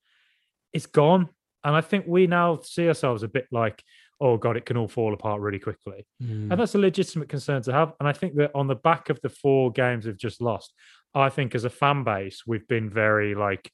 It's 0.74 0.86
gone. 0.88 1.30
And 1.64 1.76
I 1.76 1.82
think 1.82 2.06
we 2.08 2.28
now 2.28 2.60
see 2.64 2.88
ourselves 2.88 3.24
a 3.24 3.28
bit 3.28 3.48
like, 3.52 3.84
oh 4.22 4.38
God, 4.38 4.58
it 4.58 4.66
can 4.66 4.78
all 4.78 4.88
fall 4.88 5.14
apart 5.14 5.42
really 5.42 5.60
quickly. 5.60 6.06
Mm. 6.22 6.52
And 6.52 6.60
that's 6.60 6.76
a 6.76 6.80
legitimate 6.80 7.30
concern 7.30 7.62
to 7.64 7.74
have. 7.74 7.94
And 8.00 8.08
I 8.08 8.14
think 8.14 8.36
that 8.36 8.52
on 8.54 8.68
the 8.68 8.76
back 8.76 9.10
of 9.10 9.20
the 9.22 9.30
four 9.30 9.72
games 9.72 10.06
we've 10.06 10.18
just 10.18 10.42
lost, 10.42 10.74
I 11.14 11.30
think 11.30 11.56
as 11.56 11.64
a 11.64 11.70
fan 11.70 12.04
base, 12.04 12.44
we've 12.46 12.68
been 12.68 12.90
very 12.90 13.36
like, 13.36 13.72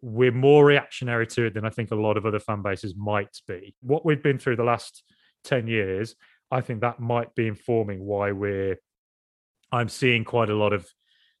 we're 0.00 0.32
more 0.32 0.64
reactionary 0.64 1.26
to 1.28 1.46
it 1.46 1.54
than 1.54 1.64
I 1.64 1.70
think 1.70 1.90
a 1.90 1.96
lot 1.96 2.16
of 2.16 2.26
other 2.26 2.40
fan 2.40 2.62
bases 2.62 2.94
might 2.96 3.36
be. 3.46 3.74
What 3.82 4.04
we've 4.04 4.22
been 4.22 4.38
through 4.38 4.56
the 4.56 4.64
last 4.64 5.04
10 5.44 5.68
years, 5.68 6.16
I 6.50 6.60
think 6.60 6.80
that 6.80 6.98
might 6.98 7.34
be 7.34 7.46
informing 7.46 8.04
why 8.04 8.32
we're, 8.32 8.78
I'm 9.70 9.88
seeing 9.88 10.24
quite 10.24 10.50
a 10.50 10.56
lot 10.56 10.72
of 10.72 10.86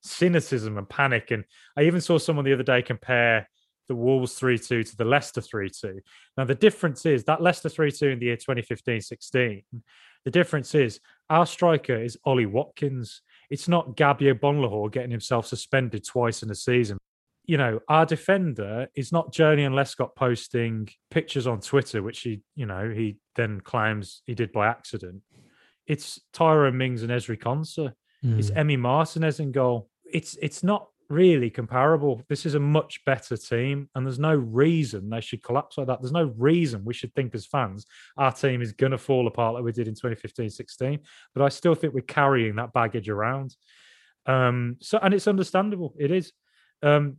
cynicism 0.02 0.78
and 0.78 0.88
panic. 0.88 1.30
And 1.30 1.44
I 1.76 1.82
even 1.84 2.00
saw 2.00 2.18
someone 2.18 2.44
the 2.44 2.52
other 2.52 2.62
day 2.62 2.82
compare 2.82 3.48
the 3.88 3.94
Wolves 3.94 4.34
3 4.34 4.58
2 4.58 4.82
to 4.82 4.96
the 4.96 5.04
Leicester 5.04 5.40
3 5.40 5.68
2. 5.68 6.00
Now, 6.36 6.44
the 6.44 6.54
difference 6.54 7.06
is 7.06 7.24
that 7.24 7.42
Leicester 7.42 7.68
3 7.68 7.90
2 7.90 8.08
in 8.08 8.18
the 8.18 8.26
year 8.26 8.36
2015 8.36 9.00
16, 9.00 9.62
the 10.24 10.30
difference 10.30 10.74
is 10.74 11.00
our 11.30 11.46
striker 11.46 11.96
is 11.96 12.18
Ollie 12.24 12.46
Watkins. 12.46 13.22
It's 13.50 13.68
not 13.68 13.96
Gabby 13.96 14.26
Agbonlahor 14.26 14.92
getting 14.92 15.10
himself 15.10 15.46
suspended 15.46 16.06
twice 16.06 16.42
in 16.42 16.50
a 16.50 16.54
season. 16.54 16.98
You 17.44 17.56
know, 17.56 17.80
our 17.88 18.06
defender 18.06 18.86
is 18.94 19.10
not 19.10 19.32
Joleon 19.32 19.72
Lescott 19.72 20.14
posting 20.14 20.88
pictures 21.10 21.46
on 21.46 21.60
Twitter, 21.60 22.00
which 22.02 22.20
he, 22.20 22.40
you 22.54 22.66
know, 22.66 22.90
he 22.90 23.16
then 23.34 23.60
claims 23.60 24.22
he 24.26 24.34
did 24.34 24.52
by 24.52 24.68
accident. 24.68 25.22
It's 25.86 26.20
Tyrone 26.32 26.78
Mings 26.78 27.02
and 27.02 27.10
Ezri 27.10 27.36
Konsa. 27.36 27.94
Mm. 28.24 28.38
It's 28.38 28.52
Emi 28.52 28.78
Martinez 28.78 29.40
in 29.40 29.50
goal. 29.50 29.88
It's 30.04 30.36
it's 30.40 30.62
not 30.62 30.88
really 31.12 31.50
comparable. 31.50 32.22
This 32.28 32.46
is 32.46 32.54
a 32.54 32.60
much 32.60 33.04
better 33.04 33.36
team, 33.36 33.88
and 33.94 34.06
there's 34.06 34.18
no 34.18 34.34
reason 34.34 35.10
they 35.10 35.20
should 35.20 35.42
collapse 35.42 35.76
like 35.76 35.86
that. 35.88 36.00
There's 36.00 36.12
no 36.12 36.32
reason 36.36 36.84
we 36.84 36.94
should 36.94 37.14
think 37.14 37.34
as 37.34 37.46
fans 37.46 37.86
our 38.16 38.32
team 38.32 38.62
is 38.62 38.72
going 38.72 38.92
to 38.92 38.98
fall 38.98 39.26
apart 39.26 39.54
like 39.54 39.62
we 39.62 39.72
did 39.72 39.88
in 39.88 39.94
2015 39.94 40.48
16. 40.50 41.00
But 41.34 41.44
I 41.44 41.50
still 41.50 41.74
think 41.74 41.92
we're 41.92 42.00
carrying 42.00 42.56
that 42.56 42.72
baggage 42.72 43.08
around. 43.08 43.54
Um, 44.26 44.76
so, 44.80 44.98
and 45.02 45.12
it's 45.12 45.28
understandable. 45.28 45.94
It 45.98 46.10
is. 46.10 46.32
Um, 46.82 47.18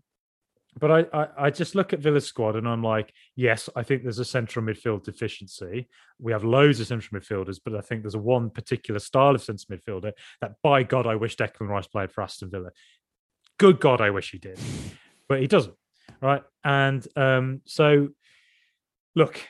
but 0.80 0.92
I, 0.92 1.22
I, 1.22 1.28
I 1.38 1.50
just 1.52 1.76
look 1.76 1.94
at 1.94 2.00
Villa's 2.00 2.26
squad 2.26 2.56
and 2.56 2.68
I'm 2.68 2.82
like, 2.82 3.14
yes, 3.36 3.70
I 3.76 3.84
think 3.84 4.02
there's 4.02 4.18
a 4.18 4.26
central 4.26 4.66
midfield 4.66 5.04
deficiency. 5.04 5.88
We 6.20 6.32
have 6.32 6.44
loads 6.44 6.80
of 6.80 6.88
central 6.88 7.20
midfielders, 7.20 7.60
but 7.64 7.76
I 7.76 7.82
think 7.82 8.02
there's 8.02 8.16
a 8.16 8.20
one 8.20 8.50
particular 8.50 9.00
style 9.00 9.36
of 9.36 9.44
central 9.44 9.78
midfielder 9.78 10.14
that, 10.42 10.54
by 10.64 10.82
God, 10.82 11.06
I 11.06 11.16
wish 11.16 11.36
Declan 11.36 11.68
Rice 11.68 11.86
played 11.86 12.12
for 12.12 12.24
Aston 12.24 12.50
Villa 12.50 12.72
good 13.58 13.80
God, 13.80 14.02
I 14.02 14.10
wish 14.10 14.32
he 14.32 14.38
did, 14.38 14.60
but 15.28 15.40
he 15.40 15.48
doesn't. 15.48 15.76
Right. 16.22 16.44
And 16.64 17.06
um, 17.16 17.62
so, 17.66 18.10
look, 19.16 19.42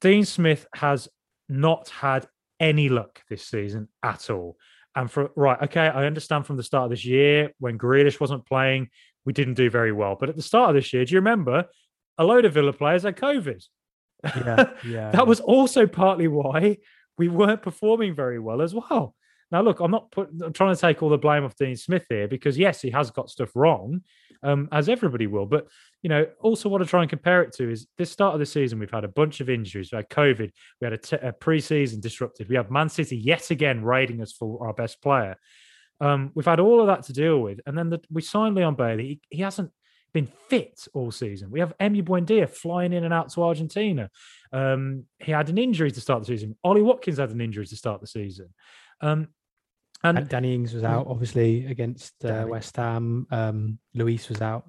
Dean 0.00 0.24
Smith 0.24 0.66
has 0.74 1.08
not 1.48 1.88
had 1.90 2.26
any 2.58 2.88
luck 2.88 3.22
this 3.28 3.46
season 3.46 3.88
at 4.02 4.30
all. 4.30 4.56
And 4.94 5.10
for 5.10 5.30
right, 5.36 5.60
okay, 5.62 5.88
I 5.88 6.06
understand 6.06 6.46
from 6.46 6.56
the 6.56 6.62
start 6.62 6.84
of 6.84 6.90
this 6.90 7.04
year 7.04 7.52
when 7.58 7.78
Grealish 7.78 8.20
wasn't 8.20 8.46
playing, 8.46 8.88
we 9.24 9.32
didn't 9.32 9.54
do 9.54 9.70
very 9.70 9.92
well. 9.92 10.16
But 10.18 10.28
at 10.28 10.36
the 10.36 10.42
start 10.42 10.70
of 10.70 10.74
this 10.74 10.92
year, 10.92 11.04
do 11.04 11.12
you 11.12 11.18
remember 11.18 11.66
a 12.18 12.24
load 12.24 12.44
of 12.44 12.52
Villa 12.52 12.72
players 12.72 13.04
had 13.04 13.16
COVID? 13.16 13.64
Yeah, 14.24 14.70
yeah. 14.86 15.10
that 15.12 15.26
was 15.26 15.40
also 15.40 15.86
partly 15.86 16.28
why 16.28 16.78
we 17.16 17.28
weren't 17.28 17.62
performing 17.62 18.14
very 18.14 18.38
well 18.38 18.60
as 18.60 18.74
well. 18.74 19.14
Now, 19.52 19.60
look, 19.60 19.80
I'm 19.80 19.90
not 19.90 20.10
put, 20.10 20.30
I'm 20.42 20.52
trying 20.52 20.74
to 20.74 20.80
take 20.80 21.02
all 21.02 21.10
the 21.10 21.18
blame 21.18 21.44
off 21.44 21.54
Dean 21.54 21.76
Smith 21.76 22.06
here 22.08 22.26
because 22.26 22.58
yes, 22.58 22.80
he 22.80 22.90
has 22.90 23.10
got 23.10 23.28
stuff 23.28 23.50
wrong, 23.54 24.00
um, 24.42 24.68
as 24.72 24.88
everybody 24.88 25.26
will. 25.26 25.44
But 25.44 25.68
you 26.02 26.08
know, 26.08 26.26
also 26.40 26.70
what 26.70 26.80
I 26.80 26.86
try 26.86 27.02
and 27.02 27.10
compare 27.10 27.42
it 27.42 27.52
to 27.56 27.70
is 27.70 27.86
this 27.98 28.10
start 28.10 28.32
of 28.32 28.40
the 28.40 28.46
season, 28.46 28.78
we've 28.78 28.90
had 28.90 29.04
a 29.04 29.08
bunch 29.08 29.40
of 29.40 29.50
injuries. 29.50 29.92
We 29.92 29.96
had 29.96 30.08
COVID, 30.08 30.50
we 30.80 30.84
had 30.84 30.94
a, 30.94 30.98
t- 30.98 31.16
a 31.22 31.32
pre-season 31.32 32.00
disrupted. 32.00 32.48
We 32.48 32.56
have 32.56 32.70
Man 32.70 32.88
City 32.88 33.16
yet 33.16 33.50
again 33.50 33.84
raiding 33.84 34.22
us 34.22 34.32
for 34.32 34.66
our 34.66 34.72
best 34.72 35.02
player. 35.02 35.36
Um, 36.00 36.32
we've 36.34 36.46
had 36.46 36.58
all 36.58 36.80
of 36.80 36.86
that 36.86 37.04
to 37.04 37.12
deal 37.12 37.38
with, 37.38 37.60
and 37.66 37.76
then 37.76 37.90
the, 37.90 38.00
we 38.10 38.22
signed 38.22 38.56
Leon 38.56 38.74
Bailey. 38.74 39.20
He, 39.30 39.36
he 39.36 39.42
hasn't 39.42 39.70
been 40.14 40.26
fit 40.48 40.86
all 40.94 41.10
season. 41.10 41.50
We 41.50 41.60
have 41.60 41.76
Emi 41.78 42.02
Buendia 42.02 42.48
flying 42.48 42.92
in 42.92 43.04
and 43.04 43.14
out 43.14 43.30
to 43.32 43.42
Argentina. 43.42 44.10
Um, 44.52 45.04
he 45.18 45.32
had 45.32 45.48
an 45.48 45.58
injury 45.58 45.90
to 45.90 46.00
start 46.00 46.22
the 46.22 46.26
season. 46.26 46.56
Ollie 46.64 46.82
Watkins 46.82 47.18
had 47.18 47.30
an 47.30 47.40
injury 47.40 47.66
to 47.66 47.76
start 47.76 48.00
the 48.00 48.06
season. 48.06 48.48
Um, 49.00 49.28
and 50.04 50.28
Danny 50.28 50.54
Ings 50.54 50.74
was 50.74 50.84
out, 50.84 51.06
obviously, 51.08 51.66
against 51.66 52.24
uh, 52.24 52.44
West 52.48 52.76
Ham. 52.76 53.26
Um, 53.30 53.78
Luiz 53.94 54.28
was 54.28 54.40
out. 54.40 54.68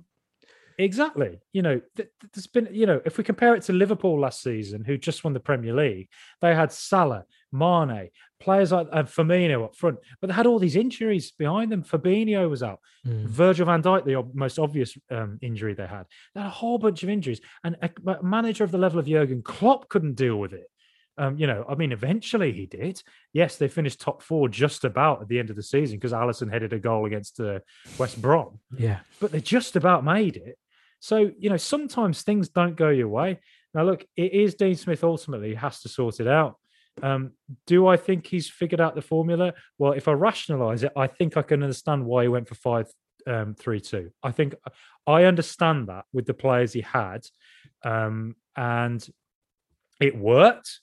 Exactly. 0.77 1.39
You 1.51 1.61
know, 1.61 1.81
th- 1.95 2.09
there's 2.33 2.47
been, 2.47 2.69
you 2.71 2.85
know, 2.85 3.01
if 3.05 3.17
we 3.17 3.23
compare 3.23 3.55
it 3.55 3.63
to 3.63 3.73
Liverpool 3.73 4.19
last 4.19 4.41
season, 4.41 4.83
who 4.83 4.97
just 4.97 5.23
won 5.23 5.33
the 5.33 5.39
Premier 5.39 5.73
League, 5.73 6.09
they 6.41 6.55
had 6.55 6.71
Salah, 6.71 7.25
Mane, 7.51 8.09
players 8.39 8.71
like 8.71 8.87
uh, 8.91 9.03
Firmino 9.03 9.65
up 9.65 9.75
front, 9.75 9.99
but 10.19 10.27
they 10.27 10.33
had 10.33 10.47
all 10.47 10.59
these 10.59 10.75
injuries 10.75 11.31
behind 11.31 11.71
them. 11.71 11.83
Fabinho 11.83 12.49
was 12.49 12.63
out, 12.63 12.79
mm. 13.05 13.25
Virgil 13.25 13.65
van 13.65 13.83
Dijk, 13.83 14.05
the 14.05 14.27
most 14.33 14.59
obvious 14.59 14.97
um, 15.11 15.37
injury 15.41 15.73
they 15.73 15.87
had. 15.87 16.05
They 16.33 16.41
had 16.41 16.47
a 16.47 16.51
whole 16.51 16.79
bunch 16.79 17.03
of 17.03 17.09
injuries, 17.09 17.41
and 17.63 17.77
a, 17.81 17.89
a 18.11 18.23
manager 18.23 18.63
of 18.63 18.71
the 18.71 18.77
level 18.77 18.99
of 18.99 19.07
Jurgen 19.07 19.43
Klopp 19.43 19.89
couldn't 19.89 20.15
deal 20.15 20.37
with 20.37 20.53
it. 20.53 20.67
Um, 21.17 21.37
you 21.37 21.45
know, 21.45 21.65
I 21.69 21.75
mean, 21.75 21.91
eventually 21.91 22.51
he 22.51 22.65
did. 22.65 23.01
Yes, 23.33 23.57
they 23.57 23.67
finished 23.67 24.01
top 24.01 24.23
four 24.23 24.49
just 24.49 24.83
about 24.83 25.21
at 25.21 25.27
the 25.27 25.39
end 25.39 25.49
of 25.49 25.55
the 25.55 25.63
season 25.63 25.97
because 25.97 26.11
Alisson 26.11 26.51
headed 26.51 26.73
a 26.73 26.79
goal 26.79 27.05
against 27.05 27.39
uh, 27.39 27.59
West 27.97 28.21
Brom. 28.21 28.59
Yeah, 28.75 28.99
but 29.19 29.31
they 29.31 29.41
just 29.41 29.75
about 29.75 30.03
made 30.03 30.37
it. 30.37 30.57
So 30.99 31.31
you 31.37 31.49
know, 31.49 31.57
sometimes 31.57 32.23
things 32.23 32.49
don't 32.49 32.75
go 32.75 32.89
your 32.89 33.09
way. 33.09 33.39
Now, 33.73 33.83
look, 33.83 34.05
it 34.15 34.33
is 34.33 34.55
Dean 34.55 34.75
Smith 34.75 35.03
ultimately 35.03 35.55
has 35.55 35.81
to 35.81 35.89
sort 35.89 36.19
it 36.19 36.27
out. 36.27 36.57
Um, 37.01 37.31
do 37.65 37.87
I 37.87 37.97
think 37.97 38.27
he's 38.27 38.49
figured 38.49 38.81
out 38.81 38.95
the 38.95 39.01
formula? 39.01 39.53
Well, 39.77 39.93
if 39.93 40.07
I 40.07 40.11
rationalize 40.11 40.83
it, 40.83 40.91
I 40.95 41.07
think 41.07 41.37
I 41.37 41.41
can 41.41 41.63
understand 41.63 42.05
why 42.05 42.23
he 42.23 42.27
went 42.27 42.47
for 42.47 42.55
five 42.55 42.87
um, 43.27 43.55
three 43.55 43.79
two. 43.79 44.11
I 44.21 44.31
think 44.31 44.55
I 45.07 45.23
understand 45.25 45.87
that 45.87 46.05
with 46.13 46.25
the 46.25 46.33
players 46.33 46.73
he 46.73 46.81
had, 46.81 47.25
um, 47.83 48.35
and 48.55 49.05
it 49.99 50.17
worked 50.17 50.79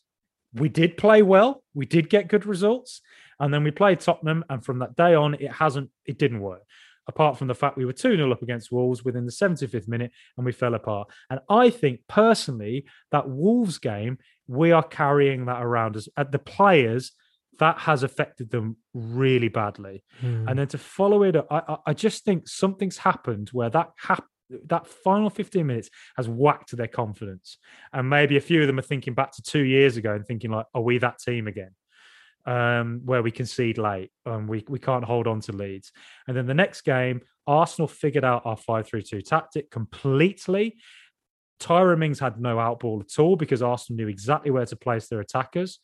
we 0.55 0.69
did 0.69 0.97
play 0.97 1.23
well. 1.23 1.63
We 1.75 1.87
did 1.87 2.11
get 2.11 2.29
good 2.29 2.47
results. 2.47 3.01
And 3.39 3.53
then 3.53 3.65
we 3.65 3.71
played 3.71 4.01
Tottenham. 4.01 4.45
And 4.49 4.65
from 4.65 4.81
that 4.81 4.97
day 4.97 5.15
on, 5.15 5.35
it 5.35 5.53
hasn't, 5.53 5.91
it 6.07 6.19
didn't 6.19 6.41
work. 6.41 6.63
Apart 7.09 7.39
from 7.39 7.49
the 7.49 7.55
fact 7.55 7.77
we 7.77 7.85
were 7.85 7.93
2 7.93 8.17
0 8.17 8.31
up 8.31 8.43
against 8.43 8.71
Wolves 8.71 9.05
within 9.05 9.27
the 9.27 9.33
75th 9.33 9.89
minute 9.89 10.13
and 10.37 10.47
we 10.47 10.53
fell 10.53 10.75
apart. 10.75 11.09
And 11.29 11.41
I 11.49 11.71
think 11.71 12.01
personally, 12.09 12.85
that 13.11 13.29
Wolves 13.29 13.79
game, 13.79 14.19
we 14.47 14.71
are 14.71 14.83
carrying 14.83 15.47
that 15.47 15.63
around 15.63 15.97
as 15.97 16.09
at 16.17 16.31
the 16.31 16.39
players 16.39 17.13
that 17.59 17.79
has 17.79 18.03
affected 18.03 18.51
them 18.51 18.77
really 18.95 19.49
badly. 19.49 20.03
Hmm. 20.21 20.49
And 20.49 20.59
then 20.59 20.69
to 20.69 20.79
follow 20.79 21.23
it 21.23 21.37
up, 21.37 21.47
I, 21.51 21.77
I, 21.87 21.95
just 21.95 22.25
think 22.25 22.49
something's 22.49 22.99
happened 22.99 23.51
where 23.53 23.69
that 23.71 23.91
happened 23.99 24.29
that 24.67 24.87
final 24.87 25.31
15 25.31 25.67
minutes 25.67 25.91
has 26.17 26.29
whacked 26.29 26.77
their 26.77 26.89
confidence. 26.89 27.59
And 27.93 28.09
maybe 28.09 28.37
a 28.37 28.41
few 28.41 28.61
of 28.61 28.67
them 28.67 28.79
are 28.79 28.83
thinking 28.83 29.15
back 29.15 29.33
to 29.33 29.43
two 29.43 29.65
years 29.65 29.97
ago 29.97 30.15
and 30.15 30.27
thinking, 30.27 30.51
like, 30.51 30.67
are 30.75 30.83
we 30.83 30.99
that 30.99 31.19
team 31.19 31.47
again? 31.47 31.71
Um, 32.47 33.03
where 33.05 33.23
we 33.23 33.31
concede 33.31 33.77
late 33.77 34.11
and 34.25 34.49
we, 34.49 34.65
we 34.69 34.79
can't 34.79 35.05
hold 35.05 35.27
on 35.27 35.41
to 35.43 35.53
leads. 35.53 35.93
And 36.27 36.37
then 36.37 36.47
the 36.47 36.55
next 36.55 36.83
game, 36.83 37.21
Arsenal 37.47 37.89
figured 37.89 38.25
out 38.25 38.43
our 38.47 38.57
5 38.57 38.87
3 38.87 39.03
2 39.03 39.21
tactic 39.23 39.71
completely. 39.71 40.77
Tyrone 41.59 41.99
Mings 41.99 42.19
had 42.19 42.41
no 42.41 42.57
outball 42.57 43.03
at 43.03 43.19
all 43.19 43.37
because 43.37 43.61
Arsenal 43.61 43.99
knew 43.99 44.09
exactly 44.09 44.51
where 44.51 44.65
to 44.65 44.77
place 44.77 45.09
their 45.09 45.21
attackers. 45.21 45.79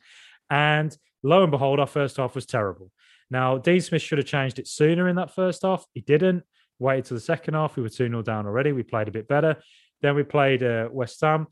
And 0.48 0.96
lo 1.22 1.42
and 1.42 1.50
behold, 1.50 1.78
our 1.78 1.86
first 1.86 2.16
half 2.16 2.34
was 2.34 2.46
terrible. 2.46 2.90
Now, 3.30 3.58
Dean 3.58 3.80
Smith 3.80 4.02
should 4.02 4.18
have 4.18 4.26
changed 4.26 4.58
it 4.58 4.68
sooner 4.68 5.08
in 5.08 5.16
that 5.16 5.34
first 5.34 5.62
half. 5.62 5.84
He 5.92 6.00
didn't 6.00 6.44
waited 6.78 7.06
to 7.06 7.14
the 7.14 7.20
second 7.20 7.54
half. 7.54 7.76
We 7.76 7.82
were 7.82 7.88
2 7.88 8.08
0 8.08 8.22
down 8.22 8.46
already. 8.46 8.72
We 8.72 8.82
played 8.82 9.08
a 9.08 9.12
bit 9.12 9.28
better. 9.28 9.56
Then 10.02 10.14
we 10.14 10.22
played 10.22 10.62
uh, 10.62 10.88
West 10.90 11.20
Ham. 11.22 11.46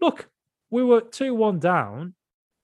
Look, 0.00 0.28
we 0.70 0.82
were 0.82 1.00
2 1.00 1.34
1 1.34 1.58
down. 1.58 2.14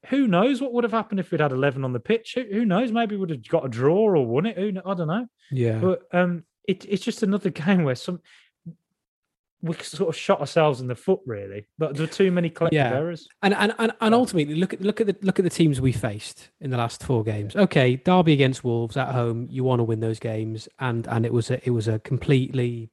who 0.09 0.29
knows 0.29 0.61
what 0.61 0.73
would 0.73 0.85
have 0.85 0.93
happened 0.93 1.21
if 1.21 1.31
we'd 1.31 1.41
had 1.41 1.53
11 1.53 1.85
on 1.85 1.93
the 1.93 2.01
pitch? 2.01 2.35
Who, 2.35 2.45
who 2.53 2.65
knows? 2.65 2.93
Maybe 2.93 3.17
we 3.17 3.21
would 3.21 3.31
have 3.31 3.49
got 3.49 3.67
a 3.67 3.69
draw 3.69 3.97
or 3.97 4.25
won 4.25 4.47
it. 4.47 4.57
Who, 4.57 4.69
I 4.85 4.95
don't 4.95 5.09
know. 5.09 5.27
Yeah. 5.51 5.79
But 5.79 6.03
um, 6.13 6.45
it, 6.67 6.85
it's 6.89 7.05
just 7.05 7.23
another 7.23 7.51
game 7.65 7.85
where 7.85 7.95
some 7.95 8.21
we 9.63 9.75
sort 9.75 10.09
of 10.09 10.17
shot 10.17 10.41
ourselves 10.41 10.81
in 10.81 10.87
the 10.87 10.95
foot, 10.95 11.21
really. 11.27 11.67
But 11.79 11.95
there 11.95 12.07
were 12.07 12.13
too 12.13 12.31
many 12.31 12.51
collective 12.51 12.77
yeah. 12.77 12.95
errors. 12.95 13.29
And, 13.43 13.55
and 13.55 13.75
and 13.79 13.93
and 14.01 14.15
ultimately, 14.15 14.55
look 14.55 14.73
at 14.73 14.81
look 14.81 15.01
at 15.01 15.07
the 15.07 15.17
look 15.23 15.39
at 15.39 15.45
the 15.45 15.51
teams 15.51 15.81
we 15.81 15.93
faced 15.93 16.51
in 16.61 16.71
the 16.71 16.77
last 16.77 17.03
four 17.03 17.25
games. 17.25 17.57
Okay, 17.57 17.97
Derby 17.97 18.33
against 18.33 18.65
Wolves 18.65 18.97
at 18.97 19.09
home, 19.09 19.47
you 19.51 19.65
want 19.65 19.81
to 19.81 19.85
win 19.85 20.01
those 20.01 20.19
games, 20.19 20.69
and 20.79 21.07
and 21.09 21.25
it 21.25 21.33
was 21.33 21.51
a 21.51 21.67
it 21.67 21.71
was 21.71 21.89
a 21.89 21.99
completely 22.01 22.91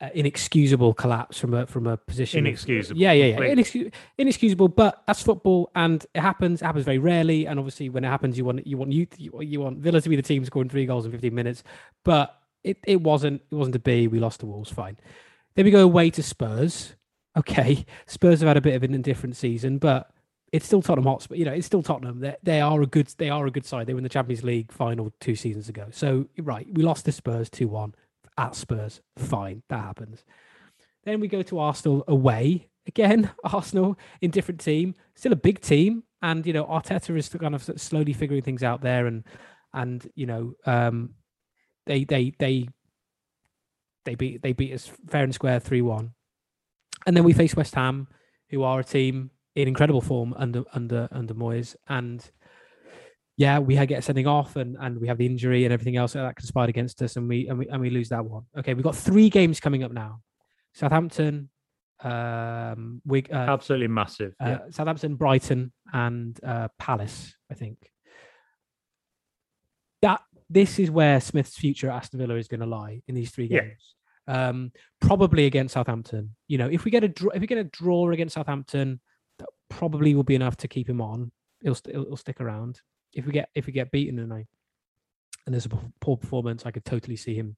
uh, 0.00 0.08
inexcusable 0.14 0.92
collapse 0.92 1.38
from 1.38 1.54
a 1.54 1.66
from 1.66 1.86
a 1.86 1.96
position. 1.96 2.46
Inexcusable. 2.46 2.98
Of, 2.98 3.00
yeah, 3.00 3.12
yeah, 3.12 3.38
yeah. 3.38 3.52
Inexcusable, 3.52 3.96
inexcusable, 4.18 4.68
but 4.68 5.02
that's 5.06 5.22
football, 5.22 5.70
and 5.76 6.04
it 6.14 6.20
happens. 6.20 6.60
It 6.60 6.64
happens 6.64 6.84
very 6.84 6.98
rarely, 6.98 7.46
and 7.46 7.58
obviously, 7.58 7.88
when 7.88 8.04
it 8.04 8.08
happens, 8.08 8.36
you 8.36 8.44
want 8.44 8.66
you 8.66 8.76
want 8.76 8.92
you 8.92 9.06
you 9.40 9.60
want 9.60 9.78
Villa 9.78 10.00
to 10.00 10.08
be 10.08 10.16
the 10.16 10.22
team 10.22 10.44
scoring 10.44 10.68
three 10.68 10.86
goals 10.86 11.06
in 11.06 11.12
15 11.12 11.32
minutes, 11.32 11.62
but 12.04 12.36
it, 12.64 12.78
it 12.84 13.00
wasn't 13.00 13.42
it 13.50 13.54
wasn't 13.54 13.74
to 13.74 13.78
be. 13.78 14.08
We 14.08 14.18
lost 14.18 14.40
the 14.40 14.46
Wolves, 14.46 14.70
fine. 14.70 14.96
Then 15.54 15.64
we 15.64 15.70
go 15.70 15.82
away 15.82 16.10
to 16.10 16.22
Spurs. 16.22 16.96
Okay, 17.36 17.84
Spurs 18.06 18.40
have 18.40 18.48
had 18.48 18.56
a 18.56 18.62
bit 18.62 18.74
of 18.74 18.82
an 18.82 18.94
indifferent 18.94 19.36
season, 19.36 19.78
but 19.78 20.10
it's 20.52 20.66
still 20.66 20.82
Tottenham 20.82 21.06
Hotspur. 21.06 21.34
You 21.34 21.46
know, 21.46 21.52
it's 21.52 21.66
still 21.66 21.82
Tottenham. 21.82 22.20
They, 22.20 22.36
they 22.42 22.60
are 22.60 22.80
a 22.82 22.86
good 22.86 23.08
they 23.18 23.30
are 23.30 23.46
a 23.46 23.50
good 23.50 23.64
side. 23.64 23.86
They 23.86 23.92
in 23.92 24.02
the 24.02 24.08
Champions 24.08 24.44
League 24.44 24.70
final 24.70 25.12
two 25.20 25.34
seasons 25.34 25.68
ago. 25.68 25.86
So 25.90 26.26
right, 26.38 26.66
we 26.70 26.82
lost 26.82 27.06
to 27.06 27.12
Spurs 27.12 27.48
two 27.48 27.68
one 27.68 27.94
at 28.38 28.54
Spurs. 28.54 29.00
Fine, 29.16 29.62
that 29.68 29.80
happens. 29.80 30.24
Then 31.04 31.20
we 31.20 31.28
go 31.28 31.42
to 31.42 31.58
Arsenal 31.58 32.04
away 32.06 32.68
again. 32.86 33.30
Arsenal 33.44 33.98
in 34.20 34.30
different 34.30 34.60
team, 34.60 34.94
still 35.14 35.32
a 35.32 35.36
big 35.36 35.60
team, 35.60 36.04
and 36.20 36.46
you 36.46 36.52
know 36.52 36.64
Arteta 36.64 37.16
is 37.16 37.28
kind 37.28 37.54
of 37.54 37.68
slowly 37.80 38.12
figuring 38.12 38.42
things 38.42 38.62
out 38.62 38.82
there, 38.82 39.06
and 39.06 39.24
and 39.72 40.08
you 40.14 40.26
know 40.26 40.54
um, 40.66 41.14
they 41.86 42.04
they 42.04 42.34
they 42.38 42.68
they 44.04 44.14
beat 44.14 44.42
they 44.42 44.52
beat 44.52 44.72
us 44.72 44.90
fair 45.08 45.24
and 45.24 45.34
square 45.34 45.60
three 45.60 45.82
one, 45.82 46.12
and 47.06 47.16
then 47.16 47.24
we 47.24 47.32
face 47.32 47.56
West 47.56 47.74
Ham, 47.74 48.08
who 48.50 48.62
are 48.62 48.80
a 48.80 48.84
team 48.84 49.30
in 49.54 49.68
incredible 49.68 50.00
form 50.00 50.34
under 50.36 50.64
under 50.72 51.08
under 51.12 51.34
Moyes, 51.34 51.76
and 51.88 52.30
yeah, 53.36 53.58
we 53.58 53.74
had 53.74 53.88
get 53.88 54.04
sending 54.04 54.26
off 54.26 54.56
and, 54.56 54.76
and 54.80 55.00
we 55.00 55.08
have 55.08 55.18
the 55.18 55.26
injury 55.26 55.64
and 55.64 55.72
everything 55.72 55.96
else 55.96 56.12
that 56.12 56.36
conspired 56.36 56.68
against 56.68 57.00
us 57.02 57.16
and 57.16 57.28
we 57.28 57.48
and 57.48 57.58
we 57.58 57.68
and 57.68 57.80
we 57.80 57.90
lose 57.90 58.08
that 58.10 58.24
one. 58.24 58.44
Okay, 58.58 58.74
we've 58.74 58.84
got 58.84 58.96
three 58.96 59.30
games 59.30 59.58
coming 59.58 59.82
up 59.82 59.92
now. 59.92 60.20
Southampton, 60.74 61.50
um, 62.02 63.00
we 63.04 63.24
uh, 63.32 63.36
absolutely 63.36 63.88
massive. 63.88 64.34
Uh, 64.38 64.58
Southampton, 64.70 65.16
Brighton, 65.16 65.72
and 65.92 66.38
uh, 66.44 66.68
Palace. 66.78 67.34
I 67.50 67.54
think 67.54 67.90
this 70.52 70.78
is 70.78 70.90
where 70.90 71.20
Smith's 71.20 71.56
future 71.56 71.90
at 71.90 71.96
Aston 71.96 72.18
Villa 72.18 72.34
is 72.34 72.48
going 72.48 72.60
to 72.60 72.66
lie 72.66 73.02
in 73.08 73.14
these 73.14 73.30
three 73.30 73.48
games. 73.48 73.94
Yeah. 74.28 74.48
Um, 74.48 74.72
probably 75.00 75.46
against 75.46 75.74
Southampton. 75.74 76.36
You 76.46 76.58
know, 76.58 76.68
if 76.68 76.84
we 76.84 76.90
get 76.90 77.04
a 77.04 77.08
draw, 77.08 77.30
if 77.30 77.40
we 77.40 77.46
get 77.46 77.58
a 77.58 77.64
draw 77.64 78.10
against 78.10 78.34
Southampton, 78.34 79.00
that 79.38 79.48
probably 79.68 80.14
will 80.14 80.22
be 80.22 80.34
enough 80.34 80.56
to 80.58 80.68
keep 80.68 80.88
him 80.88 81.00
on. 81.00 81.32
He'll, 81.60 81.76
he'll, 81.86 82.04
he'll 82.04 82.16
stick 82.16 82.40
around 82.40 82.80
if 83.14 83.26
we 83.26 83.32
get 83.32 83.48
if 83.54 83.66
we 83.66 83.72
get 83.72 83.90
beaten 83.90 84.18
and 84.18 84.32
and 84.32 84.46
there's 85.52 85.66
a 85.66 85.70
poor 86.00 86.16
performance, 86.16 86.66
I 86.66 86.70
could 86.70 86.84
totally 86.84 87.16
see 87.16 87.34
him 87.34 87.56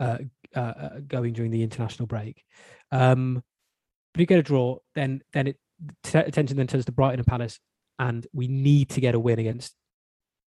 uh, 0.00 0.18
uh, 0.54 0.58
uh, 0.58 0.88
going 1.06 1.32
during 1.32 1.52
the 1.52 1.62
international 1.62 2.06
break. 2.06 2.44
Um, 2.90 3.42
but 4.12 4.18
if 4.18 4.20
you 4.22 4.26
get 4.26 4.40
a 4.40 4.42
draw, 4.42 4.78
then 4.94 5.22
then 5.32 5.48
it 5.48 5.56
t- 6.02 6.18
attention 6.18 6.56
then 6.56 6.66
turns 6.66 6.86
to 6.86 6.92
Brighton 6.92 7.20
and 7.20 7.26
Palace, 7.26 7.60
and 7.98 8.26
we 8.32 8.48
need 8.48 8.90
to 8.90 9.00
get 9.00 9.14
a 9.14 9.20
win 9.20 9.38
against 9.38 9.74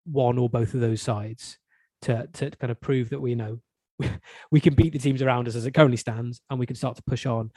one 0.05 0.37
or 0.37 0.49
both 0.49 0.73
of 0.73 0.81
those 0.81 1.01
sides 1.01 1.57
to 2.05 2.27
to 2.33 2.51
kind 2.51 2.71
of 2.71 2.79
prove 2.81 3.09
that 3.09 3.21
we 3.21 3.35
know 3.35 3.59
we 4.51 4.59
can 4.59 4.73
beat 4.73 4.93
the 4.93 4.99
teams 4.99 5.21
around 5.21 5.47
us 5.47 5.55
as 5.55 5.65
it 5.65 5.73
currently 5.73 5.97
stands, 5.97 6.41
and 6.49 6.59
we 6.59 6.65
can 6.65 6.75
start 6.75 6.95
to 6.95 7.03
push 7.03 7.25
on. 7.25 7.51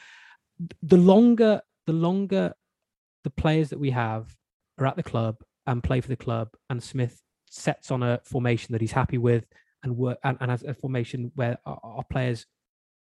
The 0.82 0.96
longer 0.96 1.62
the 1.86 1.92
longer 1.92 2.52
the 3.24 3.30
players 3.30 3.70
that 3.70 3.80
we 3.80 3.90
have 3.90 4.34
are 4.78 4.86
at 4.86 4.96
the 4.96 5.02
club 5.02 5.36
and 5.66 5.82
play 5.82 6.00
for 6.00 6.08
the 6.08 6.16
club. 6.16 6.48
And 6.70 6.82
Smith 6.82 7.20
sets 7.50 7.90
on 7.90 8.02
a 8.02 8.20
formation 8.24 8.72
that 8.72 8.80
he's 8.80 8.92
happy 8.92 9.18
with 9.18 9.44
and 9.82 9.96
work 9.96 10.18
and, 10.24 10.36
and 10.40 10.50
has 10.50 10.62
a 10.64 10.74
formation 10.74 11.32
where 11.34 11.58
our, 11.66 11.78
our, 11.82 12.04
players 12.10 12.46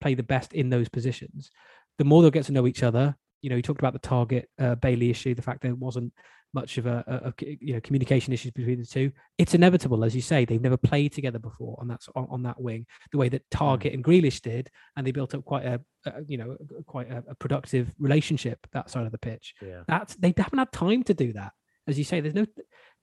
play 0.01 0.13
the 0.13 0.23
best 0.23 0.53
in 0.53 0.69
those 0.69 0.89
positions. 0.89 1.51
The 1.97 2.05
more 2.05 2.21
they'll 2.21 2.31
get 2.31 2.45
to 2.45 2.51
know 2.51 2.67
each 2.67 2.84
other. 2.84 3.15
You 3.41 3.49
know, 3.49 3.55
he 3.55 3.61
talked 3.61 3.81
about 3.81 3.93
the 3.93 4.07
Targett 4.07 4.45
uh, 4.59 4.75
Bailey 4.75 5.09
issue, 5.09 5.36
the 5.36 5.41
fact 5.41 5.61
there 5.61 5.75
wasn't 5.75 6.13
much 6.54 6.78
of 6.78 6.86
a, 6.86 7.04
a, 7.08 7.30
a, 7.30 7.58
you 7.60 7.74
know 7.74 7.82
communication 7.82 8.34
issues 8.34 8.51
between 8.51 8.80
the 8.80 8.86
two. 8.86 9.12
It's 9.38 9.54
inevitable, 9.54 10.04
as 10.04 10.16
you 10.16 10.22
say. 10.22 10.45
They've 10.45 10.62
never 10.62 10.78
played 10.78 11.14
together 11.14 11.39
before 11.39 11.78
on 11.80 11.88
that 11.88 12.01
on, 12.16 12.28
on 12.30 12.43
that 12.43 12.62
wing, 12.62 12.86
the 13.12 13.18
way 13.18 13.30
that 13.30 13.49
Targett 13.49 13.91
mm. 13.91 13.93
and 13.95 14.04
Grealish 14.04 14.41
did, 14.41 14.70
and 14.95 15.06
they 15.06 15.12
built 15.12 15.34
up 15.34 15.45
quite 15.45 15.66
a, 15.66 15.82
you 16.28 16.38
know 16.38 16.58
quite 16.86 17.12
a, 17.12 17.36
productive 17.36 17.93
relationship 17.99 18.60
that 18.74 18.89
side 18.89 19.06
of 19.06 19.12
the 19.12 19.18
pitch. 19.18 19.56
Yeah. 19.62 19.84
That's 19.88 20.16
they 20.16 20.34
haven't 20.38 20.60
had 20.60 20.72
time 20.72 21.04
to 21.04 21.14
do 21.14 21.34
that 21.34 21.54
as 21.88 21.97
you 21.97 22.04
say, 22.04 22.22
there's 22.22 22.36
no. 22.36 22.45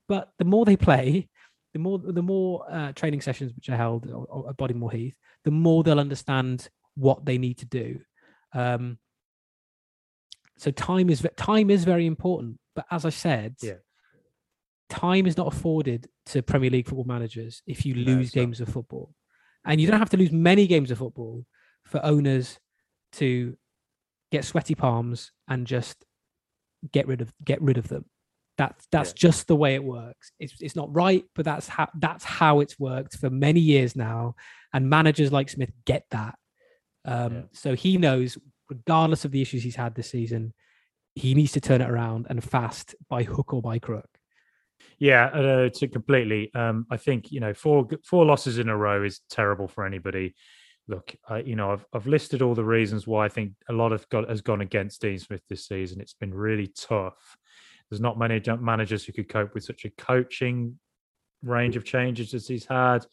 But 0.08 0.30
the 0.38 0.44
more 0.44 0.64
they 0.64 0.76
play, 0.76 1.28
the 1.72 1.78
more 1.78 1.98
the 1.98 2.22
more 2.22 2.64
uh, 2.70 2.92
training 2.92 3.20
sessions 3.20 3.52
which 3.54 3.68
are 3.68 3.76
held 3.76 4.06
at 4.06 4.56
Bodymoor 4.56 4.92
Heath, 4.92 5.14
the 5.44 5.50
more 5.50 5.82
they'll 5.82 6.00
understand 6.00 6.68
what 6.96 7.24
they 7.24 7.38
need 7.38 7.58
to 7.58 7.66
do. 7.66 8.00
Um, 8.52 8.98
so 10.58 10.70
time 10.70 11.10
is 11.10 11.26
time 11.36 11.70
is 11.70 11.84
very 11.84 12.06
important. 12.06 12.58
But 12.80 12.96
as 12.96 13.04
I 13.04 13.10
said, 13.10 13.56
yeah. 13.62 13.74
time 14.88 15.26
is 15.26 15.36
not 15.36 15.52
afforded 15.52 16.08
to 16.26 16.42
Premier 16.42 16.70
League 16.70 16.86
football 16.86 17.04
managers 17.04 17.62
if 17.66 17.84
you 17.84 17.94
lose 17.94 18.34
no, 18.34 18.42
games 18.42 18.58
not. 18.58 18.68
of 18.68 18.74
football, 18.74 19.14
and 19.66 19.78
you 19.78 19.86
don't 19.86 19.98
have 19.98 20.10
to 20.10 20.16
lose 20.16 20.32
many 20.32 20.66
games 20.66 20.90
of 20.90 20.98
football 20.98 21.44
for 21.84 22.02
owners 22.04 22.58
to 23.12 23.54
get 24.32 24.46
sweaty 24.46 24.74
palms 24.74 25.32
and 25.46 25.66
just 25.66 26.06
get 26.90 27.06
rid 27.06 27.20
of 27.20 27.32
get 27.44 27.60
rid 27.60 27.76
of 27.76 27.88
them. 27.88 28.06
That's 28.56 28.86
that's 28.90 29.10
yeah. 29.10 29.28
just 29.28 29.46
the 29.46 29.56
way 29.56 29.74
it 29.74 29.84
works. 29.84 30.32
It's 30.38 30.54
it's 30.60 30.76
not 30.76 30.94
right, 30.94 31.24
but 31.34 31.44
that's 31.44 31.68
how 31.68 31.88
that's 31.98 32.24
how 32.24 32.60
it's 32.60 32.78
worked 32.78 33.18
for 33.18 33.28
many 33.28 33.60
years 33.60 33.94
now. 33.94 34.36
And 34.72 34.88
managers 34.88 35.30
like 35.32 35.50
Smith 35.50 35.72
get 35.84 36.04
that. 36.12 36.36
Um, 37.04 37.34
yeah. 37.34 37.42
So 37.52 37.74
he 37.74 37.98
knows, 37.98 38.38
regardless 38.70 39.26
of 39.26 39.32
the 39.32 39.42
issues 39.42 39.62
he's 39.62 39.76
had 39.76 39.94
this 39.94 40.10
season, 40.10 40.54
he 41.14 41.34
needs 41.34 41.52
to 41.52 41.60
turn 41.60 41.80
it 41.80 41.90
around 41.90 42.26
and 42.30 42.42
fast 42.42 42.94
by 43.08 43.22
hook 43.22 43.52
or 43.52 43.62
by 43.62 43.78
crook. 43.78 44.08
Yeah, 44.98 45.26
uh, 45.26 45.68
to 45.70 45.88
completely. 45.88 46.52
Um, 46.54 46.86
I 46.90 46.96
think 46.96 47.32
you 47.32 47.40
know 47.40 47.54
four 47.54 47.88
four 48.04 48.24
losses 48.24 48.58
in 48.58 48.68
a 48.68 48.76
row 48.76 49.02
is 49.02 49.20
terrible 49.30 49.68
for 49.68 49.84
anybody. 49.84 50.34
Look, 50.88 51.14
I, 51.28 51.38
you 51.40 51.56
know, 51.56 51.72
I've 51.72 51.86
I've 51.92 52.06
listed 52.06 52.42
all 52.42 52.54
the 52.54 52.64
reasons 52.64 53.06
why 53.06 53.24
I 53.24 53.28
think 53.28 53.52
a 53.68 53.72
lot 53.72 53.92
of 53.92 54.08
got 54.08 54.28
has 54.28 54.40
gone 54.40 54.60
against 54.60 55.00
Dean 55.00 55.18
Smith 55.18 55.42
this 55.48 55.66
season. 55.66 56.00
It's 56.00 56.14
been 56.14 56.34
really 56.34 56.66
tough. 56.66 57.36
There's 57.88 58.00
not 58.00 58.18
many 58.18 58.40
managers 58.60 59.04
who 59.04 59.12
could 59.12 59.28
cope 59.28 59.54
with 59.54 59.64
such 59.64 59.84
a 59.84 59.90
coaching 59.90 60.78
range 61.42 61.76
of 61.76 61.84
changes 61.84 62.34
as 62.34 62.46
he's 62.46 62.66
had. 62.66 63.06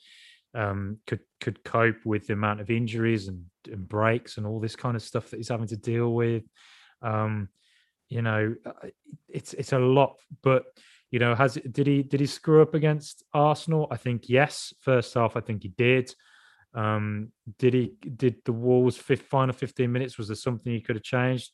Um, 0.54 1.00
could 1.08 1.20
could 1.40 1.64
cope 1.64 2.06
with 2.06 2.28
the 2.28 2.34
amount 2.34 2.62
of 2.62 2.70
injuries 2.70 3.28
and, 3.28 3.46
and 3.72 3.88
breaks 3.88 4.38
and 4.38 4.46
all 4.46 4.60
this 4.60 4.76
kind 4.76 4.96
of 4.96 5.02
stuff 5.02 5.30
that 5.30 5.38
he's 5.38 5.50
having 5.50 5.68
to 5.68 5.78
deal 5.78 6.14
with. 6.14 6.44
Um, 7.02 7.50
you 8.10 8.22
know, 8.22 8.56
uh, 8.66 8.88
it's 9.28 9.54
it's 9.54 9.74
a 9.74 9.80
lot. 9.80 10.16
But 10.42 10.64
you 11.12 11.20
know, 11.20 11.36
has 11.36 11.56
did 11.56 11.88
he 11.88 12.04
did 12.04 12.20
he 12.20 12.26
screw 12.26 12.62
up 12.62 12.74
against 12.74 13.24
Arsenal? 13.34 13.88
I 13.92 13.98
think 13.98 14.30
yes. 14.30 14.74
First 14.82 15.14
half, 15.14 15.36
I 15.36 15.42
think 15.42 15.64
he 15.64 15.70
did. 15.70 16.14
Um, 16.74 17.32
did 17.58 17.74
he 17.74 17.94
did 18.16 18.38
the 18.46 18.52
Wolves 18.52 18.98
fifth, 18.98 19.24
final 19.24 19.54
15 19.54 19.92
minutes? 19.92 20.18
Was 20.18 20.28
there 20.28 20.36
something 20.36 20.72
he 20.72 20.82
could 20.82 20.96
have 20.96 21.04
changed? 21.04 21.52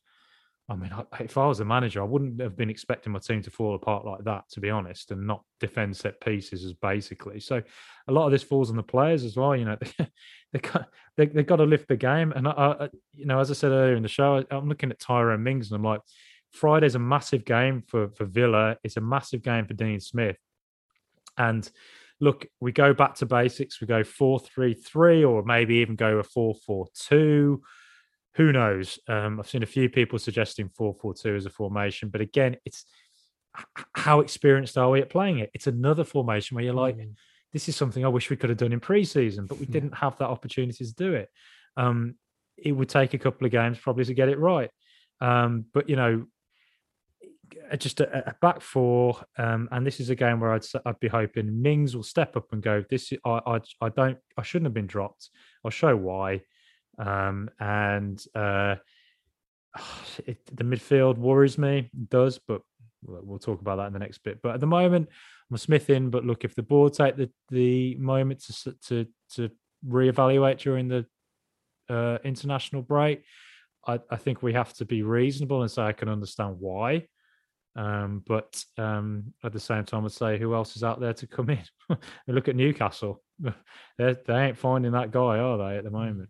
I 0.70 0.76
mean, 0.76 0.91
if 1.20 1.38
I 1.38 1.45
was 1.45 1.60
a 1.60 1.66
manager, 1.66 2.01
I 2.01 2.06
wouldn't 2.06 2.39
have 2.39 2.56
been 2.56 2.70
expecting 2.70 3.12
my 3.12 3.20
team 3.20 3.41
to 3.41 3.51
fall 3.51 3.76
apart 3.76 4.06
like 4.06 4.24
that, 4.24 4.45
to 4.51 4.62
be 4.62 4.70
honest, 4.70 5.12
and 5.12 5.28
not 5.28 5.43
defend 5.60 5.97
set 5.97 6.22
pieces 6.22 6.64
as 6.64 6.74
basically. 6.74 7.41
So, 7.41 7.62
a 8.08 8.12
lot 8.12 8.26
of 8.26 8.32
this 8.32 8.43
falls 8.43 8.70
on 8.70 8.78
the 8.78 8.84
players 8.84 9.26
as 9.26 9.36
well. 9.36 9.56
You 9.58 9.66
know, 9.66 9.78
they 10.54 10.62
they 11.18 11.26
they 11.26 11.43
got 11.43 11.58
to 11.58 11.66
lift 11.66 11.89
the 11.89 11.97
game. 11.97 12.32
And 12.32 12.47
I, 12.47 12.51
I, 12.51 12.89
you 13.12 13.26
know, 13.26 13.39
as 13.39 13.51
I 13.51 13.56
said 13.56 13.72
earlier 13.72 13.95
in 13.95 14.04
the 14.04 14.10
show, 14.10 14.43
I'm 14.49 14.70
looking 14.70 14.89
at 14.89 14.99
Tyrone 14.99 15.43
Mings, 15.43 15.70
and 15.70 15.76
I'm 15.76 15.84
like, 15.84 16.01
Friday's 16.54 16.95
a 16.95 16.99
massive 16.99 17.45
game 17.45 17.84
for 17.88 18.10
for 18.10 18.26
Villa. 18.26 18.78
It's 18.84 18.97
a 18.97 19.01
massive 19.01 19.43
game 19.43 19.66
for 19.66 19.74
Dean 19.74 19.99
Smith. 19.99 20.38
And 21.38 21.70
look, 22.22 22.45
we 22.62 22.72
go 22.72 22.93
back 22.93 23.16
to 23.16 23.26
basics. 23.26 23.82
We 23.82 23.88
go 23.88 24.04
four 24.04 24.39
three 24.39 24.74
three, 24.74 25.24
or 25.24 25.43
maybe 25.43 25.76
even 25.76 25.95
go 25.95 26.20
a 26.20 26.24
four 26.24 26.56
four 26.56 26.88
two 26.93 27.62
who 28.36 28.51
knows? 28.51 28.99
Um, 29.08 29.39
I've 29.39 29.47
seen 29.47 29.64
a 29.64 29.68
few 29.68 29.89
people 29.89 30.18
suggesting 30.18 30.70
4 30.70 30.95
4 30.99 31.14
2 31.14 31.36
as 31.36 31.45
a 31.45 31.49
formation, 31.49 32.10
but 32.10 32.22
again, 32.22 32.58
it's 32.66 32.86
how 33.93 34.22
experienced 34.22 34.78
are 34.78 34.89
we 34.89 35.01
at 35.01 35.10
playing 35.10 35.39
it? 35.39 35.51
It's 35.54 35.68
another 35.68 36.04
formation 36.04 36.56
where 36.56 36.64
you're 36.64 36.74
like, 36.74 36.97
mm. 36.97 37.14
this 37.51 37.70
is 37.70 37.76
something 37.76 38.04
I 38.04 38.08
wish 38.08 38.32
we 38.32 38.36
could 38.36 38.49
have 38.49 38.58
done 38.58 38.74
in 38.74 38.80
pre-season, 38.80 39.45
but 39.45 39.60
we 39.60 39.68
didn't 39.68 39.95
have 39.95 40.18
that 40.18 40.30
opportunity 40.30 40.84
to 40.84 40.93
do 40.95 41.14
it. 41.14 41.30
Um, 41.78 42.16
it 42.58 42.72
would 42.72 42.89
take 42.89 43.14
a 43.14 43.20
couple 43.20 43.45
of 43.45 43.51
games 43.51 43.78
probably 43.78 44.06
to 44.06 44.14
get 44.16 44.30
it 44.30 44.39
right. 44.39 44.72
Um, 45.22 45.66
but 45.72 45.88
you 45.88 45.95
know, 45.95 46.26
just 47.78 48.00
a, 48.00 48.30
a 48.30 48.36
back 48.41 48.62
four, 48.62 49.24
um, 49.38 49.68
and 49.72 49.86
this 49.86 50.00
is 50.00 50.10
a 50.10 50.16
game 50.16 50.39
where 50.39 50.54
I'd 50.54 50.66
I'd 50.86 51.00
be 51.00 51.08
hoping 51.08 51.62
Mings 51.62 51.96
will 51.96 52.04
step 52.04 52.36
up 52.36 52.52
and 52.52 52.62
go. 52.62 52.84
This 52.89 53.12
I 53.26 53.41
I, 53.46 53.60
I 53.82 53.89
don't 53.89 54.18
I 54.38 54.44
shouldn't 54.44 54.68
have 54.68 54.74
been 54.74 54.88
dropped. 54.88 55.30
I'll 55.64 55.72
show 55.72 55.96
why. 55.96 56.41
Um, 56.98 57.50
and 57.60 58.24
uh, 58.36 58.76
it, 60.26 60.39
the 60.56 60.64
midfield 60.64 61.18
worries 61.18 61.58
me, 61.58 61.89
does, 62.10 62.39
but 62.48 62.62
we'll 63.06 63.39
talk 63.39 63.62
about 63.62 63.78
that 63.78 63.88
in 63.88 63.94
the 63.94 64.00
next 64.00 64.20
bit. 64.20 64.41
But 64.41 64.56
at 64.56 64.60
the 64.60 64.68
moment, 64.68 65.10
I'm 65.50 65.56
a 65.56 65.58
Smith 65.58 65.89
in. 65.89 66.10
But 66.10 66.26
look, 66.26 66.44
if 66.44 66.56
the 66.56 66.64
board 66.64 66.94
take 66.94 67.16
the 67.16 67.30
the 67.50 67.96
moment 67.96 68.44
to 68.46 68.76
to 68.88 69.08
to 69.36 69.50
reevaluate 69.88 70.60
during 70.60 70.88
the 70.88 71.06
uh, 71.89 72.18
international 72.24 72.82
break, 72.82 73.24
I, 73.86 74.00
I 74.10 74.16
think 74.16 74.41
we 74.41 74.54
have 74.54 74.74
to 74.76 74.86
be 74.86 75.04
reasonable 75.04 75.62
and 75.62 75.72
say 75.72 75.84
I 75.84 75.94
can 75.94 76.10
understand 76.10 76.58
why. 76.60 77.08
Um, 77.76 78.24
but 78.28 78.63
um, 78.78 79.34
at 79.43 79.51
the 79.51 79.59
same 79.59 79.84
time, 79.84 80.05
I'd 80.05 80.11
say 80.11 80.38
who 80.38 80.53
else 80.53 80.76
is 80.76 80.84
out 80.84 80.99
there 80.99 81.13
to 81.13 81.28
come 81.28 81.49
in? 81.49 81.63
look 82.28 82.47
at 82.47 82.55
Newcastle; 82.55 83.21
they 83.97 84.15
they 84.26 84.45
ain't 84.45 84.57
finding 84.57 84.91
that 84.91 85.11
guy, 85.11 85.39
are 85.39 85.57
they, 85.57 85.78
at 85.78 85.84
the 85.84 85.91
moment? 85.91 86.30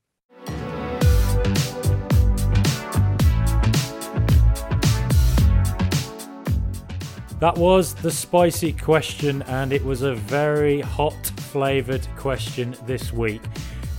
That 7.40 7.58
was 7.58 7.94
the 7.96 8.10
spicy 8.10 8.72
question, 8.72 9.42
and 9.42 9.74
it 9.74 9.84
was 9.84 10.02
a 10.02 10.16
very 10.16 10.80
hot 10.80 11.26
flavoured 11.52 12.08
question 12.16 12.74
this 12.86 13.12
week. 13.12 13.42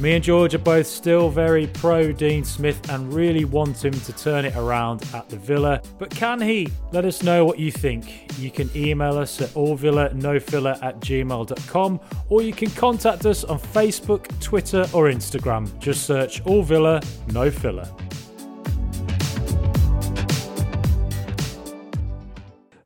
Me 0.00 0.14
and 0.14 0.24
George 0.24 0.54
are 0.54 0.58
both 0.58 0.88
still 0.88 1.30
very 1.30 1.68
pro 1.68 2.10
Dean 2.10 2.44
Smith 2.44 2.90
and 2.90 3.12
really 3.14 3.44
want 3.44 3.84
him 3.84 3.92
to 3.92 4.12
turn 4.12 4.44
it 4.44 4.56
around 4.56 5.04
at 5.14 5.28
the 5.28 5.36
Villa. 5.36 5.80
But 5.98 6.10
can 6.10 6.40
he? 6.40 6.68
Let 6.90 7.04
us 7.04 7.22
know 7.22 7.44
what 7.44 7.60
you 7.60 7.70
think. 7.70 8.32
You 8.40 8.50
can 8.50 8.68
email 8.76 9.16
us 9.16 9.40
at 9.40 9.50
allvillanofiller 9.50 10.82
at 10.82 10.98
gmail.com 10.98 12.00
or 12.28 12.42
you 12.42 12.52
can 12.52 12.70
contact 12.70 13.24
us 13.24 13.44
on 13.44 13.60
Facebook, 13.60 14.28
Twitter, 14.40 14.84
or 14.92 15.04
Instagram. 15.04 15.78
Just 15.78 16.06
search 16.06 16.44
All 16.44 16.64
Villa 16.64 17.00
No 17.28 17.48
Filler. 17.50 17.88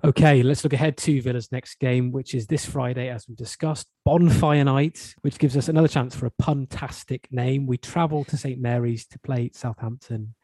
Okay, 0.08 0.42
let's 0.42 0.64
look 0.64 0.72
ahead 0.72 0.96
to 0.96 1.20
Villa's 1.20 1.52
next 1.52 1.78
game, 1.80 2.12
which 2.12 2.32
is 2.34 2.46
this 2.46 2.64
Friday, 2.64 3.10
as 3.10 3.28
we 3.28 3.34
discussed, 3.34 3.88
Bonfire 4.06 4.64
Night, 4.64 5.14
which 5.20 5.38
gives 5.38 5.54
us 5.54 5.68
another 5.68 5.86
chance 5.86 6.16
for 6.16 6.24
a 6.24 6.30
puntastic 6.40 7.26
name. 7.30 7.66
We 7.66 7.76
travel 7.76 8.24
to 8.24 8.38
St 8.38 8.58
Mary's 8.58 9.06
to 9.08 9.18
play 9.18 9.50
Southampton. 9.52 10.34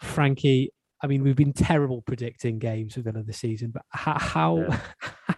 Frankie, 0.00 0.72
I 1.02 1.08
mean, 1.08 1.24
we've 1.24 1.34
been 1.34 1.52
terrible 1.52 2.02
predicting 2.02 2.60
games 2.60 2.94
for 2.94 3.00
Villa 3.00 3.24
this 3.24 3.38
season, 3.38 3.72
but 3.72 3.82
how, 3.88 4.16
how 4.16 4.58
yeah. 4.58 4.80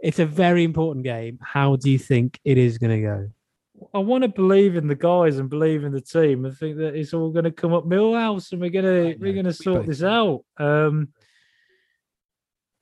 it's 0.00 0.18
a 0.18 0.26
very 0.26 0.62
important 0.62 1.06
game. 1.06 1.38
How 1.40 1.76
do 1.76 1.90
you 1.90 1.98
think 1.98 2.38
it 2.44 2.58
is 2.58 2.76
going 2.76 3.00
to 3.00 3.00
go? 3.00 3.28
I 3.94 3.98
want 4.00 4.24
to 4.24 4.28
believe 4.28 4.76
in 4.76 4.88
the 4.88 4.94
guys 4.94 5.38
and 5.38 5.48
believe 5.48 5.84
in 5.84 5.92
the 5.92 6.02
team 6.02 6.44
and 6.44 6.54
think 6.54 6.76
that 6.76 6.94
it's 6.94 7.14
all 7.14 7.30
going 7.30 7.46
to 7.46 7.50
come 7.50 7.72
up 7.72 7.84
Milhouse 7.84 8.52
and 8.52 8.60
we're 8.60 8.68
going 8.68 8.84
to 8.84 9.16
we're 9.18 9.32
going 9.32 9.46
to 9.46 9.54
sort 9.54 9.86
this 9.86 10.02
out. 10.02 10.44
Um, 10.58 11.08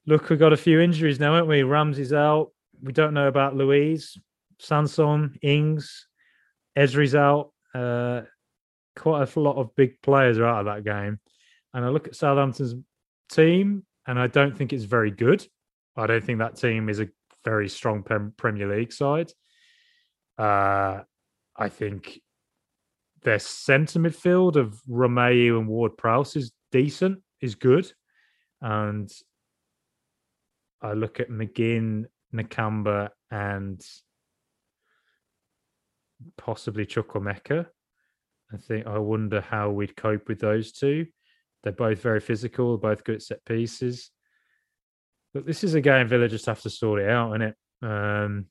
Look, 0.09 0.31
we've 0.31 0.39
got 0.39 0.53
a 0.53 0.57
few 0.57 0.81
injuries 0.81 1.19
now, 1.19 1.35
haven't 1.35 1.49
we? 1.49 1.65
Ramsey's 1.65 2.13
out. 2.13 2.51
We 2.81 2.93
don't 2.93 3.15
know 3.15 3.27
about 3.27 3.57
Luiz, 3.57 4.17
Sanson, 4.61 5.37
Ings, 5.43 6.07
Ezri's 6.79 7.17
out. 7.17 7.53
Uh, 7.75 8.23
quite 8.95 9.35
a 9.35 9.41
lot 9.41 9.57
of 9.57 9.75
big 9.75 10.01
players 10.03 10.39
are 10.39 10.47
out 10.47 10.61
of 10.61 10.67
that 10.67 10.85
game. 10.85 11.19
And 11.75 11.85
I 11.85 11.89
look 11.89 12.07
at 12.07 12.15
Southampton's 12.15 12.75
team, 13.31 13.85
and 14.07 14.19
I 14.19 14.29
don't 14.29 14.57
think 14.57 14.73
it's 14.73 14.85
very 14.85 15.11
good. 15.11 15.45
I 15.97 16.07
don't 16.07 16.23
think 16.23 16.39
that 16.39 16.57
team 16.57 16.89
is 16.89 17.01
a 17.01 17.09
very 17.45 17.69
strong 17.69 18.05
Premier 18.37 18.69
League 18.69 18.93
side. 18.93 19.33
Uh, 20.39 21.01
I 21.57 21.69
think 21.69 22.21
their 23.23 23.41
centre 23.41 23.99
midfield 23.99 24.55
of 24.55 24.81
Romeu 24.89 25.59
and 25.59 25.67
Ward 25.67 25.97
Prowse 25.97 26.37
is 26.37 26.53
decent, 26.71 27.23
is 27.41 27.57
good. 27.57 27.91
And 28.61 29.11
I 30.87 30.93
look 30.93 31.21
at 31.21 31.31
McGinn, 31.31 32.07
Nakamba, 32.35 33.11
and 33.31 33.85
possibly 36.39 36.87
Chukwuemeka. 36.87 37.67
I 38.53 38.57
think 38.57 38.87
I 38.87 38.99
wonder 38.99 39.41
how 39.41 39.71
we'd 39.71 39.97
cope 39.97 40.29
with 40.29 40.41
those 40.41 40.73
two. 40.73 41.07
They're 41.63 41.73
both 41.73 42.01
very 42.01 42.21
physical, 42.21 42.79
both 42.79 43.05
good 43.05 43.23
set 43.23 43.45
pieces. 43.45 44.11
But 45.35 45.47
this 45.47 45.65
is 45.65 45.75
a 45.75 45.81
game 45.81 46.09
Villa 46.09 46.29
just 46.29 46.47
have 46.47 46.63
to 46.63 46.71
sort 46.71 47.01
it 47.01 47.11
out, 47.11 47.31
isn't 47.31 47.43
it? 47.43 47.57
Um, 47.83 48.47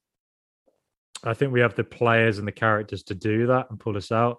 I 1.24 1.34
think 1.34 1.54
we 1.54 1.62
have 1.62 1.76
the 1.76 1.84
players 1.84 2.38
and 2.38 2.48
the 2.48 2.52
characters 2.52 3.04
to 3.04 3.16
do 3.16 3.48
that 3.48 3.68
and 3.70 3.80
pull 3.80 3.98
us 3.98 4.12
out. 4.12 4.38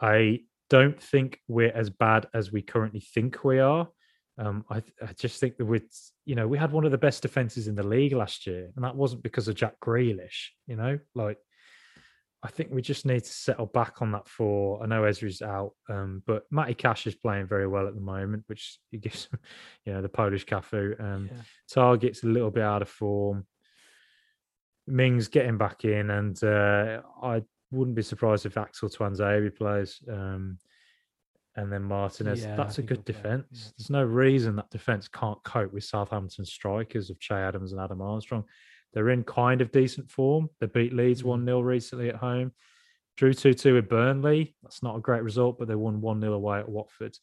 I 0.00 0.40
don't 0.68 1.00
think 1.00 1.40
we're 1.48 1.72
as 1.72 1.90
bad 1.90 2.26
as 2.34 2.52
we 2.52 2.62
currently 2.62 3.00
think 3.00 3.42
we 3.42 3.58
are. 3.58 3.88
Um, 4.38 4.64
I, 4.70 4.82
I 5.00 5.12
just 5.18 5.40
think 5.40 5.56
that 5.56 5.64
with 5.64 5.84
you 6.24 6.34
know 6.34 6.46
we 6.46 6.58
had 6.58 6.72
one 6.72 6.84
of 6.84 6.90
the 6.90 6.98
best 6.98 7.22
defenses 7.22 7.68
in 7.68 7.74
the 7.74 7.82
league 7.82 8.12
last 8.12 8.46
year, 8.46 8.70
and 8.74 8.84
that 8.84 8.96
wasn't 8.96 9.22
because 9.22 9.48
of 9.48 9.54
Jack 9.54 9.74
Grealish. 9.80 10.48
You 10.66 10.76
know, 10.76 10.98
like 11.14 11.38
I 12.42 12.48
think 12.48 12.70
we 12.72 12.82
just 12.82 13.06
need 13.06 13.24
to 13.24 13.32
settle 13.32 13.66
back 13.66 14.02
on 14.02 14.12
that 14.12 14.28
four. 14.28 14.82
I 14.82 14.86
know 14.86 15.02
Ezri's 15.02 15.42
out, 15.42 15.72
um, 15.88 16.22
but 16.26 16.44
Matty 16.50 16.74
Cash 16.74 17.06
is 17.06 17.14
playing 17.14 17.46
very 17.46 17.68
well 17.68 17.86
at 17.86 17.94
the 17.94 18.00
moment, 18.00 18.44
which 18.46 18.78
he 18.90 18.98
gives 18.98 19.26
him, 19.26 19.38
you 19.84 19.92
know 19.92 20.02
the 20.02 20.08
Polish 20.08 20.44
Cafu. 20.46 21.00
Um, 21.00 21.28
yeah. 21.30 21.42
Targett's 21.72 22.24
a 22.24 22.28
little 22.28 22.50
bit 22.50 22.64
out 22.64 22.82
of 22.82 22.88
form. 22.88 23.46
Mings 24.86 25.28
getting 25.28 25.58
back 25.58 25.84
in, 25.84 26.10
and 26.10 26.42
uh, 26.42 27.02
I 27.22 27.42
wouldn't 27.70 27.96
be 27.96 28.02
surprised 28.02 28.46
if 28.46 28.56
Axel 28.56 28.88
Tuanzebe 28.88 29.56
plays. 29.56 30.00
Um, 30.10 30.58
and 31.56 31.72
then 31.72 31.82
Martinez. 31.82 32.42
Yeah, 32.42 32.56
That's 32.56 32.78
a 32.78 32.82
good 32.82 33.04
defense. 33.04 33.46
Yeah. 33.52 33.70
There's 33.78 33.90
no 33.90 34.04
reason 34.04 34.56
that 34.56 34.70
defense 34.70 35.08
can't 35.08 35.42
cope 35.44 35.72
with 35.72 35.84
Southampton 35.84 36.44
strikers 36.44 37.10
of 37.10 37.20
Che 37.20 37.34
Adams 37.34 37.72
and 37.72 37.80
Adam 37.80 38.00
Armstrong. 38.00 38.44
They're 38.92 39.10
in 39.10 39.24
kind 39.24 39.60
of 39.60 39.72
decent 39.72 40.10
form. 40.10 40.48
They 40.60 40.66
beat 40.66 40.92
Leeds 40.92 41.24
1 41.24 41.40
mm. 41.40 41.44
0 41.44 41.60
recently 41.60 42.08
at 42.08 42.16
home. 42.16 42.52
Drew 43.16 43.34
2 43.34 43.54
2 43.54 43.74
with 43.74 43.88
Burnley. 43.88 44.54
That's 44.62 44.82
not 44.82 44.96
a 44.96 45.00
great 45.00 45.22
result, 45.22 45.58
but 45.58 45.68
they 45.68 45.74
won 45.74 46.00
1 46.00 46.20
0 46.20 46.32
away 46.32 46.58
at 46.58 46.68
Watford. 46.68 47.16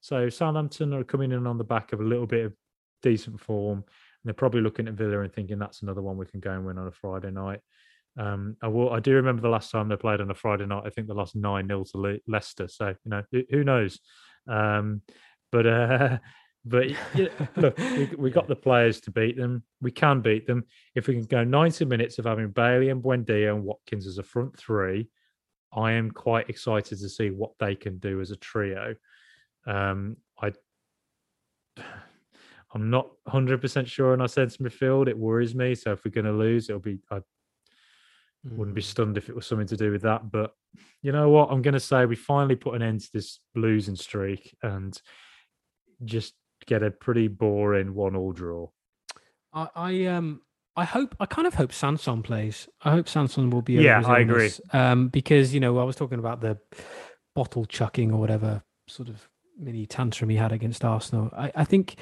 So 0.00 0.28
Southampton 0.28 0.92
are 0.92 1.04
coming 1.04 1.32
in 1.32 1.46
on 1.46 1.58
the 1.58 1.64
back 1.64 1.92
of 1.92 2.00
a 2.00 2.04
little 2.04 2.26
bit 2.26 2.46
of 2.46 2.52
decent 3.02 3.40
form. 3.40 3.78
And 3.78 3.84
they're 4.24 4.34
probably 4.34 4.60
looking 4.60 4.88
at 4.88 4.94
Villa 4.94 5.20
and 5.20 5.32
thinking 5.32 5.58
that's 5.58 5.82
another 5.82 6.02
one 6.02 6.16
we 6.16 6.26
can 6.26 6.40
go 6.40 6.52
and 6.52 6.66
win 6.66 6.78
on 6.78 6.88
a 6.88 6.92
Friday 6.92 7.30
night. 7.30 7.60
Um, 8.18 8.56
I 8.62 8.68
will. 8.68 8.92
I 8.92 9.00
do 9.00 9.12
remember 9.12 9.42
the 9.42 9.48
last 9.48 9.70
time 9.70 9.88
they 9.88 9.96
played 9.96 10.20
on 10.20 10.30
a 10.30 10.34
Friday 10.34 10.66
night. 10.66 10.84
I 10.86 10.90
think 10.90 11.06
they 11.06 11.14
lost 11.14 11.36
nine 11.36 11.68
0 11.68 11.84
to 11.92 11.98
Le- 11.98 12.18
Leicester. 12.26 12.68
So 12.68 12.88
you 12.88 13.10
know, 13.10 13.22
who, 13.50 13.64
knows? 13.64 14.00
Um, 14.48 15.02
but 15.52 15.66
uh, 15.66 16.18
but 16.64 16.90
yeah, 17.14 17.28
look, 17.56 17.78
we, 17.78 18.10
we 18.18 18.30
got 18.30 18.48
the 18.48 18.56
players 18.56 19.00
to 19.02 19.10
beat 19.10 19.36
them. 19.36 19.62
We 19.80 19.90
can 19.90 20.20
beat 20.22 20.46
them 20.46 20.64
if 20.94 21.08
we 21.08 21.14
can 21.14 21.24
go 21.24 21.44
ninety 21.44 21.84
minutes 21.84 22.18
of 22.18 22.24
having 22.24 22.50
Bailey 22.50 22.88
and 22.88 23.02
Buendia 23.02 23.54
and 23.54 23.64
Watkins 23.64 24.06
as 24.06 24.18
a 24.18 24.22
front 24.22 24.58
three. 24.58 25.08
I 25.72 25.92
am 25.92 26.10
quite 26.10 26.48
excited 26.48 26.98
to 26.98 27.08
see 27.08 27.30
what 27.30 27.50
they 27.58 27.74
can 27.74 27.98
do 27.98 28.20
as 28.20 28.30
a 28.30 28.36
trio. 28.36 28.94
Um, 29.66 30.16
I. 30.40 30.52
I'm 32.74 32.90
not 32.90 33.08
100% 33.28 33.86
sure 33.86 34.12
on 34.12 34.20
our 34.20 34.28
centre 34.28 34.62
midfield. 34.62 35.08
It 35.08 35.16
worries 35.16 35.54
me. 35.54 35.74
So 35.74 35.92
if 35.92 36.04
we're 36.04 36.10
going 36.10 36.26
to 36.26 36.32
lose, 36.32 36.68
it'll 36.68 36.80
be 36.80 36.98
I 37.10 37.20
wouldn't 38.44 38.74
be 38.74 38.82
mm. 38.82 38.84
stunned 38.84 39.16
if 39.16 39.28
it 39.28 39.34
was 39.34 39.46
something 39.46 39.66
to 39.68 39.76
do 39.76 39.90
with 39.90 40.02
that. 40.02 40.30
But 40.30 40.52
you 41.02 41.12
know 41.12 41.30
what? 41.30 41.50
I'm 41.50 41.62
going 41.62 41.74
to 41.74 41.80
say 41.80 42.04
we 42.06 42.16
finally 42.16 42.56
put 42.56 42.74
an 42.74 42.82
end 42.82 43.00
to 43.00 43.08
this 43.12 43.40
losing 43.54 43.96
streak 43.96 44.56
and 44.62 45.00
just 46.04 46.34
get 46.66 46.82
a 46.82 46.90
pretty 46.90 47.28
boring 47.28 47.94
one-all 47.94 48.32
draw. 48.32 48.68
I, 49.52 49.68
I 49.74 50.04
um 50.06 50.42
I 50.76 50.84
hope 50.84 51.16
I 51.18 51.26
kind 51.26 51.46
of 51.46 51.54
hope 51.54 51.72
Sanson 51.72 52.22
plays. 52.22 52.68
I 52.82 52.90
hope 52.90 53.08
Sanson 53.08 53.48
will 53.50 53.62
be. 53.62 53.74
Yeah, 53.74 54.02
I 54.04 54.20
agree. 54.20 54.50
Um, 54.72 55.08
because 55.08 55.54
you 55.54 55.60
know 55.60 55.78
I 55.78 55.84
was 55.84 55.96
talking 55.96 56.18
about 56.18 56.42
the 56.42 56.58
bottle 57.34 57.64
chucking 57.64 58.12
or 58.12 58.20
whatever 58.20 58.62
sort 58.86 59.08
of 59.08 59.28
mini 59.58 59.86
tantrum 59.86 60.28
he 60.28 60.36
had 60.36 60.52
against 60.52 60.84
Arsenal. 60.84 61.30
I, 61.34 61.50
I 61.54 61.64
think 61.64 61.96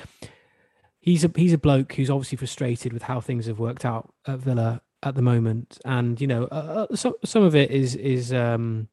he's 0.99 1.25
a 1.25 1.31
he's 1.37 1.53
a 1.53 1.59
bloke 1.59 1.93
who's 1.93 2.11
obviously 2.11 2.37
frustrated 2.37 2.93
with 2.93 3.05
how 3.05 3.21
things 3.21 3.47
have 3.47 3.61
worked 3.61 3.85
out 3.85 4.13
at 4.27 4.41
Villa 4.41 4.83
at 5.05 5.15
the 5.15 5.23
moment, 5.23 5.79
and 5.85 6.21
you 6.21 6.27
know, 6.27 6.45
uh, 6.45 6.87
uh, 6.91 6.97
some 6.97 7.15
some 7.25 7.43
of 7.43 7.55
it 7.55 7.71
is 7.71 7.95
is 7.97 8.33
um, 8.33 8.89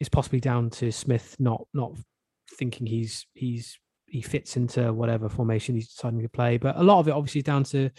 is 0.00 0.08
possibly 0.08 0.40
down 0.40 0.70
to 0.70 0.92
Smith 0.92 1.36
not 1.38 1.66
not 1.74 1.92
thinking 2.56 2.86
he's 2.86 3.26
he's 3.34 3.78
he 4.06 4.22
fits 4.22 4.56
into 4.56 4.92
whatever 4.92 5.28
formation 5.28 5.74
he's 5.74 5.88
deciding 5.88 6.22
to 6.22 6.28
play, 6.28 6.56
but 6.58 6.76
a 6.76 6.82
lot 6.82 7.00
of 7.00 7.08
it 7.08 7.12
obviously 7.12 7.40
is 7.40 7.44
down 7.44 7.64
to 7.64 7.90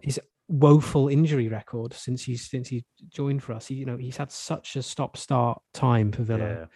his 0.00 0.20
woeful 0.48 1.08
injury 1.08 1.48
record 1.48 1.92
since 1.94 2.22
he's 2.24 2.48
since 2.48 2.68
he 2.68 2.84
joined 3.08 3.42
for 3.42 3.52
us. 3.52 3.66
He, 3.66 3.74
you 3.74 3.86
know, 3.86 3.96
he's 3.96 4.16
had 4.16 4.30
such 4.30 4.76
a 4.76 4.82
stop 4.82 5.16
start 5.16 5.60
time 5.74 6.12
for 6.12 6.22
Villa, 6.22 6.68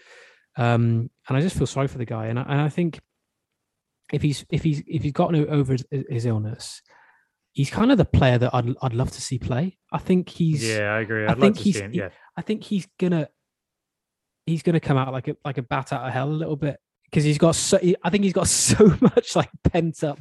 yeah. 0.58 0.74
um, 0.74 1.10
and 1.28 1.36
I 1.36 1.40
just 1.40 1.56
feel 1.56 1.66
sorry 1.66 1.88
for 1.88 1.98
the 1.98 2.04
guy, 2.04 2.26
and 2.26 2.38
I, 2.38 2.42
and 2.42 2.60
I 2.60 2.68
think 2.68 3.00
if 4.12 4.22
he's 4.22 4.44
if 4.50 4.62
he's 4.62 4.82
if 4.86 5.02
he's 5.02 5.12
gotten 5.12 5.48
over 5.48 5.72
his, 5.72 5.84
his 6.08 6.26
illness, 6.26 6.82
he's 7.56 7.70
kind 7.70 7.90
of 7.90 7.96
the 7.96 8.04
player 8.04 8.36
that 8.36 8.54
I'd 8.54 8.68
I'd 8.82 8.92
love 8.92 9.10
to 9.12 9.20
see 9.20 9.38
play. 9.38 9.78
I 9.90 9.98
think 9.98 10.28
he's 10.28 10.62
yeah, 10.62 10.94
I 10.94 11.00
agree. 11.00 11.24
I'd 11.24 11.38
I 11.38 11.40
think 11.40 11.56
he's 11.56 11.78
him, 11.78 11.92
yeah. 11.92 12.10
I 12.36 12.42
think 12.42 12.62
he's 12.62 12.86
gonna 13.00 13.28
he's 14.44 14.62
gonna 14.62 14.78
come 14.78 14.98
out 14.98 15.12
like 15.12 15.26
a 15.28 15.36
like 15.44 15.58
a 15.58 15.62
bat 15.62 15.92
out 15.92 16.06
of 16.06 16.12
hell 16.12 16.28
a 16.28 16.30
little 16.30 16.56
bit 16.56 16.78
because 17.04 17.24
he's 17.24 17.38
got 17.38 17.56
so 17.56 17.80
I 18.04 18.10
think 18.10 18.24
he's 18.24 18.34
got 18.34 18.46
so 18.68 18.94
much 19.00 19.34
like 19.34 19.48
pent 19.64 20.04
up 20.04 20.20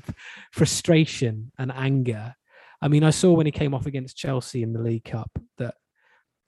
frustration 0.52 1.52
and 1.60 1.72
anger. 1.72 2.34
I 2.82 2.88
mean, 2.88 3.04
I 3.04 3.10
saw 3.10 3.34
when 3.34 3.46
he 3.46 3.52
came 3.52 3.74
off 3.74 3.86
against 3.86 4.18
Chelsea 4.18 4.64
in 4.64 4.72
the 4.72 4.82
League 4.82 5.06
Cup 5.06 5.32
that 5.58 5.76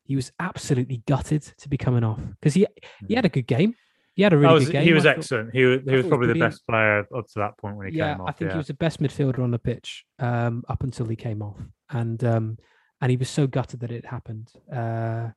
he 0.03 0.15
was 0.15 0.31
absolutely 0.39 1.03
gutted 1.05 1.41
to 1.57 1.67
be 1.67 1.77
coming 1.77 2.05
off 2.05 2.21
because 2.39 2.53
he 2.53 2.65
he 3.07 3.15
had 3.15 3.25
hmm. 3.25 3.27
a 3.27 3.29
good 3.29 3.47
game. 3.47 3.75
He 4.17 4.23
had 4.23 4.33
a 4.33 4.37
really 4.37 4.51
was, 4.51 4.65
good 4.65 4.71
game. 4.71 4.83
He 4.83 4.93
was 4.93 5.05
excellent. 5.05 5.51
He 5.53 5.63
was, 5.63 5.81
he 5.87 5.95
was 5.95 6.07
probably 6.07 6.33
the 6.33 6.39
best 6.39 6.65
player 6.65 7.01
up 7.15 7.27
to 7.27 7.33
that 7.35 7.55
point 7.59 7.77
when 7.77 7.91
he 7.91 7.97
yeah, 7.99 8.13
came 8.13 8.21
off. 8.21 8.29
I 8.29 8.31
think 8.31 8.49
yeah. 8.49 8.55
he 8.55 8.57
was 8.57 8.67
the 8.67 8.73
best 8.73 8.99
midfielder 8.99 9.43
on 9.43 9.51
the 9.51 9.59
pitch 9.59 10.05
um, 10.17 10.63
up 10.67 10.81
until 10.81 11.05
he 11.05 11.15
came 11.15 11.43
off, 11.43 11.59
and 11.91 12.23
um, 12.23 12.57
and 12.99 13.11
he 13.11 13.15
was 13.15 13.29
so 13.29 13.45
gutted 13.45 13.81
that 13.81 13.91
it 13.91 14.07
happened. 14.07 14.51
Uh, 14.73 15.29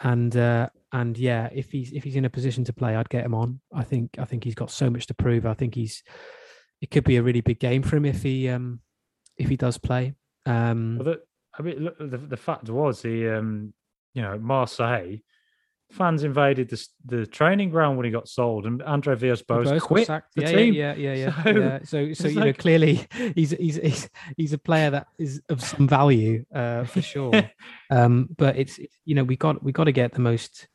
and 0.00 0.34
uh, 0.34 0.70
and 0.90 1.18
yeah, 1.18 1.50
if 1.52 1.70
he's 1.70 1.92
if 1.92 2.02
he's 2.02 2.16
in 2.16 2.24
a 2.24 2.30
position 2.30 2.64
to 2.64 2.72
play, 2.72 2.96
I'd 2.96 3.10
get 3.10 3.26
him 3.26 3.34
on. 3.34 3.60
I 3.74 3.84
think 3.84 4.16
I 4.18 4.24
think 4.24 4.44
he's 4.44 4.54
got 4.54 4.70
so 4.70 4.88
much 4.88 5.06
to 5.08 5.14
prove. 5.14 5.44
I 5.44 5.52
think 5.52 5.74
he's 5.74 6.02
it 6.80 6.90
could 6.90 7.04
be 7.04 7.16
a 7.16 7.22
really 7.22 7.42
big 7.42 7.60
game 7.60 7.82
for 7.82 7.96
him 7.96 8.06
if 8.06 8.22
he 8.22 8.48
um 8.48 8.80
if 9.36 9.50
he 9.50 9.56
does 9.58 9.76
play. 9.76 10.14
Um, 10.46 10.96
well, 10.98 11.14
the, 11.14 11.20
I 11.58 11.62
mean, 11.62 11.84
look, 11.84 11.98
the 11.98 12.16
the 12.16 12.38
fact 12.38 12.70
was 12.70 13.02
he 13.02 13.28
um 13.28 13.74
you 14.14 14.22
know 14.22 14.38
Marseille 14.38 15.18
fans 15.92 16.24
invaded 16.24 16.70
the 16.70 16.88
the 17.04 17.26
training 17.26 17.70
ground 17.70 17.96
when 17.96 18.04
he 18.04 18.10
got 18.10 18.28
sold, 18.28 18.66
and 18.66 18.82
Andre 18.82 19.14
Villas-Boas 19.14 19.82
quit 19.82 20.06
the 20.08 20.22
yeah, 20.36 20.52
team. 20.52 20.74
Yeah, 20.74 20.94
yeah, 20.94 21.14
yeah, 21.14 21.42
so, 21.44 21.50
yeah. 21.50 21.78
So, 21.84 22.12
so 22.14 22.28
you 22.28 22.34
like... 22.36 22.44
know, 22.44 22.52
clearly 22.54 23.06
he's 23.34 23.50
he's 23.50 23.76
he's 23.76 24.10
he's 24.36 24.52
a 24.52 24.58
player 24.58 24.90
that 24.90 25.06
is 25.18 25.42
of 25.48 25.62
some 25.62 25.86
value 25.86 26.44
uh, 26.54 26.84
for 26.84 27.02
sure. 27.02 27.50
um, 27.90 28.28
but 28.36 28.56
it's 28.56 28.78
you 29.04 29.14
know 29.14 29.24
we 29.24 29.36
got 29.36 29.62
we 29.62 29.72
got 29.72 29.84
to 29.84 29.92
get 29.92 30.12
the 30.12 30.20
most 30.20 30.68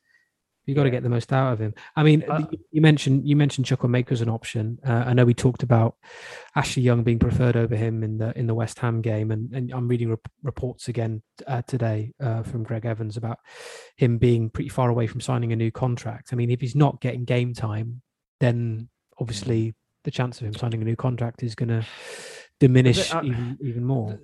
you 0.68 0.76
got 0.76 0.84
to 0.84 0.91
get 0.91 1.01
the 1.01 1.09
most 1.09 1.32
out 1.32 1.53
of 1.53 1.59
him. 1.59 1.74
I 1.95 2.03
mean, 2.03 2.24
uh, 2.30 2.45
you 2.72 2.82
mentioned 2.82 3.28
you 3.28 3.38
mentioned 3.38 3.65
Chukwuemeka 3.65 4.11
as 4.11 4.22
an 4.22 4.30
option. 4.30 4.78
Uh, 4.86 5.05
I 5.07 5.13
know 5.13 5.24
we 5.24 5.34
talked 5.34 5.63
about 5.63 5.95
Ashley 6.55 6.84
Young 6.84 7.03
being 7.03 7.20
preferred 7.20 7.55
over 7.55 7.76
him 7.76 8.03
in 8.03 8.18
the 8.18 8.38
in 8.38 8.47
the 8.47 8.53
West 8.53 8.78
Ham 8.80 9.01
game, 9.01 9.32
and, 9.32 9.51
and 9.53 9.72
I'm 9.72 9.88
reading 9.88 10.09
rep- 10.09 10.28
reports 10.43 10.89
again 10.89 11.24
uh, 11.47 11.61
today 11.63 12.13
uh, 12.22 12.43
from 12.43 12.63
Greg 12.63 12.86
Evans 12.86 13.15
about 13.15 13.39
him 13.95 14.18
being 14.18 14.49
pretty 14.49 14.70
far 14.70 14.89
away 14.89 15.07
from 15.07 15.22
signing 15.22 15.53
a 15.53 15.55
new 15.55 15.72
contract. 15.72 16.30
I 16.34 16.36
mean, 16.36 16.51
if 16.51 16.59
he's 16.59 16.76
not 16.76 16.99
getting 16.99 17.24
game 17.24 17.53
time, 17.53 18.01
then 18.41 18.89
obviously 19.20 19.74
the 20.03 20.11
chance 20.11 20.39
of 20.41 20.47
him 20.47 20.53
signing 20.53 20.82
a 20.82 20.86
new 20.86 20.97
contract 20.97 21.43
is 21.43 21.55
going 21.55 21.70
to 21.70 21.86
diminish 22.59 23.13
uh, 23.13 23.22
even 23.24 23.57
even 23.61 23.86
more 23.86 24.20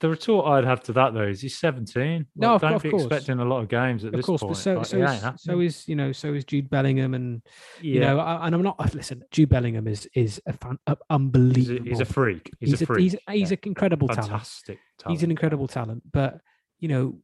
the 0.00 0.08
retort 0.08 0.46
I'd 0.46 0.64
have 0.64 0.82
to 0.84 0.92
that 0.94 1.12
though 1.12 1.28
is 1.28 1.42
he's 1.42 1.58
17. 1.58 2.26
No, 2.34 2.58
don't 2.58 2.72
of, 2.72 2.82
be 2.82 2.90
course. 2.90 3.04
expecting 3.04 3.38
a 3.38 3.44
lot 3.44 3.60
of 3.60 3.68
games 3.68 4.04
at 4.04 4.08
of 4.08 4.12
this 4.14 4.26
course, 4.26 4.40
point. 4.40 4.54
But 4.54 4.58
so, 4.58 4.74
like, 4.74 4.86
so, 4.86 4.98
is, 4.98 5.42
so 5.42 5.60
is 5.60 5.88
you 5.88 5.94
know 5.94 6.10
so 6.12 6.32
is 6.32 6.44
Jude 6.44 6.70
Bellingham 6.70 7.12
and 7.14 7.42
yeah. 7.82 7.94
you 7.94 8.00
know 8.00 8.18
and 8.18 8.54
I'm 8.54 8.62
not 8.62 8.94
listen. 8.94 9.22
Jude 9.30 9.50
Bellingham 9.50 9.86
is 9.86 10.08
is 10.14 10.40
a 10.46 10.54
fan, 10.54 10.78
unbelievable. 11.10 11.84
He's 11.84 11.98
a, 11.98 11.98
he's 11.98 12.00
a, 12.00 12.04
freak. 12.06 12.50
He's, 12.58 12.70
he's 12.70 12.82
a, 12.82 12.86
freak. 12.86 13.02
He's, 13.02 13.16
he's 13.28 13.50
yeah. 13.50 13.54
an 13.54 13.68
incredible 13.68 14.08
Fantastic 14.08 14.66
talent. 14.66 14.80
talent. 14.98 15.18
He's 15.18 15.22
an 15.22 15.30
incredible 15.30 15.68
talent. 15.68 16.02
But 16.10 16.40
you 16.78 16.88
know, 16.88 17.18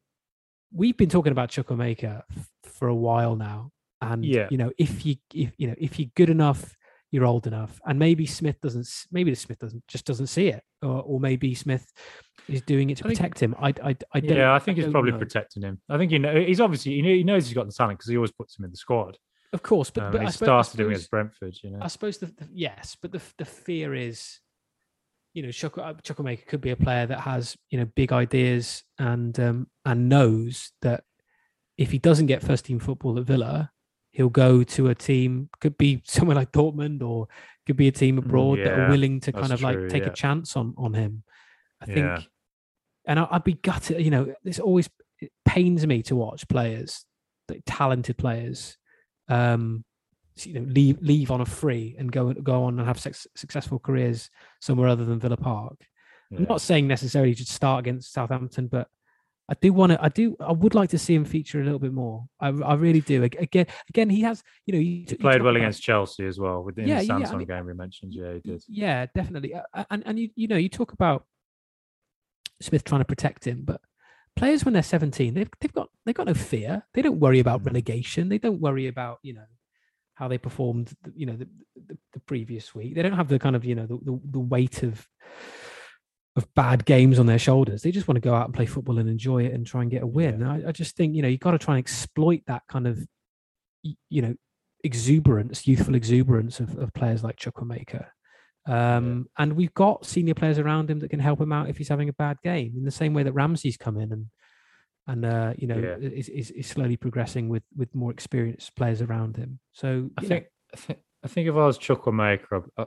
we've 0.70 0.96
been 0.96 1.08
talking 1.08 1.32
about 1.32 1.50
Chukwuemeka 1.50 2.22
for 2.64 2.88
a 2.88 2.94
while 2.94 3.36
now, 3.36 3.70
and 4.02 4.24
yeah. 4.24 4.48
you 4.50 4.58
know 4.58 4.70
if 4.78 5.06
you 5.06 5.16
if 5.34 5.52
you 5.56 5.68
know 5.68 5.74
if 5.78 5.98
you're 5.98 6.10
good 6.14 6.28
enough 6.30 6.76
you're 7.16 7.24
old 7.24 7.46
enough. 7.46 7.80
And 7.86 7.98
maybe 7.98 8.26
smith 8.26 8.60
doesn't 8.60 8.86
maybe 9.10 9.30
the 9.30 9.36
smith 9.36 9.58
doesn't 9.58 9.82
just 9.88 10.04
doesn't 10.04 10.26
see 10.26 10.48
it. 10.48 10.62
Or, 10.82 11.00
or 11.02 11.18
maybe 11.18 11.54
smith 11.54 11.90
is 12.46 12.60
doing 12.60 12.90
it 12.90 12.98
to 12.98 13.04
protect 13.04 13.42
him. 13.42 13.54
I 13.58 13.68
i, 13.82 13.96
I 14.12 14.20
don't 14.20 14.36
yeah 14.36 14.52
i 14.52 14.58
think 14.58 14.78
I 14.78 14.82
he's 14.82 14.90
probably 14.90 15.12
know. 15.12 15.18
protecting 15.18 15.62
him. 15.62 15.80
I 15.88 15.96
think 15.96 16.12
you 16.12 16.18
know 16.18 16.38
he's 16.38 16.60
obviously 16.60 17.00
he 17.00 17.24
knows 17.24 17.46
he's 17.46 17.54
got 17.54 17.66
the 17.66 17.72
talent 17.72 17.98
because 17.98 18.10
he 18.10 18.16
always 18.16 18.32
puts 18.32 18.58
him 18.58 18.66
in 18.66 18.70
the 18.70 18.76
squad. 18.76 19.16
Of 19.54 19.62
course 19.62 19.88
but, 19.88 20.04
um, 20.04 20.12
but 20.12 20.20
he 20.20 20.26
I 20.26 20.30
started 20.30 20.70
suppose, 20.72 20.84
him 20.84 20.90
against 20.90 21.10
brentford 21.10 21.56
you 21.62 21.70
know. 21.70 21.78
I 21.80 21.88
suppose 21.88 22.18
the, 22.18 22.26
the 22.26 22.48
yes 22.52 22.98
but 23.00 23.12
the 23.12 23.22
the 23.38 23.46
fear 23.46 23.94
is 23.94 24.40
you 25.32 25.42
know 25.42 25.48
Chukwuemeka 25.48 26.42
uh, 26.42 26.44
could 26.46 26.60
be 26.60 26.70
a 26.70 26.76
player 26.76 27.06
that 27.06 27.20
has 27.20 27.56
you 27.70 27.78
know 27.78 27.86
big 27.96 28.12
ideas 28.12 28.82
and 28.98 29.38
um 29.40 29.68
and 29.86 30.10
knows 30.10 30.72
that 30.82 31.04
if 31.78 31.90
he 31.90 31.98
doesn't 31.98 32.26
get 32.26 32.42
first 32.42 32.66
team 32.66 32.78
football 32.78 33.18
at 33.18 33.24
villa 33.24 33.70
he'll 34.16 34.30
go 34.30 34.62
to 34.62 34.88
a 34.88 34.94
team 34.94 35.50
could 35.60 35.76
be 35.76 36.00
somewhere 36.06 36.36
like 36.36 36.50
Dortmund 36.50 37.02
or 37.02 37.28
could 37.66 37.76
be 37.76 37.88
a 37.88 37.92
team 37.92 38.16
mm, 38.16 38.24
abroad 38.24 38.58
yeah, 38.58 38.64
that 38.64 38.78
are 38.78 38.88
willing 38.88 39.20
to 39.20 39.32
kind 39.32 39.52
of 39.52 39.60
true, 39.60 39.68
like 39.68 39.88
take 39.90 40.04
yeah. 40.04 40.10
a 40.10 40.14
chance 40.14 40.56
on 40.56 40.74
on 40.78 40.94
him. 40.94 41.22
I 41.80 41.84
think, 41.84 41.98
yeah. 41.98 42.20
and 43.04 43.20
I, 43.20 43.28
would 43.30 43.44
be 43.44 43.52
gutted. 43.52 44.02
You 44.02 44.10
know, 44.10 44.34
this 44.42 44.58
always 44.58 44.88
it 45.20 45.30
pains 45.44 45.86
me 45.86 46.02
to 46.04 46.16
watch 46.16 46.48
players, 46.48 47.04
like 47.50 47.62
talented 47.66 48.16
players, 48.16 48.78
um, 49.28 49.84
you 50.38 50.54
know, 50.54 50.66
leave 50.66 51.02
leave 51.02 51.30
on 51.30 51.42
a 51.42 51.46
free 51.46 51.94
and 51.98 52.10
go 52.10 52.32
go 52.32 52.64
on 52.64 52.78
and 52.78 52.88
have 52.88 52.98
sex, 52.98 53.26
successful 53.36 53.78
careers 53.78 54.30
somewhere 54.62 54.88
other 54.88 55.04
than 55.04 55.20
Villa 55.20 55.36
Park. 55.36 55.76
I'm 56.36 56.46
not 56.48 56.60
saying 56.60 56.88
necessarily 56.88 57.36
to 57.36 57.44
start 57.44 57.80
against 57.80 58.12
Southampton, 58.12 58.66
but 58.66 58.88
I 59.48 59.54
do 59.54 59.72
want 59.72 59.92
to. 59.92 60.04
I 60.04 60.08
do. 60.08 60.36
I 60.40 60.50
would 60.50 60.74
like 60.74 60.90
to 60.90 60.98
see 60.98 61.14
him 61.14 61.24
feature 61.24 61.60
a 61.60 61.64
little 61.64 61.78
bit 61.78 61.92
more. 61.92 62.26
I, 62.40 62.48
I 62.48 62.74
really 62.74 63.00
do. 63.00 63.22
Again, 63.22 63.66
again, 63.88 64.10
he 64.10 64.22
has. 64.22 64.42
You 64.66 64.74
know, 64.74 64.80
he, 64.80 65.06
he 65.08 65.14
played 65.14 65.40
well 65.40 65.52
about, 65.52 65.60
against 65.60 65.82
Chelsea 65.82 66.26
as 66.26 66.40
well. 66.40 66.64
With 66.64 66.74
the 66.74 66.82
yeah, 66.82 66.98
Sanson 66.98 67.20
yeah, 67.20 67.28
I 67.28 67.36
mean, 67.36 67.46
game 67.46 67.66
we 67.66 67.74
mentioned, 67.74 68.12
yeah, 68.12 68.34
he 68.34 68.40
did. 68.40 68.64
Yeah, 68.68 69.06
definitely. 69.14 69.54
And 69.90 70.02
and 70.04 70.18
you 70.18 70.30
you 70.34 70.48
know 70.48 70.56
you 70.56 70.68
talk 70.68 70.92
about 70.92 71.24
Smith 72.60 72.82
trying 72.82 73.02
to 73.02 73.06
protect 73.06 73.46
him, 73.46 73.62
but 73.64 73.80
players 74.34 74.64
when 74.64 74.74
they're 74.74 74.82
17, 74.82 75.34
they've 75.34 75.50
they've 75.60 75.72
got 75.72 75.90
they've 76.04 76.14
got 76.14 76.26
no 76.26 76.34
fear. 76.34 76.84
They 76.94 77.02
don't 77.02 77.20
worry 77.20 77.38
about 77.38 77.62
mm. 77.62 77.66
relegation. 77.66 78.28
They 78.28 78.38
don't 78.38 78.60
worry 78.60 78.88
about 78.88 79.18
you 79.22 79.34
know 79.34 79.46
how 80.14 80.26
they 80.26 80.38
performed. 80.38 80.92
You 81.14 81.26
know 81.26 81.36
the, 81.36 81.48
the, 81.86 81.98
the 82.14 82.20
previous 82.20 82.74
week. 82.74 82.96
They 82.96 83.02
don't 83.02 83.12
have 83.12 83.28
the 83.28 83.38
kind 83.38 83.54
of 83.54 83.64
you 83.64 83.76
know 83.76 83.86
the, 83.86 83.98
the, 84.02 84.20
the 84.32 84.40
weight 84.40 84.82
of 84.82 85.06
of 86.36 86.52
bad 86.54 86.84
games 86.84 87.18
on 87.18 87.26
their 87.26 87.38
shoulders. 87.38 87.82
They 87.82 87.90
just 87.90 88.06
want 88.06 88.16
to 88.16 88.20
go 88.20 88.34
out 88.34 88.44
and 88.44 88.54
play 88.54 88.66
football 88.66 88.98
and 88.98 89.08
enjoy 89.08 89.44
it 89.44 89.54
and 89.54 89.66
try 89.66 89.82
and 89.82 89.90
get 89.90 90.02
a 90.02 90.06
win. 90.06 90.40
Yeah. 90.40 90.52
I, 90.52 90.68
I, 90.68 90.72
just 90.72 90.94
think, 90.94 91.14
you 91.14 91.22
know, 91.22 91.28
you've 91.28 91.40
got 91.40 91.52
to 91.52 91.58
try 91.58 91.74
and 91.76 91.82
exploit 91.82 92.42
that 92.46 92.62
kind 92.68 92.86
of, 92.86 92.98
you 93.82 94.22
know, 94.22 94.34
exuberance, 94.84 95.66
youthful 95.66 95.94
exuberance 95.94 96.60
of, 96.60 96.76
of 96.78 96.92
players 96.92 97.24
like 97.24 97.36
Chukwuemeka. 97.36 98.06
Um, 98.68 99.28
yeah. 99.38 99.42
And 99.44 99.52
we've 99.54 99.72
got 99.74 100.04
senior 100.04 100.34
players 100.34 100.58
around 100.58 100.90
him 100.90 100.98
that 101.00 101.08
can 101.08 101.20
help 101.20 101.40
him 101.40 101.52
out 101.52 101.70
if 101.70 101.78
he's 101.78 101.88
having 101.88 102.10
a 102.10 102.14
bad 102.14 102.36
game, 102.44 102.74
in 102.76 102.84
the 102.84 102.90
same 102.90 103.14
way 103.14 103.22
that 103.22 103.32
Ramsey's 103.32 103.76
come 103.76 103.96
in 103.96 104.12
and 104.12 104.26
and 105.08 105.24
uh, 105.24 105.52
you 105.56 105.68
know 105.68 105.78
yeah. 105.78 106.08
is, 106.08 106.28
is, 106.28 106.50
is 106.50 106.66
slowly 106.66 106.96
progressing 106.96 107.48
with 107.48 107.62
with 107.76 107.94
more 107.94 108.10
experienced 108.10 108.74
players 108.74 109.00
around 109.00 109.36
him. 109.36 109.60
So 109.72 110.10
I 110.18 110.22
think, 110.22 110.46
I 110.74 110.76
think 110.76 110.98
I 111.24 111.28
think 111.28 111.48
if 111.48 111.54
I 111.54 111.66
was 111.66 111.78
Chukwuemeka, 111.78 112.68
uh, 112.76 112.84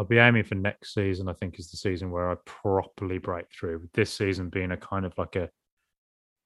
I'll 0.00 0.06
be 0.06 0.16
aiming 0.16 0.44
for 0.44 0.54
next 0.54 0.94
season. 0.94 1.28
I 1.28 1.34
think 1.34 1.58
is 1.58 1.70
the 1.70 1.76
season 1.76 2.10
where 2.10 2.30
I 2.30 2.36
properly 2.46 3.18
break 3.18 3.52
through. 3.52 3.86
This 3.92 4.10
season 4.10 4.48
being 4.48 4.70
a 4.70 4.76
kind 4.78 5.04
of 5.04 5.12
like 5.18 5.36
a 5.36 5.50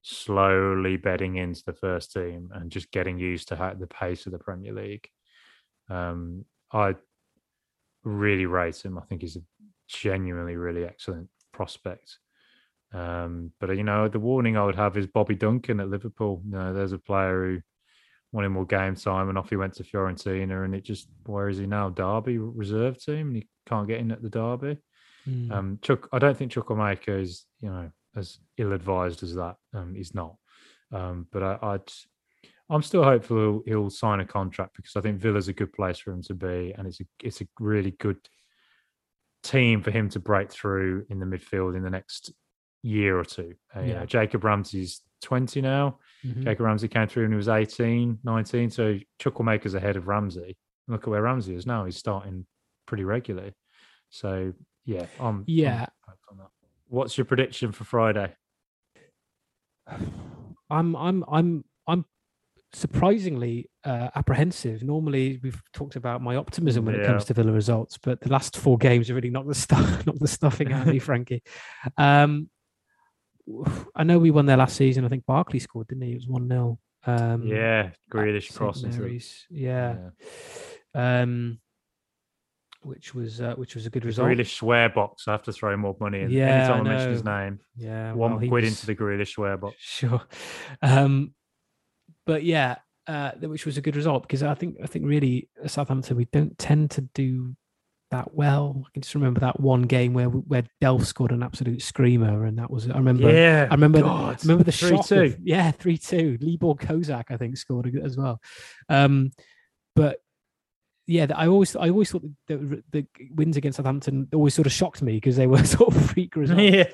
slowly 0.02 0.96
bedding 0.96 1.36
into 1.36 1.62
the 1.64 1.72
first 1.72 2.10
team 2.10 2.48
and 2.52 2.68
just 2.68 2.90
getting 2.90 3.16
used 3.16 3.46
to 3.48 3.56
how, 3.56 3.72
the 3.74 3.86
pace 3.86 4.26
of 4.26 4.32
the 4.32 4.40
Premier 4.40 4.72
League. 4.72 5.08
Um, 5.88 6.46
I 6.72 6.96
really 8.02 8.46
rate 8.46 8.84
him. 8.84 8.98
I 8.98 9.02
think 9.02 9.20
he's 9.20 9.36
a 9.36 9.42
genuinely 9.86 10.56
really 10.56 10.84
excellent 10.84 11.28
prospect. 11.52 12.18
Um, 12.92 13.52
but 13.60 13.76
you 13.76 13.84
know, 13.84 14.08
the 14.08 14.18
warning 14.18 14.56
I 14.56 14.64
would 14.64 14.74
have 14.74 14.96
is 14.96 15.06
Bobby 15.06 15.36
Duncan 15.36 15.78
at 15.78 15.88
Liverpool. 15.88 16.42
You 16.44 16.56
know, 16.56 16.74
there's 16.74 16.90
a 16.90 16.98
player 16.98 17.44
who 17.44 17.60
wanted 18.34 18.48
more 18.48 18.66
game 18.66 18.96
time, 18.96 19.28
and 19.28 19.38
off 19.38 19.48
he 19.48 19.56
went 19.56 19.74
to 19.74 19.84
Fiorentina. 19.84 20.64
And 20.64 20.74
it 20.74 20.84
just 20.84 21.08
where 21.24 21.48
is 21.48 21.58
he 21.58 21.66
now? 21.66 21.88
Derby 21.88 22.38
reserve 22.38 22.98
team, 22.98 23.28
and 23.28 23.36
he 23.36 23.48
can't 23.66 23.86
get 23.86 24.00
in 24.00 24.10
at 24.10 24.22
the 24.22 24.28
Derby. 24.28 24.78
Mm. 25.28 25.50
Um, 25.52 25.78
Chuck, 25.80 26.08
I 26.12 26.18
don't 26.18 26.36
think 26.36 26.50
Chuck 26.50 26.66
Chukwuemeka 26.66 27.20
is 27.20 27.46
you 27.60 27.70
know 27.70 27.90
as 28.16 28.38
ill 28.58 28.72
advised 28.72 29.22
as 29.22 29.34
that. 29.36 29.56
Um, 29.72 29.94
he's 29.94 30.14
not. 30.14 30.36
Um, 30.92 31.26
but 31.32 31.42
I, 31.42 31.58
would 31.62 31.92
I'm 32.68 32.82
still 32.82 33.04
hopeful 33.04 33.36
he'll, 33.36 33.62
he'll, 33.66 33.90
sign 33.90 34.20
a 34.20 34.26
contract 34.26 34.76
because 34.76 34.96
I 34.96 35.00
think 35.00 35.20
Villa's 35.20 35.48
a 35.48 35.52
good 35.52 35.72
place 35.72 35.98
for 35.98 36.12
him 36.12 36.22
to 36.24 36.34
be, 36.34 36.74
and 36.76 36.86
it's 36.86 37.00
a 37.00 37.04
it's 37.22 37.40
a 37.40 37.46
really 37.60 37.92
good 37.92 38.18
team 39.42 39.82
for 39.82 39.90
him 39.90 40.08
to 40.10 40.18
break 40.18 40.50
through 40.50 41.06
in 41.08 41.20
the 41.20 41.26
midfield 41.26 41.76
in 41.76 41.82
the 41.82 41.90
next 41.90 42.32
year 42.82 43.18
or 43.18 43.24
two. 43.24 43.54
Uh, 43.74 43.80
yeah. 43.80 43.86
You 43.86 43.94
know, 43.94 44.06
Jacob 44.06 44.44
Ramsey's 44.44 45.02
20 45.24 45.60
now. 45.60 45.98
Mm-hmm. 46.24 46.44
Jacob 46.44 46.60
Ramsey 46.60 46.88
came 46.88 47.08
through 47.08 47.24
when 47.24 47.32
he 47.32 47.36
was 47.36 47.48
18, 47.48 48.18
19. 48.22 48.70
So 48.70 48.98
Chukwuemeka's 49.20 49.74
ahead 49.74 49.96
of 49.96 50.06
Ramsey. 50.06 50.56
Look 50.86 51.02
at 51.02 51.08
where 51.08 51.22
Ramsey 51.22 51.54
is 51.54 51.66
now. 51.66 51.84
He's 51.84 51.96
starting 51.96 52.46
pretty 52.86 53.04
regularly. 53.04 53.54
So 54.10 54.52
yeah, 54.84 55.06
I'm 55.18 55.44
yeah. 55.46 55.86
I'm 56.06 56.38
What's 56.88 57.18
your 57.18 57.24
prediction 57.24 57.72
for 57.72 57.84
Friday? 57.84 58.32
I'm 60.70 60.94
I'm 60.94 61.24
I'm 61.26 61.64
I'm 61.88 62.04
surprisingly 62.72 63.70
uh, 63.84 64.10
apprehensive. 64.14 64.82
Normally, 64.82 65.40
we've 65.42 65.60
talked 65.72 65.96
about 65.96 66.22
my 66.22 66.36
optimism 66.36 66.84
when 66.84 66.94
yeah. 66.94 67.02
it 67.02 67.06
comes 67.06 67.24
to 67.26 67.34
Villa 67.34 67.52
results, 67.52 67.98
but 67.98 68.20
the 68.20 68.28
last 68.30 68.56
four 68.56 68.76
games 68.78 69.08
have 69.08 69.16
really 69.16 69.30
knocked 69.30 69.48
the 69.48 69.54
stuff, 69.54 70.06
knocked 70.06 70.20
the 70.20 70.28
stuffing 70.28 70.72
out 70.72 70.86
of 70.86 70.92
me, 70.92 70.98
Frankie. 71.00 71.42
Um, 71.96 72.48
I 73.94 74.04
know 74.04 74.18
we 74.18 74.30
won 74.30 74.46
there 74.46 74.56
last 74.56 74.76
season. 74.76 75.04
I 75.04 75.08
think 75.08 75.26
Barkley 75.26 75.58
scored, 75.58 75.88
didn't 75.88 76.02
he? 76.02 76.12
It 76.12 76.16
was 76.16 76.28
one 76.28 76.48
0 76.48 76.78
um, 77.06 77.46
Yeah, 77.46 77.90
Grealish 78.10 78.54
cross 78.54 78.82
into 78.82 79.18
yeah. 79.50 79.96
yeah. 80.94 81.20
Um, 81.22 81.58
which 82.82 83.14
was 83.14 83.40
uh, 83.40 83.54
which 83.54 83.74
was 83.74 83.86
a 83.86 83.90
good 83.90 84.04
result. 84.04 84.28
Grealish 84.28 84.56
swear 84.56 84.88
box. 84.88 85.26
I 85.26 85.32
have 85.32 85.42
to 85.44 85.52
throw 85.52 85.76
more 85.76 85.96
money 85.98 86.20
in. 86.20 86.30
Yeah, 86.30 86.48
anytime 86.48 86.86
I, 86.86 86.90
I 86.90 86.92
mention 86.94 87.12
his 87.12 87.24
name. 87.24 87.60
Yeah, 87.76 88.12
one 88.12 88.32
well, 88.32 88.38
quid 88.40 88.64
was... 88.64 88.72
into 88.72 88.86
the 88.86 88.94
Grealish 88.94 89.32
swear 89.32 89.56
box. 89.56 89.76
Sure, 89.78 90.22
um, 90.82 91.34
but 92.26 92.44
yeah, 92.44 92.76
uh, 93.06 93.32
which 93.40 93.66
was 93.66 93.76
a 93.76 93.80
good 93.80 93.96
result 93.96 94.22
because 94.22 94.42
I 94.42 94.54
think 94.54 94.76
I 94.82 94.86
think 94.86 95.06
really 95.06 95.48
Southampton 95.66 96.16
we 96.16 96.26
don't 96.26 96.58
tend 96.58 96.90
to 96.92 97.02
do 97.02 97.56
that 98.14 98.34
well. 98.34 98.84
I 98.86 98.90
can 98.92 99.02
just 99.02 99.14
remember 99.14 99.40
that 99.40 99.60
one 99.60 99.82
game 99.82 100.14
where 100.14 100.28
where 100.28 100.64
Delph 100.80 101.04
scored 101.04 101.32
an 101.32 101.42
absolute 101.42 101.82
screamer, 101.82 102.44
and 102.44 102.58
that 102.58 102.70
was 102.70 102.88
I 102.88 102.96
remember. 102.96 103.30
Yeah, 103.30 103.66
I 103.70 103.74
remember. 103.74 104.00
God, 104.00 104.36
I 104.36 104.42
remember 104.42 104.64
the 104.64 104.72
shot. 104.72 105.10
Of, 105.10 105.36
yeah, 105.42 105.70
three 105.72 105.98
two. 105.98 106.38
Libor 106.40 106.74
Kozak 106.74 107.24
I 107.30 107.36
think 107.36 107.56
scored 107.56 107.94
as 108.02 108.16
well. 108.16 108.40
Um, 108.88 109.32
but 109.94 110.20
yeah, 111.06 111.26
I 111.34 111.48
always 111.48 111.74
I 111.76 111.90
always 111.90 112.10
thought 112.10 112.24
the, 112.46 112.82
the, 112.90 113.06
wins 113.34 113.56
against 113.56 113.76
Southampton 113.76 114.28
always 114.32 114.54
sort 114.54 114.66
of 114.66 114.72
shocked 114.72 115.02
me 115.02 115.14
because 115.14 115.36
they 115.36 115.46
were 115.46 115.64
sort 115.64 115.94
of 115.94 116.10
freak 116.10 116.36
results. 116.36 116.62
Yeah. 116.62 116.88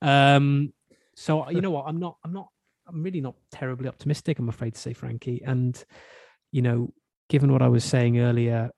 Um. 0.00 0.72
So 1.14 1.48
you 1.50 1.60
know 1.62 1.70
what? 1.70 1.86
I'm 1.86 2.00
not. 2.00 2.16
I'm 2.24 2.32
not. 2.32 2.48
I'm 2.88 3.02
really 3.02 3.20
not 3.20 3.34
terribly 3.52 3.88
optimistic. 3.88 4.38
I'm 4.38 4.48
afraid 4.48 4.74
to 4.74 4.80
say, 4.80 4.92
Frankie. 4.92 5.42
And 5.44 5.82
you 6.50 6.62
know, 6.62 6.92
given 7.28 7.52
what 7.52 7.62
I 7.62 7.68
was 7.68 7.84
saying 7.84 8.18
earlier 8.18 8.70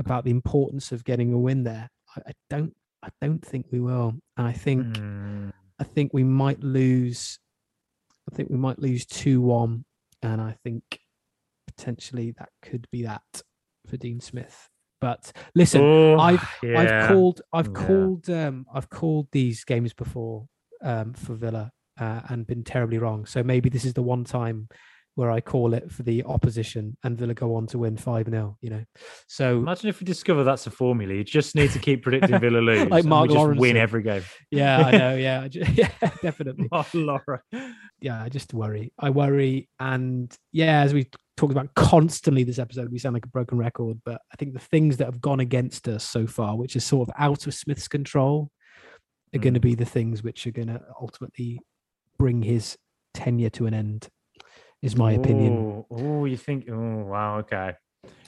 about 0.00 0.24
the 0.24 0.32
importance 0.32 0.90
of 0.90 1.04
getting 1.04 1.32
a 1.32 1.38
win 1.38 1.62
there, 1.62 1.88
I, 2.16 2.30
I 2.30 2.32
don't. 2.48 2.74
I 3.02 3.08
don't 3.22 3.42
think 3.42 3.66
we 3.70 3.80
will. 3.80 4.14
And 4.36 4.46
I 4.46 4.52
think. 4.52 4.84
Mm. 4.84 5.52
I 5.80 5.84
think 5.84 6.12
we 6.12 6.24
might 6.24 6.62
lose. 6.62 7.38
I 8.30 8.34
think 8.34 8.50
we 8.50 8.58
might 8.58 8.78
lose 8.78 9.06
two 9.06 9.40
one, 9.40 9.84
and 10.22 10.40
I 10.40 10.56
think 10.62 10.82
potentially 11.66 12.34
that 12.38 12.50
could 12.60 12.86
be 12.92 13.04
that 13.04 13.22
for 13.86 13.96
Dean 13.96 14.20
Smith. 14.20 14.68
But 15.00 15.32
listen, 15.54 15.80
oh, 15.80 16.18
I've 16.18 16.46
yeah. 16.62 16.78
I've 16.78 17.08
called 17.08 17.40
I've 17.52 17.68
yeah. 17.68 17.86
called 17.86 18.30
um 18.30 18.66
I've 18.72 18.90
called 18.90 19.28
these 19.32 19.64
games 19.64 19.94
before 19.94 20.46
um 20.82 21.14
for 21.14 21.34
Villa 21.34 21.72
uh, 21.98 22.20
and 22.28 22.46
been 22.46 22.64
terribly 22.64 22.98
wrong. 22.98 23.24
So 23.24 23.42
maybe 23.42 23.70
this 23.70 23.86
is 23.86 23.94
the 23.94 24.02
one 24.02 24.24
time 24.24 24.68
where 25.14 25.30
I 25.30 25.40
call 25.40 25.74
it 25.74 25.90
for 25.90 26.02
the 26.02 26.24
opposition 26.24 26.96
and 27.02 27.18
Villa 27.18 27.34
go 27.34 27.56
on 27.56 27.66
to 27.68 27.78
win 27.78 27.96
5 27.96 28.30
0, 28.30 28.56
you 28.60 28.70
know. 28.70 28.84
So 29.26 29.58
imagine 29.58 29.88
if 29.88 30.00
we 30.00 30.04
discover 30.04 30.44
that's 30.44 30.66
a 30.66 30.70
formula. 30.70 31.14
You 31.14 31.24
just 31.24 31.54
need 31.54 31.70
to 31.72 31.78
keep 31.78 32.02
predicting 32.02 32.38
Villa 32.38 32.58
lose. 32.60 32.88
like 32.88 33.04
Mark 33.04 33.30
Lawrenson. 33.30 33.58
win 33.58 33.76
every 33.76 34.02
game. 34.02 34.22
Yeah, 34.50 34.78
I 34.78 34.90
know. 34.92 35.10
Yeah, 35.20 35.48
yeah, 35.52 35.90
definitely. 36.22 36.68
Mark 36.70 36.86
Lawro. 36.88 37.40
Yeah, 38.00 38.22
I 38.22 38.28
just 38.28 38.54
worry. 38.54 38.92
I 38.98 39.10
worry. 39.10 39.68
And 39.78 40.34
yeah, 40.52 40.80
as 40.80 40.94
we 40.94 41.10
talked 41.36 41.52
about 41.52 41.74
constantly 41.74 42.44
this 42.44 42.58
episode, 42.58 42.90
we 42.90 42.98
sound 42.98 43.14
like 43.14 43.26
a 43.26 43.28
broken 43.28 43.58
record. 43.58 44.00
But 44.04 44.22
I 44.32 44.36
think 44.36 44.54
the 44.54 44.60
things 44.60 44.96
that 44.98 45.06
have 45.06 45.20
gone 45.20 45.40
against 45.40 45.88
us 45.88 46.04
so 46.04 46.26
far, 46.26 46.56
which 46.56 46.76
is 46.76 46.84
sort 46.84 47.08
of 47.08 47.14
out 47.18 47.46
of 47.46 47.54
Smith's 47.54 47.88
control, 47.88 48.50
are 49.34 49.38
mm. 49.38 49.42
going 49.42 49.54
to 49.54 49.60
be 49.60 49.74
the 49.74 49.84
things 49.84 50.22
which 50.22 50.46
are 50.46 50.52
going 50.52 50.68
to 50.68 50.80
ultimately 51.00 51.60
bring 52.18 52.42
his 52.42 52.78
tenure 53.12 53.50
to 53.50 53.66
an 53.66 53.74
end 53.74 54.08
is 54.82 54.96
my 54.96 55.12
opinion. 55.12 55.84
Oh, 55.90 56.24
you 56.24 56.36
think? 56.36 56.68
Oh, 56.70 57.04
wow. 57.04 57.38
Okay. 57.38 57.74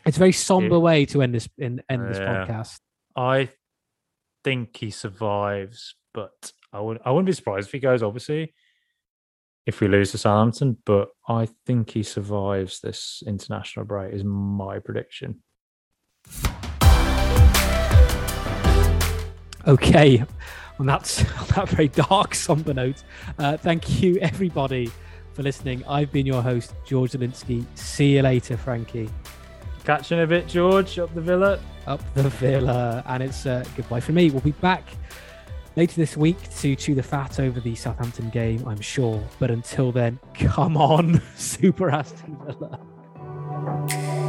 It's 0.04 0.16
a 0.16 0.18
very 0.18 0.32
somber 0.32 0.76
yeah. 0.76 0.82
way 0.82 1.06
to 1.06 1.22
end 1.22 1.34
this 1.34 1.48
in, 1.58 1.82
end 1.88 2.08
this 2.08 2.18
yeah. 2.18 2.46
podcast. 2.46 2.78
I 3.16 3.48
think 4.44 4.76
he 4.76 4.90
survives, 4.90 5.94
but 6.12 6.52
I 6.72 6.80
would 6.80 7.00
I 7.04 7.10
wouldn't 7.10 7.26
be 7.26 7.32
surprised 7.32 7.68
if 7.68 7.72
he 7.72 7.78
goes. 7.78 8.02
Obviously, 8.02 8.52
if 9.66 9.80
we 9.80 9.88
lose 9.88 10.10
to 10.10 10.18
Southampton, 10.18 10.76
but 10.84 11.08
I 11.28 11.48
think 11.66 11.90
he 11.90 12.02
survives 12.02 12.80
this 12.80 13.22
international 13.26 13.86
break. 13.86 14.12
Is 14.12 14.24
my 14.24 14.78
prediction. 14.78 15.42
Okay, 19.66 20.24
on 20.80 20.86
that 20.86 21.26
on 21.40 21.46
that 21.54 21.68
very 21.68 21.88
dark 21.88 22.34
somber 22.34 22.74
note, 22.74 23.04
uh, 23.38 23.56
thank 23.56 24.02
you 24.02 24.18
everybody 24.18 24.90
for 25.34 25.42
listening. 25.42 25.84
I've 25.86 26.12
been 26.12 26.26
your 26.26 26.42
host, 26.42 26.74
George 26.84 27.12
Zielinski. 27.12 27.64
See 27.74 28.16
you 28.16 28.22
later, 28.22 28.56
Frankie. 28.56 29.08
Catching 29.84 30.20
a 30.20 30.26
bit, 30.26 30.46
George, 30.46 30.98
up 30.98 31.12
the 31.14 31.20
villa. 31.20 31.58
Up 31.86 32.00
the 32.14 32.28
villa. 32.28 33.02
And 33.06 33.22
it's 33.22 33.46
uh, 33.46 33.64
goodbye 33.76 34.00
for 34.00 34.12
me. 34.12 34.30
We'll 34.30 34.40
be 34.40 34.52
back 34.52 34.84
later 35.76 35.94
this 35.96 36.16
week 36.16 36.38
to 36.58 36.76
chew 36.76 36.94
the 36.94 37.02
fat 37.02 37.40
over 37.40 37.60
the 37.60 37.74
Southampton 37.74 38.30
game, 38.30 38.66
I'm 38.66 38.80
sure. 38.80 39.22
But 39.38 39.50
until 39.50 39.90
then, 39.90 40.18
come 40.34 40.76
on, 40.76 41.20
Super 41.36 41.90
Aston 41.90 42.36
Villa. 42.46 44.21